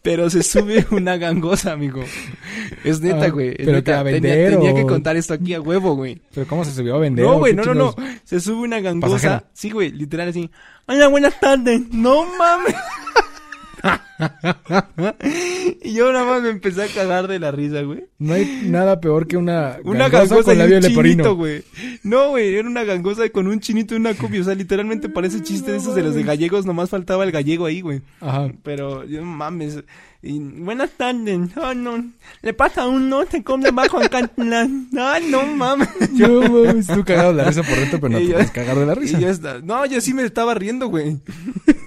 Pero 0.08 0.30
se 0.30 0.42
sube 0.42 0.86
una 0.92 1.18
gangosa, 1.18 1.74
amigo. 1.74 2.02
Es 2.86 3.02
neta, 3.02 3.26
Ah, 3.26 3.30
güey. 3.30 3.50
es 3.50 3.56
¿pero 3.58 3.74
neta. 3.74 3.92
qué, 3.92 3.98
a 3.98 4.04
Tenía- 4.06 4.14
vender 4.22 4.52
tenía, 4.52 4.72
o- 4.72 4.76
que 4.76 4.84
contar 4.86 5.18
esto 5.18 5.34
aquí 5.34 5.54
a 5.54 5.60
huevo, 5.60 5.96
güey. 5.96 6.22
Pero 6.34 6.48
¿cómo 6.48 6.64
se 6.64 6.72
subió 6.72 6.96
a 6.96 7.00
vender? 7.00 7.26
No, 7.26 7.38
güey, 7.40 7.54
no, 7.54 7.66
no, 7.66 7.74
no. 7.74 7.96
Se 8.24 8.40
sube 8.40 8.62
una 8.62 8.80
gangosa. 8.80 9.14
Pasajera. 9.16 9.44
Sí, 9.52 9.70
güey, 9.70 9.92
literal 9.92 10.30
así. 10.30 10.50
Hola, 10.86 11.10
buenas 11.10 11.38
tardes. 11.42 11.82
No 11.92 12.24
mames. 12.38 12.74
Y 15.84 15.94
yo 15.94 16.12
nada 16.12 16.26
más 16.26 16.42
me 16.42 16.50
empecé 16.50 16.84
a 16.84 16.88
cagar 16.88 17.28
de 17.28 17.40
la 17.40 17.52
risa, 17.52 17.82
güey. 17.82 18.06
No 18.18 18.34
hay 18.34 18.62
nada 18.66 19.00
peor 19.00 19.28
que 19.28 19.38
una, 19.38 19.78
Una 19.84 20.10
gangosa 20.10 20.44
con 20.44 20.56
y 20.56 20.58
labio 20.58 20.78
un 20.78 20.84
leporino. 20.84 21.24
chinito, 21.24 21.36
güey. 21.36 21.64
No, 22.04 22.30
güey, 22.30 22.56
era 22.56 22.68
una 22.68 22.84
gangosa 22.84 23.30
con 23.30 23.48
un 23.48 23.60
chinito 23.60 23.94
y 23.94 23.98
una 23.98 24.14
copia. 24.14 24.42
O 24.42 24.44
sea, 24.44 24.56
literalmente 24.56 25.10
parece 25.10 25.42
chiste 25.42 25.72
de 25.72 25.78
esos 25.78 25.96
de 25.96 26.04
los 26.04 26.16
de 26.16 26.24
gallegos. 26.24 26.66
Nomás 26.66 26.90
faltaba 26.90 27.24
el 27.24 27.32
gallego 27.32 27.66
ahí, 27.66 27.82
güey. 27.82 28.02
Ajá. 28.22 28.52
Pero, 28.64 29.06
yo, 29.06 29.24
mames. 29.24 29.84
Y, 30.22 30.40
buenas 30.40 30.90
tardes. 30.92 31.40
Ah, 31.56 31.74
no. 31.76 32.04
Le 32.42 32.54
pasa 32.54 32.84
a 32.84 32.88
uno, 32.88 33.24
se 33.30 33.44
come 33.44 33.70
bajo 33.72 34.00
Cantlán. 34.10 34.90
Ah, 34.98 35.20
no 35.24 35.46
mames. 35.46 35.90
Yo, 36.16 36.42
mames, 36.42 36.88
tú 36.88 37.04
cagado 37.06 37.30
de 37.34 37.44
la 37.44 37.50
risa 37.50 37.62
por 37.64 37.76
dentro, 37.78 38.00
pero 38.00 38.14
no 38.14 38.20
te 38.20 38.32
puedes 38.34 38.52
cagar 38.52 38.78
de 38.78 38.86
la 38.88 38.96
risa. 38.96 39.18
Y 39.18 39.22
yo 39.22 39.30
está, 39.30 39.60
no, 39.60 39.86
yo 39.86 40.02
sí 40.02 40.14
me 40.14 40.24
estaba 40.24 40.54
riendo, 40.54 40.88
güey. 40.88 41.18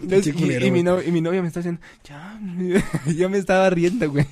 Y, 0.03 0.33
culero, 0.33 0.67
y 0.67 0.71
mi 0.73 0.83
no- 0.83 1.01
y 1.01 1.13
mi 1.13 1.21
novia 1.21 1.41
me 1.41 1.47
está 1.49 1.61
diciendo, 1.61 1.81
ya, 2.03 2.41
yo 3.17 3.31
me 3.31 3.39
estaba 3.39 3.71
riendo, 3.71 4.11
güey. 4.11 4.27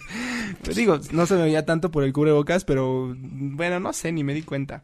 Digo, 0.75 0.99
no 1.13 1.25
se 1.27 1.35
me 1.35 1.43
veía 1.43 1.65
tanto 1.67 1.91
por 1.93 2.03
el 2.03 2.13
cubrebocas, 2.13 2.65
pero 2.65 3.15
bueno, 3.21 3.79
no 3.79 3.93
sé, 3.93 4.11
ni 4.11 4.25
me 4.25 4.35
di 4.35 4.43
cuenta. 4.43 4.83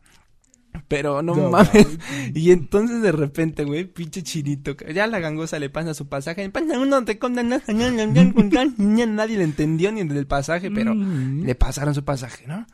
Pero 0.89 1.23
no, 1.23 1.35
No 1.35 1.51
mames. 1.51 1.99
Y 2.35 2.51
entonces 2.51 3.01
de 3.03 3.13
repente, 3.13 3.65
güey, 3.65 3.85
pinche 3.85 4.23
chinito. 4.23 4.77
Ya 4.93 5.07
la 5.07 5.19
gangosa 5.19 5.59
le 5.59 5.71
pasa 5.71 5.95
su 5.95 6.09
pasaje. 6.09 6.49
Pasa 6.51 6.79
uno, 6.79 7.05
te 7.05 7.19
Nadie 8.79 9.37
le 9.39 9.45
entendió 9.45 9.93
ni 9.93 10.05
del 10.05 10.27
pasaje, 10.27 10.71
pero 10.71 10.95
Mm. 10.95 11.45
le 11.45 11.55
pasaron 11.55 11.95
su 11.95 12.05
pasaje, 12.05 12.47
¿no? 12.47 12.67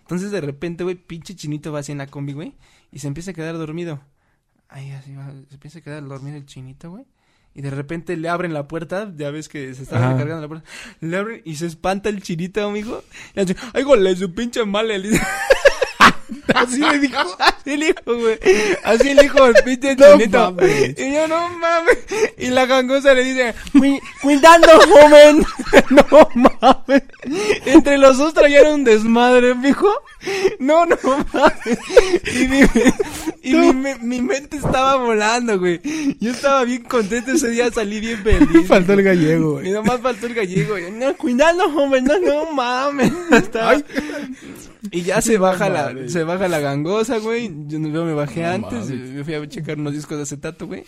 Entonces 0.00 0.30
de 0.30 0.40
repente, 0.40 0.84
güey, 0.84 0.96
pinche 0.96 1.34
chinito 1.34 1.72
va 1.72 1.78
así 1.80 1.92
en 1.92 1.98
la 1.98 2.06
combi, 2.08 2.32
güey, 2.32 2.54
y 2.90 2.98
se 2.98 3.06
empieza 3.06 3.30
a 3.30 3.34
quedar 3.34 3.56
dormido. 3.56 4.00
Ahí 4.68 4.90
así 4.90 5.14
va, 5.14 5.30
se 5.48 5.54
empieza 5.54 5.78
a 5.78 5.82
quedar 5.82 6.04
dormido 6.06 6.36
el 6.36 6.44
chinito, 6.46 6.90
güey. 6.90 7.04
Y 7.54 7.60
de 7.60 7.70
repente 7.70 8.16
le 8.16 8.28
abren 8.30 8.54
la 8.54 8.66
puerta, 8.66 9.12
ya 9.16 9.30
ves 9.30 9.48
que 9.48 9.74
se 9.74 9.82
está 9.82 9.98
Ajá. 9.98 10.12
recargando 10.14 10.40
la 10.42 10.48
puerta. 10.48 10.68
Le 11.00 11.16
abren 11.16 11.42
y 11.44 11.56
se 11.56 11.66
espanta 11.66 12.08
el 12.08 12.22
chinito, 12.22 12.66
amigo. 12.66 13.04
Y 13.36 13.40
hace, 13.40 13.54
ay, 13.74 13.82
gole, 13.82 14.16
su 14.16 14.32
pinche 14.34 14.64
male. 14.64 14.98
Así 16.54 16.78
le 16.78 16.98
dijo. 16.98 17.36
Así 17.38 17.76
le 17.76 17.86
dijo, 17.86 18.16
güey. 18.18 18.38
Así 18.84 19.14
le 19.14 19.22
dijo 19.22 19.46
el 19.46 19.54
pinche 19.64 19.96
No 19.96 20.16
mames. 20.50 20.98
Y 20.98 21.12
yo, 21.12 21.28
no 21.28 21.48
mames. 21.58 21.98
Y 22.38 22.46
la 22.48 22.66
gangosa 22.66 23.14
le 23.14 23.24
dice, 23.24 23.54
"Cui- 23.72 24.00
cuidando, 24.22 24.68
joven. 24.88 25.44
no 25.90 26.28
mames. 26.60 27.02
Entre 27.66 27.98
los 27.98 28.18
dos 28.18 28.34
traían 28.34 28.66
un 28.72 28.84
desmadre, 28.84 29.54
mijo. 29.54 29.88
No, 30.58 30.86
no 30.86 30.96
mames. 31.32 31.78
Y, 32.34 32.46
mi, 32.48 32.60
y 33.42 33.54
mi, 33.54 33.72
me- 33.72 33.98
mi 33.98 34.20
mente 34.22 34.56
estaba 34.56 34.96
volando, 34.96 35.58
güey. 35.58 35.80
Yo 36.20 36.30
estaba 36.32 36.64
bien 36.64 36.82
contento 36.84 37.32
ese 37.32 37.48
día, 37.50 37.70
salí 37.72 38.00
bien 38.00 38.22
feliz. 38.22 38.66
Faltó 38.68 38.92
el 38.94 39.02
gallego, 39.02 39.58
Y 39.60 39.62
güey. 39.62 39.70
nomás 39.72 40.00
faltó 40.00 40.26
el 40.26 40.34
gallego. 40.34 40.78
Y, 40.78 40.90
no, 40.90 41.14
cuidando, 41.16 41.70
joven, 41.70 42.04
no, 42.04 42.18
no 42.18 42.52
mames. 42.52 43.12
Estaba- 43.30 43.70
Ay. 43.70 43.84
Y 44.90 45.02
ya 45.02 45.20
se 45.22 45.38
baja 45.38 45.68
la, 45.68 45.94
se 46.08 46.24
baja 46.24 46.48
la 46.48 46.58
gangosa, 46.58 47.18
güey. 47.18 47.50
Yo, 47.66 47.78
no- 47.78 47.88
yo 47.88 48.04
me 48.04 48.14
bajé 48.14 48.42
No 48.42 48.48
antes, 48.48 48.88
me 48.90 49.22
fui 49.24 49.34
a 49.34 49.48
checar 49.48 49.78
unos 49.78 49.92
discos 49.92 50.16
de 50.16 50.24
acetato, 50.24 50.66
güey. 50.66 50.82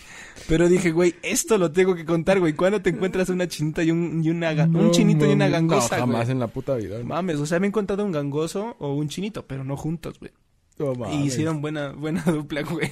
Pero 0.48 0.68
dije, 0.68 0.90
güey, 0.90 1.14
esto 1.22 1.58
lo 1.58 1.70
tengo 1.72 1.94
que 1.94 2.04
contar, 2.04 2.40
güey. 2.40 2.54
¿Cuándo 2.54 2.82
te 2.82 2.90
encuentras 2.90 3.28
una 3.28 3.46
chinita 3.46 3.82
y 3.82 3.90
un, 3.90 4.22
y 4.24 4.30
una, 4.30 4.52
ga- 4.52 4.66
un 4.66 4.72
No 4.86 4.90
chinito 4.90 5.26
y 5.26 5.32
una 5.32 5.48
gangosa, 5.48 5.96
No, 5.98 6.06
güey? 6.06 6.12
jamás 6.16 6.28
en 6.30 6.38
la 6.40 6.46
puta 6.48 6.74
vida. 6.74 6.94
güey. 6.96 7.04
Mames, 7.04 7.36
o 7.36 7.46
sea, 7.46 7.60
me 7.60 7.66
he 7.66 7.68
encontrado 7.68 8.04
un 8.04 8.12
gangoso 8.12 8.76
o 8.78 8.94
un 8.94 9.08
chinito, 9.08 9.46
pero 9.46 9.62
no 9.64 9.76
juntos, 9.76 10.18
güey. 10.18 10.32
No 10.78 10.92
Y 11.12 11.26
hicieron 11.26 11.60
buena, 11.62 11.90
buena 11.92 12.22
dupla, 12.26 12.62
güey. 12.62 12.90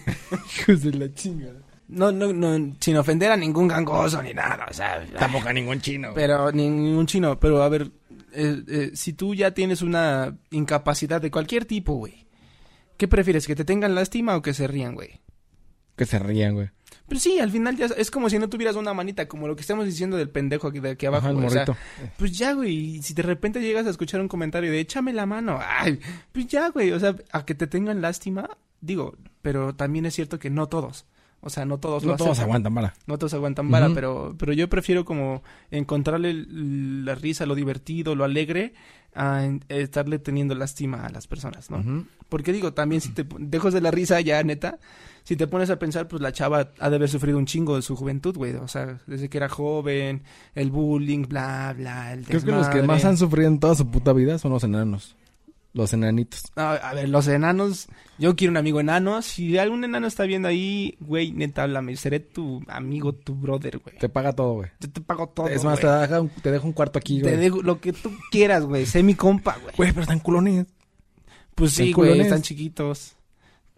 Hijos 0.60 0.82
de 0.82 0.92
la 0.92 1.12
chingada. 1.12 1.60
No, 1.88 2.10
no, 2.10 2.32
no, 2.32 2.74
sin 2.80 2.96
ofender 2.96 3.30
a 3.32 3.36
ningún 3.36 3.68
gangoso 3.68 4.22
ni 4.22 4.32
nada, 4.32 4.66
o 4.70 4.72
sea. 4.72 5.04
Tampoco 5.18 5.48
a 5.48 5.52
ningún 5.52 5.78
chino. 5.80 6.10
Pero 6.14 6.50
ningún 6.52 7.06
chino, 7.06 7.38
pero 7.38 7.62
a 7.62 7.68
ver, 7.68 7.90
eh, 8.32 8.62
eh, 8.68 8.90
si 8.94 9.12
tú 9.12 9.34
ya 9.34 9.52
tienes 9.52 9.82
una 9.82 10.38
incapacidad 10.50 11.20
de 11.20 11.30
cualquier 11.30 11.64
tipo, 11.64 11.94
güey, 11.94 12.26
¿qué 12.96 13.08
prefieres? 13.08 13.46
¿Que 13.46 13.54
te 13.56 13.64
tengan 13.64 13.94
lástima 13.94 14.36
o 14.36 14.42
que 14.42 14.54
se 14.54 14.66
rían, 14.66 14.94
güey? 14.94 15.20
Que 15.96 16.06
se 16.06 16.18
rían, 16.18 16.54
güey. 16.54 16.70
Pues 17.08 17.22
sí, 17.22 17.38
al 17.40 17.50
final 17.50 17.76
ya 17.76 17.86
es 17.86 18.10
como 18.10 18.30
si 18.30 18.38
no 18.38 18.48
tuvieras 18.48 18.76
una 18.76 18.94
manita, 18.94 19.28
como 19.28 19.46
lo 19.46 19.54
que 19.54 19.60
estamos 19.60 19.84
diciendo 19.84 20.16
del 20.16 20.30
pendejo 20.30 20.68
aquí, 20.68 20.80
de 20.80 20.90
aquí 20.90 21.06
abajo, 21.06 21.26
Ajá, 21.26 21.30
el 21.30 21.36
güey, 21.36 21.46
o 21.46 21.50
sea, 21.50 21.66
morrito. 21.66 21.78
pues 22.16 22.32
ya, 22.38 22.52
güey, 22.54 22.74
y 22.74 23.02
si 23.02 23.12
de 23.12 23.22
repente 23.22 23.60
llegas 23.60 23.86
a 23.86 23.90
escuchar 23.90 24.20
un 24.20 24.28
comentario 24.28 24.70
de 24.70 24.80
échame 24.80 25.12
la 25.12 25.26
mano, 25.26 25.58
ay, 25.60 26.00
pues 26.32 26.46
ya, 26.46 26.68
güey, 26.68 26.92
o 26.92 27.00
sea, 27.00 27.16
a 27.32 27.44
que 27.44 27.54
te 27.54 27.66
tengan 27.66 28.00
lástima, 28.00 28.48
digo, 28.80 29.16
pero 29.42 29.74
también 29.74 30.06
es 30.06 30.14
cierto 30.14 30.38
que 30.38 30.48
no 30.48 30.68
todos, 30.68 31.04
o 31.44 31.50
sea, 31.50 31.64
no 31.64 31.78
todos 31.78 32.04
lo 32.04 32.12
No 32.12 32.16
todos 32.16 32.30
aceptan. 32.30 32.44
aguantan 32.48 32.72
mala. 32.72 32.94
No 33.06 33.18
todos 33.18 33.34
aguantan 33.34 33.70
vara, 33.70 33.90
pero, 33.92 34.34
pero 34.38 34.52
yo 34.52 34.68
prefiero 34.68 35.04
como 35.04 35.42
encontrarle 35.70 36.32
la 36.48 37.14
risa, 37.16 37.46
lo 37.46 37.54
divertido, 37.54 38.14
lo 38.14 38.24
alegre, 38.24 38.74
a 39.14 39.44
estarle 39.68 40.18
teniendo 40.18 40.54
lástima 40.54 41.04
a 41.04 41.10
las 41.10 41.26
personas, 41.26 41.68
¿no? 41.70 42.06
Porque 42.28 42.52
digo, 42.52 42.72
también 42.72 43.02
si 43.02 43.10
te 43.10 43.26
dejas 43.38 43.74
de 43.74 43.80
la 43.82 43.90
risa 43.90 44.20
ya, 44.22 44.42
neta, 44.42 44.78
si 45.22 45.36
te 45.36 45.46
pones 45.46 45.68
a 45.68 45.78
pensar, 45.78 46.08
pues 46.08 46.22
la 46.22 46.32
chava 46.32 46.70
ha 46.78 46.90
de 46.90 46.96
haber 46.96 47.08
sufrido 47.10 47.36
un 47.36 47.44
chingo 47.44 47.76
de 47.76 47.82
su 47.82 47.94
juventud, 47.94 48.34
güey. 48.36 48.54
O 48.54 48.68
sea, 48.68 49.00
desde 49.06 49.28
que 49.28 49.36
era 49.36 49.48
joven, 49.50 50.22
el 50.54 50.70
bullying, 50.70 51.24
bla, 51.28 51.74
bla, 51.76 52.12
el 52.14 52.24
Creo 52.24 52.40
que 52.40 52.52
los 52.52 52.68
que 52.68 52.78
desmadre. 52.78 52.86
más 52.86 53.04
han 53.04 53.16
sufrido 53.18 53.48
en 53.48 53.60
toda 53.60 53.74
su 53.74 53.86
puta 53.90 54.12
vida 54.14 54.38
son 54.38 54.52
los 54.52 54.64
enanos. 54.64 55.14
Los 55.74 55.92
enanitos. 55.94 56.42
A, 56.54 56.72
a 56.74 56.92
ver, 56.92 57.08
los 57.08 57.26
enanos, 57.28 57.88
yo 58.18 58.36
quiero 58.36 58.50
un 58.50 58.58
amigo 58.58 58.78
enano. 58.80 59.22
Si 59.22 59.56
algún 59.56 59.84
enano 59.84 60.06
está 60.06 60.24
viendo 60.24 60.46
ahí, 60.48 60.96
güey, 61.00 61.32
neta, 61.32 61.62
háblame. 61.62 61.96
Seré 61.96 62.20
tu 62.20 62.62
amigo, 62.68 63.14
tu 63.14 63.34
brother, 63.34 63.78
güey. 63.78 63.96
Te 63.96 64.10
paga 64.10 64.34
todo, 64.34 64.52
güey. 64.54 64.70
Yo 64.80 64.90
te 64.90 65.00
pago 65.00 65.28
todo, 65.30 65.48
es 65.48 65.64
más, 65.64 65.80
güey. 65.80 66.08
te, 66.08 66.20
un- 66.20 66.28
te 66.28 66.50
dejo 66.50 66.66
un 66.66 66.74
cuarto 66.74 66.98
aquí, 66.98 67.16
Te 67.22 67.28
güey. 67.30 67.36
dejo 67.36 67.62
lo 67.62 67.80
que 67.80 67.94
tú 67.94 68.12
quieras, 68.30 68.64
güey. 68.66 68.84
Sé 68.84 69.02
mi 69.02 69.14
compa, 69.14 69.56
güey. 69.62 69.74
Güey, 69.76 69.90
pero 69.92 70.02
están 70.02 70.18
culones. 70.20 70.66
Pues 71.54 71.72
¿Están 71.72 71.86
sí, 71.86 71.92
güey. 71.94 72.08
culones? 72.10 72.26
Están 72.26 72.42
chiquitos. 72.42 73.16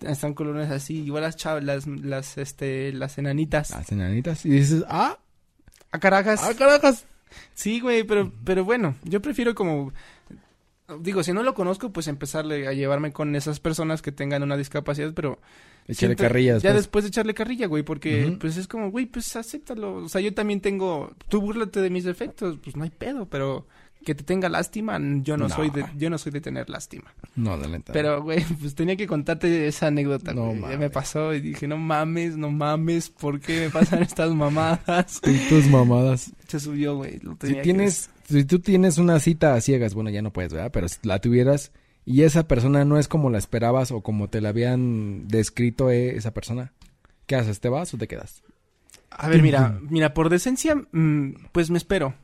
Están 0.00 0.34
colones 0.34 0.70
así. 0.72 1.00
Igual 1.04 1.22
las 1.22 1.36
chavas, 1.36 1.62
las, 1.62 1.86
las, 1.86 2.38
este, 2.38 2.92
las 2.92 3.18
enanitas. 3.18 3.70
Las 3.70 3.92
enanitas. 3.92 4.44
Y 4.44 4.50
dices, 4.50 4.84
ah, 4.88 5.16
A 5.92 6.00
carajas. 6.00 6.40
ah, 6.42 6.54
carajas. 6.58 7.06
Sí, 7.54 7.78
güey, 7.80 8.02
pero, 8.04 8.32
pero 8.44 8.64
bueno, 8.64 8.96
yo 9.04 9.20
prefiero 9.22 9.54
como... 9.54 9.92
Digo, 11.00 11.22
si 11.22 11.32
no 11.32 11.42
lo 11.42 11.54
conozco, 11.54 11.92
pues 11.92 12.08
empezarle 12.08 12.68
a 12.68 12.72
llevarme 12.72 13.12
con 13.12 13.34
esas 13.36 13.58
personas 13.60 14.02
que 14.02 14.12
tengan 14.12 14.42
una 14.42 14.56
discapacidad, 14.56 15.12
pero... 15.14 15.40
Echarle 15.86 16.14
siento- 16.14 16.22
carrilla 16.22 16.52
Ya 16.52 16.54
después. 16.54 16.74
después 16.76 17.04
de 17.04 17.08
echarle 17.08 17.34
carrilla, 17.34 17.66
güey, 17.66 17.82
porque 17.82 18.36
pues 18.40 18.56
es 18.56 18.66
como, 18.68 18.90
güey, 18.90 19.04
pues 19.06 19.34
acéptalo. 19.36 19.96
O 19.96 20.08
sea, 20.08 20.20
yo 20.20 20.32
también 20.34 20.60
tengo... 20.60 21.14
Tú 21.28 21.40
búrlate 21.40 21.80
de 21.80 21.90
mis 21.90 22.04
defectos, 22.04 22.58
pues 22.62 22.74
no 22.76 22.84
hay 22.84 22.90
pedo, 22.90 23.26
pero 23.28 23.66
que 24.04 24.14
te 24.14 24.22
tenga 24.24 24.50
lástima, 24.50 24.98
yo 25.22 25.38
no, 25.38 25.48
No. 25.48 25.54
soy 25.54 25.70
de 25.70 25.86
yo 25.96 26.10
no 26.10 26.18
soy 26.18 26.30
de 26.32 26.42
tener 26.42 26.68
lástima. 26.68 27.14
No, 27.36 27.56
de 27.56 27.68
neta. 27.68 27.94
Pero, 27.94 28.22
güey, 28.22 28.44
pues 28.60 28.74
tenía 28.74 28.96
que 28.96 29.06
contarte 29.06 29.66
esa 29.66 29.86
anécdota. 29.86 30.34
No 30.34 30.52
me 30.52 30.90
pasó 30.90 31.32
y 31.32 31.40
dije, 31.40 31.66
no 31.66 31.78
mames, 31.78 32.36
no 32.36 32.50
mames, 32.50 33.08
¿por 33.08 33.40
qué 33.40 33.60
me 33.62 33.70
pasan 33.70 34.02
estas 34.02 34.34
mamadas? 34.34 35.22
Tus 35.48 35.66
mamadas. 35.68 36.32
Se 36.48 36.60
subió, 36.60 36.96
güey. 36.96 37.18
lo 37.20 37.38
Si 37.42 37.54
tienes, 37.62 38.10
si 38.28 38.44
tú 38.44 38.58
tienes 38.60 38.98
una 38.98 39.18
cita 39.20 39.54
a 39.54 39.60
ciegas, 39.60 39.94
bueno, 39.94 40.10
ya 40.10 40.22
no 40.22 40.32
puedes, 40.32 40.52
¿verdad? 40.52 40.70
Pero 40.72 40.88
si 40.88 40.96
la 41.02 41.20
tuvieras 41.20 41.72
y 42.04 42.22
esa 42.22 42.46
persona 42.48 42.84
no 42.84 42.98
es 42.98 43.08
como 43.08 43.30
la 43.30 43.38
esperabas 43.38 43.90
o 43.90 44.00
como 44.02 44.28
te 44.28 44.40
la 44.40 44.50
habían 44.50 45.26
descrito 45.28 45.90
eh, 45.90 46.16
esa 46.16 46.32
persona, 46.34 46.72
¿qué 47.26 47.36
haces? 47.36 47.60
¿Te 47.60 47.68
vas 47.68 47.92
o 47.94 47.98
te 47.98 48.08
quedas? 48.08 48.42
A 49.10 49.28
ver, 49.28 49.42
mira, 49.42 49.78
mira, 49.82 50.12
por 50.12 50.28
decencia, 50.28 50.74
mm, 50.92 51.46
pues 51.52 51.70
me 51.70 51.78
espero. 51.78 52.14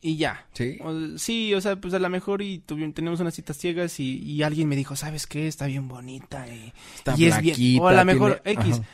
Y 0.00 0.16
ya. 0.16 0.46
Sí. 0.52 0.78
O- 0.82 1.18
sí, 1.18 1.52
o 1.54 1.60
sea, 1.60 1.76
pues 1.76 1.92
a 1.94 1.98
lo 1.98 2.08
mejor 2.08 2.40
y 2.42 2.58
tenemos 2.60 3.20
unas 3.20 3.34
citas 3.34 3.56
ciegas 3.56 3.98
y, 4.00 4.18
y 4.22 4.42
alguien 4.42 4.68
me 4.68 4.76
dijo, 4.76 4.94
¿sabes 4.96 5.26
qué? 5.26 5.46
Está 5.48 5.66
bien 5.66 5.88
bonita 5.88 6.46
y, 6.48 6.72
Está 6.96 7.14
y 7.16 7.26
es 7.26 7.40
bien. 7.40 7.80
O 7.80 7.88
a 7.88 7.92
lo 7.92 8.04
mejor 8.04 8.40
tiene- 8.44 8.60
X. 8.60 8.74
Ajá. 8.80 8.88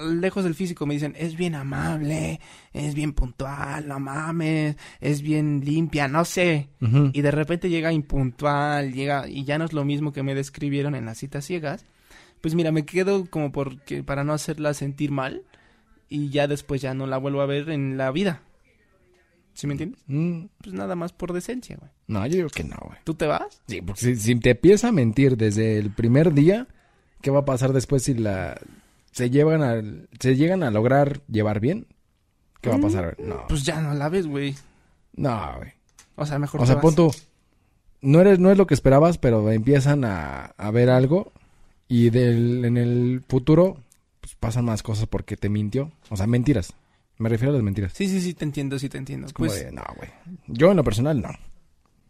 Lejos 0.00 0.44
del 0.44 0.54
físico 0.54 0.86
me 0.86 0.94
dicen, 0.94 1.14
es 1.18 1.36
bien 1.36 1.54
amable, 1.54 2.40
es 2.72 2.94
bien 2.94 3.12
puntual, 3.12 3.86
no 3.88 4.00
mames, 4.00 4.76
es 5.00 5.22
bien 5.22 5.62
limpia, 5.64 6.08
no 6.08 6.24
sé. 6.24 6.68
Y 7.12 7.20
de 7.22 7.30
repente 7.30 7.68
llega 7.68 7.92
impuntual, 7.92 8.92
llega 8.92 9.28
y 9.28 9.44
ya 9.44 9.58
no 9.58 9.64
es 9.64 9.72
lo 9.72 9.84
mismo 9.84 10.12
que 10.12 10.22
me 10.22 10.34
describieron 10.34 10.94
en 10.94 11.04
las 11.04 11.18
citas 11.18 11.44
ciegas. 11.44 11.84
Pues 12.40 12.54
mira, 12.54 12.72
me 12.72 12.84
quedo 12.84 13.26
como 13.28 13.52
porque 13.52 14.02
para 14.02 14.24
no 14.24 14.32
hacerla 14.32 14.72
sentir 14.74 15.10
mal 15.10 15.42
y 16.08 16.30
ya 16.30 16.46
después 16.48 16.80
ya 16.80 16.94
no 16.94 17.06
la 17.06 17.18
vuelvo 17.18 17.40
a 17.42 17.46
ver 17.46 17.68
en 17.70 17.96
la 17.98 18.10
vida. 18.10 18.42
¿Sí 19.52 19.66
me 19.66 19.74
entiendes? 19.74 20.00
Mm, 20.06 20.44
Pues 20.62 20.72
nada 20.74 20.94
más 20.96 21.12
por 21.12 21.32
decencia, 21.32 21.76
güey. 21.78 21.90
No, 22.06 22.26
yo 22.26 22.36
digo 22.36 22.48
que 22.48 22.64
no, 22.64 22.76
güey. 22.82 22.98
¿Tú 23.04 23.14
te 23.14 23.26
vas? 23.26 23.60
Sí, 23.66 23.82
porque 23.82 24.00
si, 24.00 24.16
si 24.16 24.34
te 24.36 24.50
empieza 24.50 24.88
a 24.88 24.92
mentir 24.92 25.36
desde 25.36 25.76
el 25.78 25.90
primer 25.90 26.32
día, 26.32 26.66
¿qué 27.20 27.30
va 27.30 27.40
a 27.40 27.44
pasar 27.44 27.72
después 27.72 28.04
si 28.04 28.14
la 28.14 28.58
se 29.10 29.30
llevan 29.30 29.62
a 29.62 29.82
se 30.18 30.36
llegan 30.36 30.62
a 30.62 30.70
lograr 30.70 31.20
llevar 31.26 31.60
bien? 31.60 31.86
¿Qué 32.60 32.68
va 32.70 32.76
a 32.76 32.80
pasar? 32.80 33.16
No. 33.18 33.46
Pues 33.48 33.64
ya 33.64 33.80
no 33.80 33.94
la 33.94 34.08
ves, 34.08 34.26
güey. 34.26 34.54
No, 35.14 35.54
güey. 35.56 35.72
O 36.16 36.26
sea, 36.26 36.38
mejor 36.38 36.60
O 36.60 36.66
sea, 36.66 36.78
tú, 36.80 37.10
no 38.02 38.20
eres, 38.20 38.38
no 38.38 38.50
es 38.50 38.58
lo 38.58 38.66
que 38.66 38.74
esperabas, 38.74 39.16
pero 39.18 39.50
empiezan 39.50 40.04
a, 40.04 40.46
a 40.56 40.70
ver 40.70 40.90
algo 40.90 41.32
y 41.88 42.10
del, 42.10 42.64
en 42.64 42.76
el 42.76 43.22
futuro 43.26 43.78
pues, 44.20 44.34
pasan 44.34 44.64
más 44.66 44.82
cosas 44.82 45.06
porque 45.06 45.36
te 45.36 45.48
mintió. 45.48 45.90
O 46.10 46.16
sea, 46.16 46.26
mentiras. 46.26 46.74
Me 47.18 47.28
refiero 47.28 47.52
a 47.52 47.56
las 47.56 47.62
mentiras. 47.64 47.92
Sí, 47.94 48.08
sí, 48.08 48.20
sí, 48.20 48.34
te 48.34 48.44
entiendo, 48.44 48.78
sí 48.78 48.88
te 48.88 48.98
entiendo. 48.98 49.26
Es 49.26 49.32
como 49.32 49.48
Pues, 49.48 49.64
de, 49.64 49.72
no, 49.72 49.82
güey. 49.96 50.10
Yo 50.46 50.70
en 50.70 50.76
lo 50.76 50.84
personal, 50.84 51.20
no. 51.20 51.30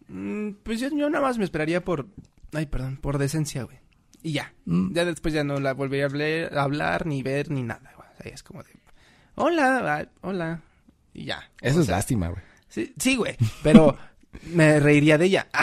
mm, 0.08 0.56
pues 0.62 0.80
yo, 0.80 0.88
yo 0.88 1.08
nada 1.10 1.24
más 1.24 1.38
me 1.38 1.44
esperaría 1.44 1.84
por... 1.84 2.06
Ay, 2.52 2.66
perdón, 2.66 2.96
por 3.00 3.18
decencia, 3.18 3.62
güey. 3.64 3.78
Y 4.22 4.32
ya. 4.32 4.52
Mm. 4.66 4.92
Ya 4.92 5.04
después 5.04 5.32
ya 5.34 5.44
no 5.44 5.60
la 5.60 5.72
volvería 5.74 6.06
a 6.52 6.62
hablar, 6.62 7.06
ni 7.06 7.22
ver, 7.22 7.50
ni 7.50 7.62
nada. 7.62 7.92
O 7.98 8.22
sea, 8.22 8.32
es 8.32 8.42
como 8.42 8.62
de... 8.62 8.70
Hola, 9.36 10.08
hola. 10.20 10.60
Y 11.14 11.24
ya. 11.24 11.50
Eso 11.60 11.78
O 11.78 11.80
es 11.80 11.86
sea, 11.86 11.96
lástima, 11.96 12.28
güey. 12.28 12.42
Sí, 12.68 12.94
sí, 12.98 13.16
güey. 13.16 13.36
Pero 13.62 13.96
me 14.52 14.78
reiría 14.80 15.16
de 15.18 15.26
ella. 15.26 15.48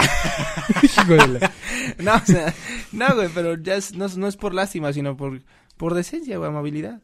No, 2.00 2.16
o 2.16 2.20
sea, 2.20 2.54
no, 2.92 3.16
güey, 3.16 3.30
pero 3.34 3.56
ya 3.56 3.76
es- 3.76 3.96
no, 3.96 4.06
es- 4.06 4.18
no 4.18 4.28
es 4.28 4.36
por 4.38 4.54
lástima, 4.54 4.94
sino 4.94 5.16
por, 5.18 5.42
por 5.78 5.94
decencia 5.94 6.40
o 6.40 6.44
amabilidad. 6.44 7.02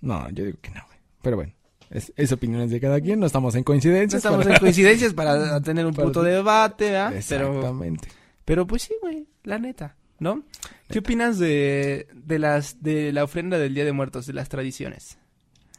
No, 0.00 0.28
yo 0.30 0.44
digo 0.44 0.58
que 0.60 0.70
no, 0.70 0.80
güey. 0.86 0.98
Pero 1.22 1.36
bueno. 1.36 1.52
Es, 1.90 2.12
es 2.16 2.32
opiniones 2.32 2.70
de 2.70 2.80
cada 2.80 3.00
quien, 3.00 3.20
no 3.20 3.26
estamos 3.26 3.54
en 3.54 3.62
coincidencia. 3.62 4.16
No 4.16 4.18
estamos 4.18 4.46
en 4.46 4.56
coincidencias 4.60 5.12
para 5.14 5.60
tener 5.60 5.86
un 5.86 5.94
puto 5.94 6.22
debate, 6.22 6.86
¿verdad? 6.90 7.12
Pero, 7.28 7.52
Exactamente. 7.54 8.08
pero 8.44 8.66
pues 8.66 8.82
sí, 8.82 8.94
güey, 9.00 9.28
la 9.44 9.58
neta, 9.58 9.94
¿no? 10.24 10.42
¿Qué 10.88 10.98
opinas 10.98 11.38
de, 11.38 12.08
de 12.12 12.38
las 12.40 12.82
de 12.82 13.12
la 13.12 13.22
ofrenda 13.22 13.58
del 13.58 13.74
Día 13.74 13.84
de 13.84 13.92
Muertos, 13.92 14.26
de 14.26 14.32
las 14.32 14.48
tradiciones? 14.48 15.18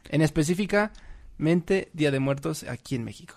En 0.08 0.22
específicamente 0.22 1.90
Día 1.92 2.10
de 2.10 2.20
Muertos 2.20 2.64
aquí 2.64 2.94
en 2.94 3.04
México. 3.04 3.34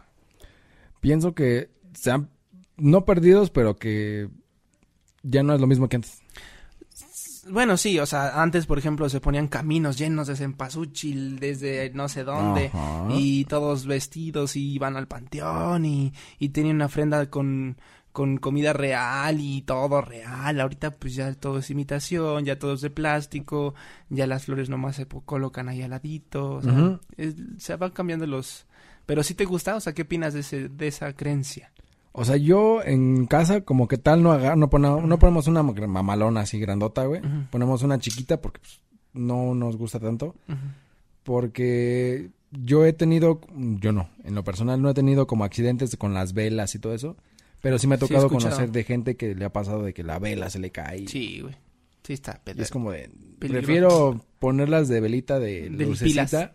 Pienso 1.01 1.33
que 1.33 1.71
se 1.93 2.11
han, 2.11 2.29
no 2.77 3.05
perdidos, 3.05 3.49
pero 3.49 3.75
que 3.75 4.29
ya 5.23 5.43
no 5.43 5.53
es 5.53 5.59
lo 5.59 5.67
mismo 5.67 5.89
que 5.89 5.97
antes. 5.97 6.21
Bueno, 7.49 7.77
sí, 7.77 7.97
o 7.97 8.05
sea, 8.05 8.41
antes, 8.43 8.67
por 8.67 8.77
ejemplo, 8.77 9.09
se 9.09 9.21
ponían 9.21 9.47
caminos 9.47 9.97
llenos 9.97 10.27
de 10.27 10.35
cempasúchil 10.35 11.39
desde 11.39 11.89
no 11.95 12.07
sé 12.07 12.23
dónde. 12.23 12.67
Ajá. 12.67 13.07
Y 13.09 13.45
todos 13.45 13.87
vestidos 13.87 14.55
y 14.55 14.73
iban 14.73 14.95
al 14.95 15.07
panteón 15.07 15.85
y, 15.85 16.13
y 16.37 16.49
tenían 16.49 16.75
una 16.75 16.85
ofrenda 16.85 17.27
con, 17.31 17.77
con 18.19 18.35
comida 18.35 18.73
real 18.73 19.39
y 19.39 19.61
todo 19.61 20.01
real. 20.01 20.59
Ahorita 20.59 20.91
pues 20.91 21.15
ya 21.15 21.33
todo 21.35 21.59
es 21.59 21.69
imitación, 21.69 22.43
ya 22.43 22.59
todo 22.59 22.73
es 22.73 22.81
de 22.81 22.89
plástico, 22.89 23.75
ya 24.09 24.27
las 24.27 24.43
flores 24.43 24.67
nomás 24.69 24.97
se 24.97 25.05
colocan 25.05 25.69
ahí 25.69 25.81
al 25.83 25.91
ladito. 25.91 26.55
O 26.55 26.61
sea, 26.61 26.73
es- 27.15 27.35
se 27.59 27.77
van 27.77 27.91
cambiando 27.91 28.27
los... 28.27 28.65
Pero 29.05 29.23
si 29.23 29.35
te 29.35 29.45
gusta, 29.45 29.77
o 29.77 29.79
sea, 29.79 29.93
¿qué 29.93 30.01
opinas 30.01 30.33
de, 30.33 30.41
ese, 30.41 30.67
de 30.67 30.87
esa 30.89 31.13
creencia? 31.13 31.71
O 32.11 32.25
sea, 32.25 32.35
yo 32.35 32.83
en 32.83 33.25
casa 33.25 33.61
como 33.61 33.87
que 33.87 33.97
tal 33.97 34.21
no 34.21 34.33
haga, 34.33 34.57
no, 34.57 34.69
pone- 34.69 35.01
no 35.01 35.17
ponemos 35.17 35.47
una 35.47 35.63
mamalona 35.63 36.41
así 36.41 36.59
grandota, 36.59 37.05
güey. 37.05 37.21
Ponemos 37.51 37.83
una 37.83 37.99
chiquita 37.99 38.41
porque 38.41 38.59
pues, 38.59 38.81
no 39.13 39.55
nos 39.55 39.77
gusta 39.77 39.97
tanto. 40.01 40.35
Porque 41.23 42.31
yo 42.51 42.85
he 42.85 42.91
tenido, 42.91 43.39
yo 43.55 43.91
no, 43.93 44.09
en 44.25 44.35
lo 44.35 44.43
personal 44.43 44.81
no 44.81 44.89
he 44.89 44.93
tenido 44.93 45.25
como 45.25 45.43
accidentes 45.45 45.95
con 45.95 46.13
las 46.13 46.33
velas 46.33 46.75
y 46.75 46.79
todo 46.79 46.93
eso. 46.93 47.15
Pero 47.61 47.77
sí 47.77 47.87
me 47.87 47.95
ha 47.95 47.97
tocado 47.99 48.29
conocer 48.29 48.71
de 48.71 48.83
gente 48.83 49.15
que 49.17 49.35
le 49.35 49.45
ha 49.45 49.51
pasado 49.51 49.83
de 49.83 49.93
que 49.93 50.03
la 50.03 50.19
vela 50.19 50.49
se 50.49 50.59
le 50.59 50.71
cae. 50.71 51.07
Sí, 51.07 51.39
güey. 51.41 51.55
Sí 52.03 52.13
está 52.13 52.41
es 52.57 52.71
como 52.71 52.91
de, 52.91 53.09
Peligro. 53.37 53.61
prefiero 53.61 54.25
ponerlas 54.39 54.87
de 54.87 54.99
velita 54.99 55.37
de, 55.37 55.69
De 55.69 55.85
lucecita 55.85 56.25
pilas. 56.25 56.51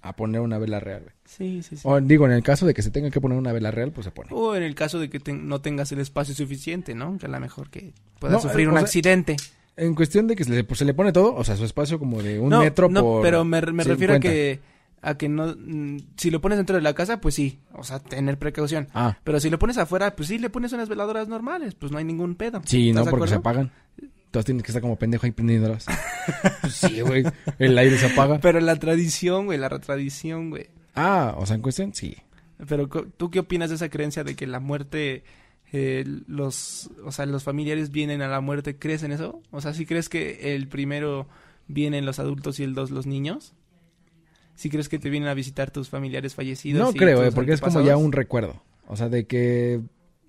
A 0.00 0.16
poner 0.16 0.40
una 0.40 0.56
vela 0.58 0.80
real, 0.80 1.02
güey. 1.02 1.14
Sí, 1.26 1.62
sí, 1.62 1.76
sí. 1.76 1.82
O 1.84 2.00
digo, 2.00 2.24
en 2.26 2.32
el 2.32 2.42
caso 2.42 2.64
de 2.64 2.72
que 2.72 2.80
se 2.80 2.90
tenga 2.90 3.10
que 3.10 3.20
poner 3.20 3.36
una 3.36 3.52
vela 3.52 3.70
real, 3.70 3.92
pues 3.92 4.06
se 4.06 4.12
pone. 4.12 4.30
O 4.32 4.54
en 4.54 4.62
el 4.62 4.74
caso 4.74 4.98
de 5.00 5.10
que 5.10 5.20
te- 5.20 5.32
no 5.34 5.60
tengas 5.60 5.92
el 5.92 5.98
espacio 5.98 6.34
suficiente, 6.34 6.94
¿no? 6.94 7.18
Que 7.18 7.26
a 7.26 7.28
lo 7.28 7.38
mejor 7.40 7.68
que 7.70 7.92
puedas 8.18 8.36
No, 8.36 8.48
sufrir 8.48 8.68
un 8.68 8.74
sea, 8.74 8.82
accidente. 8.84 9.36
En 9.76 9.94
cuestión 9.94 10.26
de 10.28 10.36
que 10.36 10.44
se 10.44 10.50
le, 10.52 10.64
pues, 10.64 10.78
se 10.78 10.84
le 10.86 10.94
pone 10.94 11.12
todo, 11.12 11.34
o 11.34 11.44
sea, 11.44 11.56
su 11.56 11.64
espacio 11.64 11.98
como 11.98 12.22
de 12.22 12.38
un 12.38 12.48
no, 12.48 12.60
metro 12.60 12.88
no, 12.88 13.02
por... 13.02 13.22
pero 13.22 13.44
me, 13.44 13.60
me 13.60 13.84
refiero 13.84 14.14
a 14.14 14.16
50. 14.16 14.20
que 14.20 14.60
a 15.04 15.16
que 15.16 15.28
no 15.28 15.54
mm, 15.56 15.98
si 16.16 16.30
lo 16.30 16.40
pones 16.40 16.58
dentro 16.58 16.76
de 16.76 16.82
la 16.82 16.94
casa, 16.94 17.20
pues 17.20 17.34
sí, 17.34 17.60
o 17.72 17.84
sea, 17.84 17.98
tener 18.00 18.38
precaución. 18.38 18.88
Ah, 18.94 19.18
Pero 19.22 19.38
si 19.40 19.50
lo 19.50 19.58
pones 19.58 19.78
afuera, 19.78 20.16
pues 20.16 20.28
sí, 20.28 20.38
le 20.38 20.50
pones 20.50 20.72
unas 20.72 20.88
veladoras 20.88 21.28
normales, 21.28 21.74
pues 21.74 21.92
no 21.92 21.98
hay 21.98 22.04
ningún 22.04 22.34
pedo. 22.34 22.62
sí, 22.64 22.92
no, 22.92 23.00
¿Estás 23.00 23.06
de 23.06 23.10
porque 23.10 23.28
se 23.28 23.34
apagan. 23.36 23.70
Entonces 24.00 24.46
tienes 24.46 24.64
que 24.64 24.72
estar 24.72 24.82
como 24.82 24.96
pendejo 24.96 25.26
ahí 25.26 25.32
prendiéndolas. 25.32 25.86
Pues 26.62 26.72
sí, 26.72 27.02
güey. 27.02 27.22
El 27.58 27.76
aire 27.76 27.98
se 27.98 28.06
apaga. 28.06 28.40
Pero 28.40 28.58
la 28.58 28.76
tradición, 28.76 29.44
güey, 29.44 29.58
la 29.58 29.68
tradición, 29.68 30.48
güey. 30.48 30.68
Ah, 30.94 31.34
o 31.36 31.44
sea, 31.44 31.56
en 31.56 31.60
cuestión, 31.62 31.92
sí. 31.92 32.16
Pero 32.66 32.88
¿tú 32.88 33.30
qué 33.30 33.40
opinas 33.40 33.68
de 33.68 33.76
esa 33.76 33.90
creencia 33.90 34.24
de 34.24 34.34
que 34.34 34.46
la 34.46 34.58
muerte 34.58 35.22
eh, 35.72 36.04
los 36.26 36.88
o 37.04 37.12
sea, 37.12 37.26
los 37.26 37.44
familiares 37.44 37.90
vienen 37.90 38.22
a 38.22 38.28
la 38.28 38.40
muerte? 38.40 38.78
¿Crees 38.78 39.02
en 39.02 39.12
eso? 39.12 39.42
O 39.50 39.60
sea, 39.60 39.74
¿sí 39.74 39.84
crees 39.84 40.08
que 40.08 40.54
el 40.54 40.66
primero 40.68 41.28
vienen 41.68 42.06
los 42.06 42.18
adultos 42.18 42.58
y 42.58 42.62
el 42.64 42.74
dos 42.74 42.90
los 42.90 43.06
niños? 43.06 43.54
¿Sí 44.54 44.70
crees 44.70 44.88
que 44.88 44.98
te 44.98 45.10
vienen 45.10 45.28
a 45.28 45.34
visitar 45.34 45.70
tus 45.70 45.88
familiares 45.88 46.34
fallecidos? 46.34 46.80
No 46.80 46.92
creo, 46.92 47.24
eh, 47.24 47.32
porque 47.32 47.52
es 47.52 47.60
como 47.60 47.80
ya 47.80 47.96
un 47.96 48.12
recuerdo. 48.12 48.62
O 48.86 48.96
sea, 48.96 49.08
de 49.08 49.26
que 49.26 49.80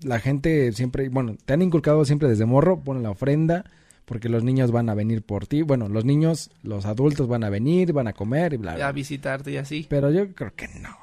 la 0.01 0.19
gente 0.19 0.71
siempre, 0.73 1.09
bueno, 1.09 1.36
te 1.45 1.53
han 1.53 1.61
inculcado 1.61 2.05
siempre 2.05 2.28
desde 2.28 2.45
morro, 2.45 2.80
ponen 2.82 3.03
la 3.03 3.11
ofrenda, 3.11 3.65
porque 4.05 4.30
los 4.30 4.43
niños 4.43 4.71
van 4.71 4.89
a 4.89 4.93
venir 4.93 5.21
por 5.21 5.47
ti. 5.47 5.61
Bueno, 5.61 5.89
los 5.89 6.05
niños, 6.05 6.49
los 6.63 6.86
adultos 6.86 7.28
van 7.28 7.43
a 7.43 7.49
venir, 7.49 7.93
van 7.93 8.07
a 8.07 8.13
comer 8.13 8.53
y 8.53 8.57
bla, 8.57 8.76
bla. 8.76 8.88
a 8.88 8.91
visitarte 8.91 9.51
y 9.51 9.57
así. 9.57 9.86
Pero 9.89 10.11
yo 10.11 10.34
creo 10.34 10.53
que 10.55 10.67
no. 10.80 10.95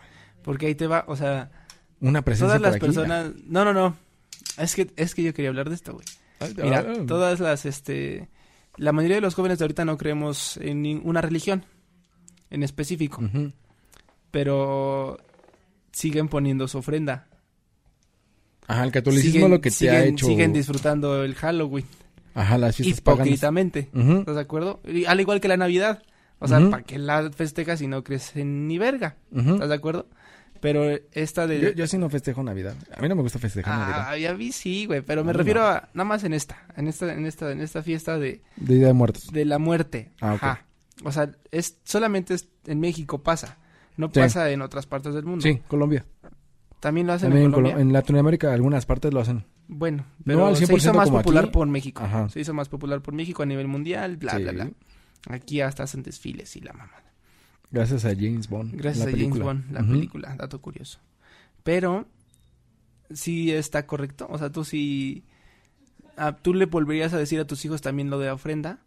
Porque 0.42 0.66
ahí 0.66 0.74
te 0.74 0.86
va, 0.86 1.04
o 1.06 1.16
sea, 1.16 1.50
Una 2.00 2.22
presencia 2.22 2.58
todas 2.58 2.60
por 2.60 2.66
las 2.66 2.76
aquí, 2.76 2.86
personas... 2.86 3.32
No, 3.46 3.64
no, 3.64 3.72
no. 3.72 3.96
Es 4.58 4.74
que, 4.74 4.90
es 4.96 5.14
que 5.14 5.22
yo 5.22 5.32
quería 5.32 5.50
hablar 5.50 5.68
de 5.68 5.76
esto, 5.76 5.92
güey. 5.92 6.06
Mira, 6.62 6.80
Ah, 6.80 6.94
todas 7.06 7.38
las, 7.38 7.64
este... 7.66 8.28
La 8.76 8.90
mayoría 8.92 9.16
de 9.16 9.20
los 9.20 9.34
jóvenes 9.34 9.58
de 9.58 9.64
ahorita 9.64 9.84
no 9.84 9.96
creemos 9.98 10.56
en 10.56 10.82
ninguna 10.82 11.20
religión 11.20 11.64
en 12.52 12.62
específico. 12.62 13.20
pero 14.30 15.18
siguen 15.92 16.28
poniendo 16.28 16.68
su 16.68 16.78
ofrenda. 16.78 17.26
Ajá, 18.66 18.84
el 18.84 18.92
catolicismo 18.92 19.32
siguen, 19.32 19.50
lo 19.50 19.60
que 19.60 19.70
te 19.70 19.76
siguen, 19.76 19.94
ha 19.94 20.04
hecho. 20.04 20.26
siguen 20.26 20.52
disfrutando 20.52 21.24
el 21.24 21.34
Halloween. 21.34 21.84
Ajá, 22.34 22.56
las 22.56 22.76
fiestas. 22.76 22.98
Hipócritamente. 22.98 23.90
Ujú, 23.92 24.20
¿Estás 24.20 24.36
de 24.36 24.40
acuerdo? 24.40 24.80
Y 24.86 25.04
al 25.04 25.20
igual 25.20 25.40
que 25.40 25.48
la 25.48 25.56
Navidad. 25.56 26.02
O 26.38 26.48
sea. 26.48 26.58
¿para 26.70 26.82
qué 26.82 26.98
la 26.98 27.30
festejas 27.30 27.78
si 27.80 27.86
no 27.88 28.02
crees 28.02 28.34
en 28.36 28.66
ni 28.68 28.78
verga? 28.78 29.16
¿Estás 29.34 29.68
de 29.68 29.74
acuerdo? 29.74 30.06
Pero 30.60 30.88
esta 31.12 31.48
de... 31.48 31.60
Yo, 31.60 31.70
yo 31.72 31.86
sí 31.88 31.98
no 31.98 32.08
festejo 32.08 32.42
Navidad. 32.44 32.76
A 32.96 33.00
mí 33.02 33.08
no 33.08 33.16
me 33.16 33.22
gusta 33.22 33.40
festejar 33.40 33.76
Navidad. 33.78 34.06
Ah, 34.10 34.16
ya 34.16 34.32
vi, 34.32 34.52
sí, 34.52 34.86
güey. 34.86 35.02
Pero 35.02 35.24
me 35.24 35.32
No, 35.32 35.38
refiero 35.38 35.60
no. 35.60 35.66
a... 35.66 35.88
Nada 35.92 36.04
más 36.04 36.22
en 36.22 36.32
esta. 36.34 36.64
En 36.76 36.86
esta, 36.86 37.12
en 37.12 37.26
esta, 37.26 37.50
en 37.50 37.60
esta 37.60 37.82
fiesta 37.82 38.16
de, 38.18 38.42
De 38.56 38.76
Día 38.76 38.86
de 38.86 38.92
Muertos. 38.92 39.26
de 39.32 39.44
la 39.44 39.58
muerte. 39.58 40.12
Ah, 40.20 40.34
ok. 40.34 40.42
Ajá. 40.44 40.64
O 41.04 41.12
sea, 41.12 41.30
es, 41.50 41.78
solamente 41.84 42.34
es- 42.34 42.48
en 42.66 42.80
México 42.80 43.22
pasa. 43.22 43.58
No 43.96 44.06
Sí. 44.08 44.20
pasa 44.20 44.50
en 44.50 44.62
otras 44.62 44.86
partes 44.86 45.14
del 45.14 45.24
mundo. 45.24 45.42
Sí, 45.42 45.58
Colombia. 45.68 46.04
También 46.80 47.06
lo 47.06 47.12
hacen 47.12 47.28
También 47.30 47.46
en 47.46 47.52
Colombia. 47.52 47.74
Colo- 47.76 47.82
en 47.82 47.92
Latinoamérica 47.92 48.52
algunas 48.52 48.86
partes 48.86 49.12
lo 49.14 49.20
hacen. 49.20 49.44
Bueno, 49.68 50.04
No 50.18 50.24
pero 50.24 50.54
se 50.56 50.66
100% 50.66 50.76
hizo 50.76 50.94
más 50.94 51.10
popular 51.10 51.44
aquí. 51.44 51.52
por 51.52 51.66
México. 51.68 52.02
Ajá. 52.02 52.28
Se 52.28 52.40
hizo 52.40 52.52
más 52.54 52.68
popular 52.68 53.00
por 53.00 53.14
México 53.14 53.42
a 53.42 53.46
nivel 53.46 53.68
mundial, 53.68 54.16
bla, 54.16 54.36
Sí. 54.36 54.42
bla, 54.42 54.52
bla. 54.52 54.70
Aquí 55.28 55.60
hasta 55.60 55.84
hacen 55.84 56.02
desfiles 56.02 56.56
y 56.56 56.60
la 56.60 56.72
mamá. 56.72 56.92
Gracias 57.70 58.04
a 58.04 58.10
James 58.14 58.48
Bond. 58.48 58.74
Gracias 58.74 59.06
a 59.06 59.10
James. 59.10 59.38
Bond, 59.38 59.70
la 59.72 59.80
película, 59.80 60.34
dato 60.36 60.60
curioso. 60.60 60.98
Pero, 61.62 62.06
sí 63.14 63.52
está 63.52 63.86
correcto. 63.86 64.26
O 64.28 64.36
sea, 64.38 64.50
tú 64.50 64.64
sí. 64.64 65.24
ah, 66.16 66.36
¿Tú 66.36 66.52
le 66.54 66.66
volverías 66.66 67.12
a 67.14 67.18
decir 67.18 67.40
a 67.40 67.46
tus 67.46 67.64
hijos 67.64 67.80
también 67.80 68.10
lo 68.10 68.18
de 68.18 68.26
la 68.26 68.34
ofrenda? 68.34 68.80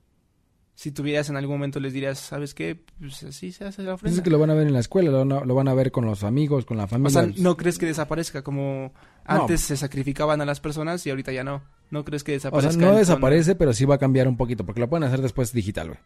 Si 0.78 0.92
tuvieras 0.92 1.30
en 1.30 1.38
algún 1.38 1.56
momento, 1.56 1.80
les 1.80 1.94
dirías, 1.94 2.20
¿sabes 2.20 2.54
qué? 2.54 2.78
Pues 3.00 3.24
así 3.24 3.54
se 3.54 3.64
hace 3.64 3.82
la 3.82 3.92
Pues 3.92 3.96
ofrenda. 4.02 4.18
es 4.18 4.24
que 4.24 4.30
lo 4.30 4.38
van 4.40 4.50
a 4.50 4.54
ver 4.56 4.68
en 4.68 4.74
la 4.74 4.80
escuela, 4.82 5.10
lo 5.10 5.20
van 5.20 5.32
a, 5.32 5.46
lo 5.46 5.56
van 5.56 5.70
a 5.70 5.74
ver 5.74 5.90
con 5.92 6.06
los 6.06 6.24
amigos, 6.26 6.66
con 6.66 6.76
la 6.76 6.84
O 6.84 6.88
familia. 6.88 7.12
sea, 7.22 7.24
pues, 7.30 7.40
¿no 7.40 7.56
crees 7.56 7.78
que 7.78 7.86
desaparezca? 7.86 8.42
Como 8.44 8.94
antes 9.24 9.62
se 9.62 9.78
sacrificaban 9.78 10.42
a 10.42 10.46
las 10.46 10.60
personas 10.60 11.06
y 11.08 11.10
ahorita 11.12 11.32
ya 11.32 11.46
no. 11.46 11.64
¿No 11.92 12.04
crees 12.04 12.24
que 12.26 12.34
o 12.34 12.36
desaparezca? 12.36 12.72
sea, 12.74 12.82
no 12.82 12.92
el- 12.92 12.98
desaparece, 13.00 13.56
pero 13.56 13.72
sí 13.72 13.86
va 13.86 13.96
a 13.96 14.00
cambiar 14.00 14.28
un 14.28 14.36
poquito, 14.36 14.66
porque 14.66 14.82
lo 14.82 14.90
pueden 14.90 15.06
hacer 15.06 15.22
después 15.22 15.54
digital, 15.54 15.88
güey. 15.88 16.00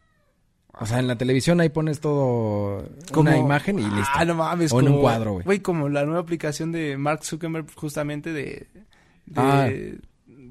O 0.82 0.86
sea, 0.86 1.00
en 1.00 1.08
la 1.08 1.18
televisión 1.18 1.60
ahí 1.62 1.70
pones 1.70 2.00
todo 2.00 2.88
Como- 3.12 3.30
una 3.32 3.38
imagen 3.40 3.80
y 3.80 3.84
listo. 3.84 4.12
Ah, 4.14 4.24
no 4.24 4.36
mames. 4.36 4.72
O 4.72 4.80
en 4.80 4.88
un 4.90 5.02
cuadro, 5.02 5.34
güey. 5.34 5.46
Güey, 5.46 5.60
como 5.62 5.90
la 5.90 6.06
nueva 6.06 6.22
aplicación 6.22 6.72
de 6.72 6.96
Mark 6.96 7.24
Zuckerberg 7.26 7.66
justamente 7.76 8.32
de... 8.32 8.68
De, 9.26 9.42
Ah. 9.42 9.68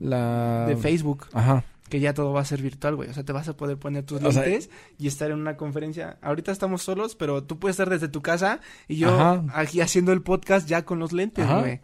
La... 0.00 0.66
de 0.66 0.76
Facebook. 0.76 1.26
Ajá. 1.32 1.64
Que 1.88 2.00
ya 2.00 2.14
todo 2.14 2.32
va 2.32 2.40
a 2.40 2.44
ser 2.44 2.62
virtual, 2.62 2.96
güey. 2.96 3.08
O 3.08 3.14
sea, 3.14 3.24
te 3.24 3.32
vas 3.32 3.48
a 3.48 3.56
poder 3.56 3.78
poner 3.78 4.04
tus 4.04 4.22
O 4.22 4.32
sea, 4.32 4.42
lentes 4.42 4.70
y 4.98 5.06
estar 5.06 5.30
en 5.30 5.38
una 5.38 5.56
conferencia. 5.56 6.18
Ahorita 6.22 6.52
estamos 6.52 6.82
solos, 6.82 7.14
pero 7.14 7.44
tú 7.44 7.58
puedes 7.58 7.74
estar 7.74 7.90
desde 7.90 8.08
tu 8.08 8.22
casa 8.22 8.60
y 8.88 8.96
yo 8.96 9.08
Ajá. 9.08 9.44
aquí 9.54 9.80
haciendo 9.80 10.12
el 10.12 10.22
podcast 10.22 10.68
ya 10.68 10.84
con 10.84 10.98
los 10.98 11.12
lentes, 11.12 11.46
güey. 11.48 11.80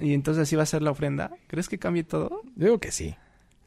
Y 0.00 0.14
entonces 0.14 0.42
así 0.42 0.56
va 0.56 0.64
a 0.64 0.66
ser 0.66 0.82
la 0.82 0.90
ofrenda. 0.90 1.30
¿Crees 1.46 1.68
que 1.68 1.78
cambie 1.78 2.04
todo? 2.04 2.42
Yo 2.56 2.66
digo 2.66 2.78
que 2.78 2.90
sí. 2.90 3.14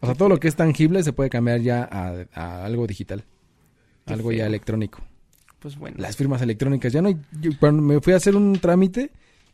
O 0.01 0.05
sea, 0.05 0.15
todo 0.15 0.29
lo 0.29 0.39
que 0.39 0.47
es 0.47 0.55
tangible 0.55 1.03
se 1.03 1.13
puede 1.13 1.29
cambiar 1.29 1.61
ya 1.61 1.87
a, 1.91 2.25
a 2.33 2.65
algo 2.65 2.87
digital. 2.87 3.25
Algo 4.05 4.31
ya 4.31 4.45
electrónico. 4.45 5.01
Pues 5.59 5.77
bueno. 5.77 5.97
Las 5.99 6.15
firmas 6.15 6.41
electrónicas. 6.41 6.91
Ya 6.93 7.01
no 7.01 7.09
hay... 7.09 7.17
yo 7.39 7.51
cuando 7.59 7.81
me 7.81 7.99
fui 7.99 8.13
a 8.13 8.17
hacer 8.17 8.35
un 8.35 8.59
trámite 8.59 9.11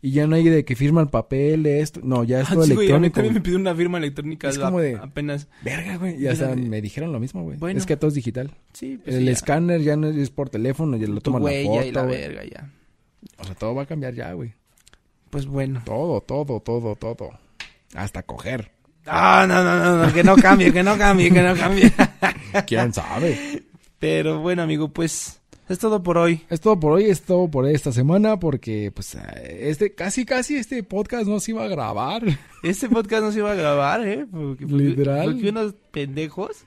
y 0.07 0.11
ya 0.11 0.27
no 0.27 0.35
hay 0.35 0.43
de 0.43 0.63
que 0.65 0.75
firma 0.75 1.01
el 1.01 1.07
papel, 1.07 1.63
de 1.63 1.81
esto. 1.81 1.99
No, 2.03 2.23
ya 2.23 2.41
es 2.41 2.49
Ah, 2.49 2.53
todo 2.53 2.65
sí, 2.65 2.73
güey, 2.75 2.87
a 2.91 2.99
mí 2.99 3.07
electrónico. 3.07 3.15
también 3.15 3.33
me 3.33 3.41
pidió 3.41 3.57
una 3.57 3.73
firma 3.75 3.97
electrónica 3.97 4.49
Es 4.49 4.57
la- 4.57 4.65
como 4.65 4.79
de- 4.79 4.95
apenas. 4.95 5.47
Verga, 5.63 5.97
güey. 5.97 6.21
Y 6.21 6.27
hasta 6.27 6.55
Mira, 6.55 6.69
me 6.69 6.81
dijeron 6.81 7.11
lo 7.11 7.19
mismo, 7.19 7.43
güey. 7.43 7.57
Bueno. 7.57 7.79
Es 7.79 7.85
que 7.85 7.97
todo 7.97 8.09
es 8.09 8.13
digital. 8.15 8.51
Sí, 8.73 8.99
pues 9.03 9.15
el 9.15 9.25
ya. 9.25 9.31
escáner 9.31 9.81
ya 9.81 9.95
no 9.95 10.07
es 10.09 10.29
por 10.29 10.49
teléfono, 10.49 10.95
ya 10.97 11.07
lo 11.07 11.21
toman 11.21 11.43
la 11.43 11.49
foto. 11.63 11.85
y 11.87 11.91
la 11.91 12.03
güey. 12.03 12.17
verga 12.21 12.43
ya. 12.43 12.69
O 13.39 13.43
sea, 13.43 13.55
todo 13.55 13.73
va 13.75 13.83
a 13.83 13.85
cambiar 13.85 14.13
ya, 14.13 14.31
güey. 14.33 14.53
Pues 15.29 15.45
bueno. 15.47 15.81
Todo, 15.85 16.21
todo, 16.21 16.59
todo, 16.59 16.95
todo. 16.95 17.31
Hasta 17.95 18.23
coger. 18.23 18.71
Ah, 19.07 19.45
no, 19.47 19.63
no, 19.63 19.75
no, 19.83 20.05
no, 20.05 20.13
que 20.13 20.23
no 20.23 20.35
cambie, 20.35 20.71
que 20.71 20.81
no 20.83 20.97
cambie, 20.97 21.31
que 21.31 21.41
no 21.41 21.55
cambie. 21.55 21.91
¿Quién 22.67 22.93
sabe? 22.93 23.63
Pero 23.99 24.39
bueno, 24.39 24.61
amigo, 24.63 24.89
pues 24.89 25.41
es 25.69 25.79
todo 25.79 26.03
por 26.03 26.17
hoy. 26.17 26.41
Es 26.49 26.61
todo 26.61 26.79
por 26.79 26.93
hoy, 26.93 27.05
es 27.05 27.21
todo 27.23 27.49
por 27.49 27.67
esta 27.67 27.91
semana, 27.91 28.39
porque 28.39 28.91
pues 28.93 29.17
este, 29.59 29.93
casi, 29.93 30.25
casi 30.25 30.55
este 30.57 30.83
podcast 30.83 31.25
no 31.27 31.39
se 31.39 31.51
iba 31.51 31.63
a 31.63 31.67
grabar. 31.67 32.23
Este 32.63 32.89
podcast 32.89 33.21
no 33.23 33.31
se 33.31 33.39
iba 33.39 33.51
a 33.51 33.55
grabar, 33.55 34.07
¿eh? 34.07 34.25
Porque, 34.31 34.65
Literal. 34.65 35.33
Porque 35.33 35.49
unos 35.49 35.75
pendejos 35.91 36.65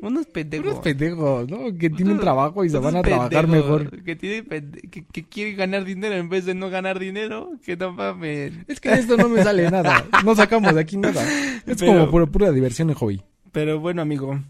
Unos 0.00 0.26
pendejos. 0.26 0.66
Unos 0.68 0.78
pendejos, 0.80 1.50
¿no? 1.50 1.64
Que 1.76 1.90
tienen 1.90 2.12
Unos- 2.12 2.20
trabajo 2.22 2.64
y 2.64 2.70
se 2.70 2.78
van 2.78 2.96
a 2.96 3.02
trabajar 3.02 3.46
mejor. 3.46 4.02
Que, 4.04 4.16
tienen 4.16 4.46
que, 4.90 5.04
que 5.04 5.24
quieren 5.24 5.56
ganar 5.56 5.84
dinero 5.84 6.14
en 6.14 6.28
vez 6.30 6.46
de 6.46 6.54
no 6.54 6.70
ganar 6.70 6.98
dinero. 6.98 7.52
Que 7.62 7.76
no 7.76 7.92
mames. 7.92 8.52
Es 8.68 8.80
que 8.80 8.88
de 8.88 9.00
esto 9.00 9.16
no 9.18 9.28
me 9.28 9.42
sale 9.42 9.70
nada. 9.70 10.06
No 10.24 10.34
sacamos 10.34 10.74
de 10.74 10.80
aquí 10.80 10.96
nada. 10.96 11.22
Es 11.66 11.76
Pero- 11.78 11.92
como 11.92 12.10
pura, 12.10 12.26
pura 12.26 12.50
diversión 12.52 12.88
en 12.88 12.94
hobby. 12.96 13.22
Pero 13.52 13.80
bueno, 13.80 14.00
amigo. 14.00 14.40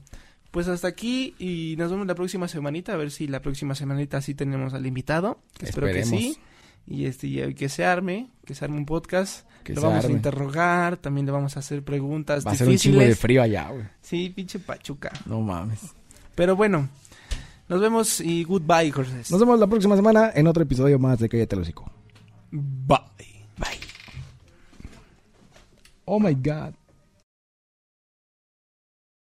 Pues 0.51 0.67
hasta 0.69 0.89
aquí 0.89 1.35
y 1.39 1.75
nos 1.77 1.91
vemos 1.91 2.07
la 2.07 2.15
próxima 2.15 2.49
semanita. 2.49 2.95
A 2.95 2.97
ver 2.97 3.11
si 3.11 3.27
la 3.27 3.41
próxima 3.41 3.75
semanita 3.75 4.21
sí 4.23 4.35
tenemos 4.35 4.75
al 4.75 4.87
invitado. 4.87 5.39
Espero 5.61 5.87
que 5.89 6.05
sí. 6.05 6.39
Y 6.87 7.05
este, 7.05 7.27
y 7.27 7.55
que 7.55 7.69
se 7.69 7.85
arme, 7.85 8.31
que 8.47 8.55
se 8.55 8.65
arme 8.65 8.79
un 8.79 8.87
podcast. 8.87 9.47
Que 9.63 9.75
lo 9.75 9.83
vamos 9.83 10.07
a 10.07 10.11
interrogar, 10.11 10.97
también 10.97 11.27
le 11.27 11.33
vamos 11.33 11.57
a 11.57 11.61
hacer 11.61 11.83
preguntas 11.83 12.47
Va 12.47 12.53
a 12.53 12.55
ser 12.55 12.69
un 12.69 12.79
chingo 12.79 13.01
de 13.01 13.15
frío 13.15 13.43
allá, 13.43 13.69
güey. 13.69 13.85
Sí, 14.01 14.33
pinche 14.35 14.59
pachuca. 14.59 15.13
No 15.27 15.43
mames. 15.43 15.81
Pero 16.35 16.57
bueno, 16.57 16.89
nos 17.69 17.81
vemos 17.81 18.21
y 18.21 18.45
goodbye, 18.45 18.91
Jorge. 18.91 19.25
Nos 19.31 19.39
vemos 19.39 19.61
la 19.61 19.67
próxima 19.67 19.95
semana 19.97 20.33
en 20.35 20.47
otro 20.47 20.63
episodio 20.63 20.99
más 20.99 21.19
de 21.19 21.29
Cállate 21.29 21.57
el 21.57 21.63
hocico. 21.63 21.91
Bye. 22.51 22.99
Bye. 23.59 23.79
Oh 26.07 26.19
my 26.19 26.35
god. 26.35 26.73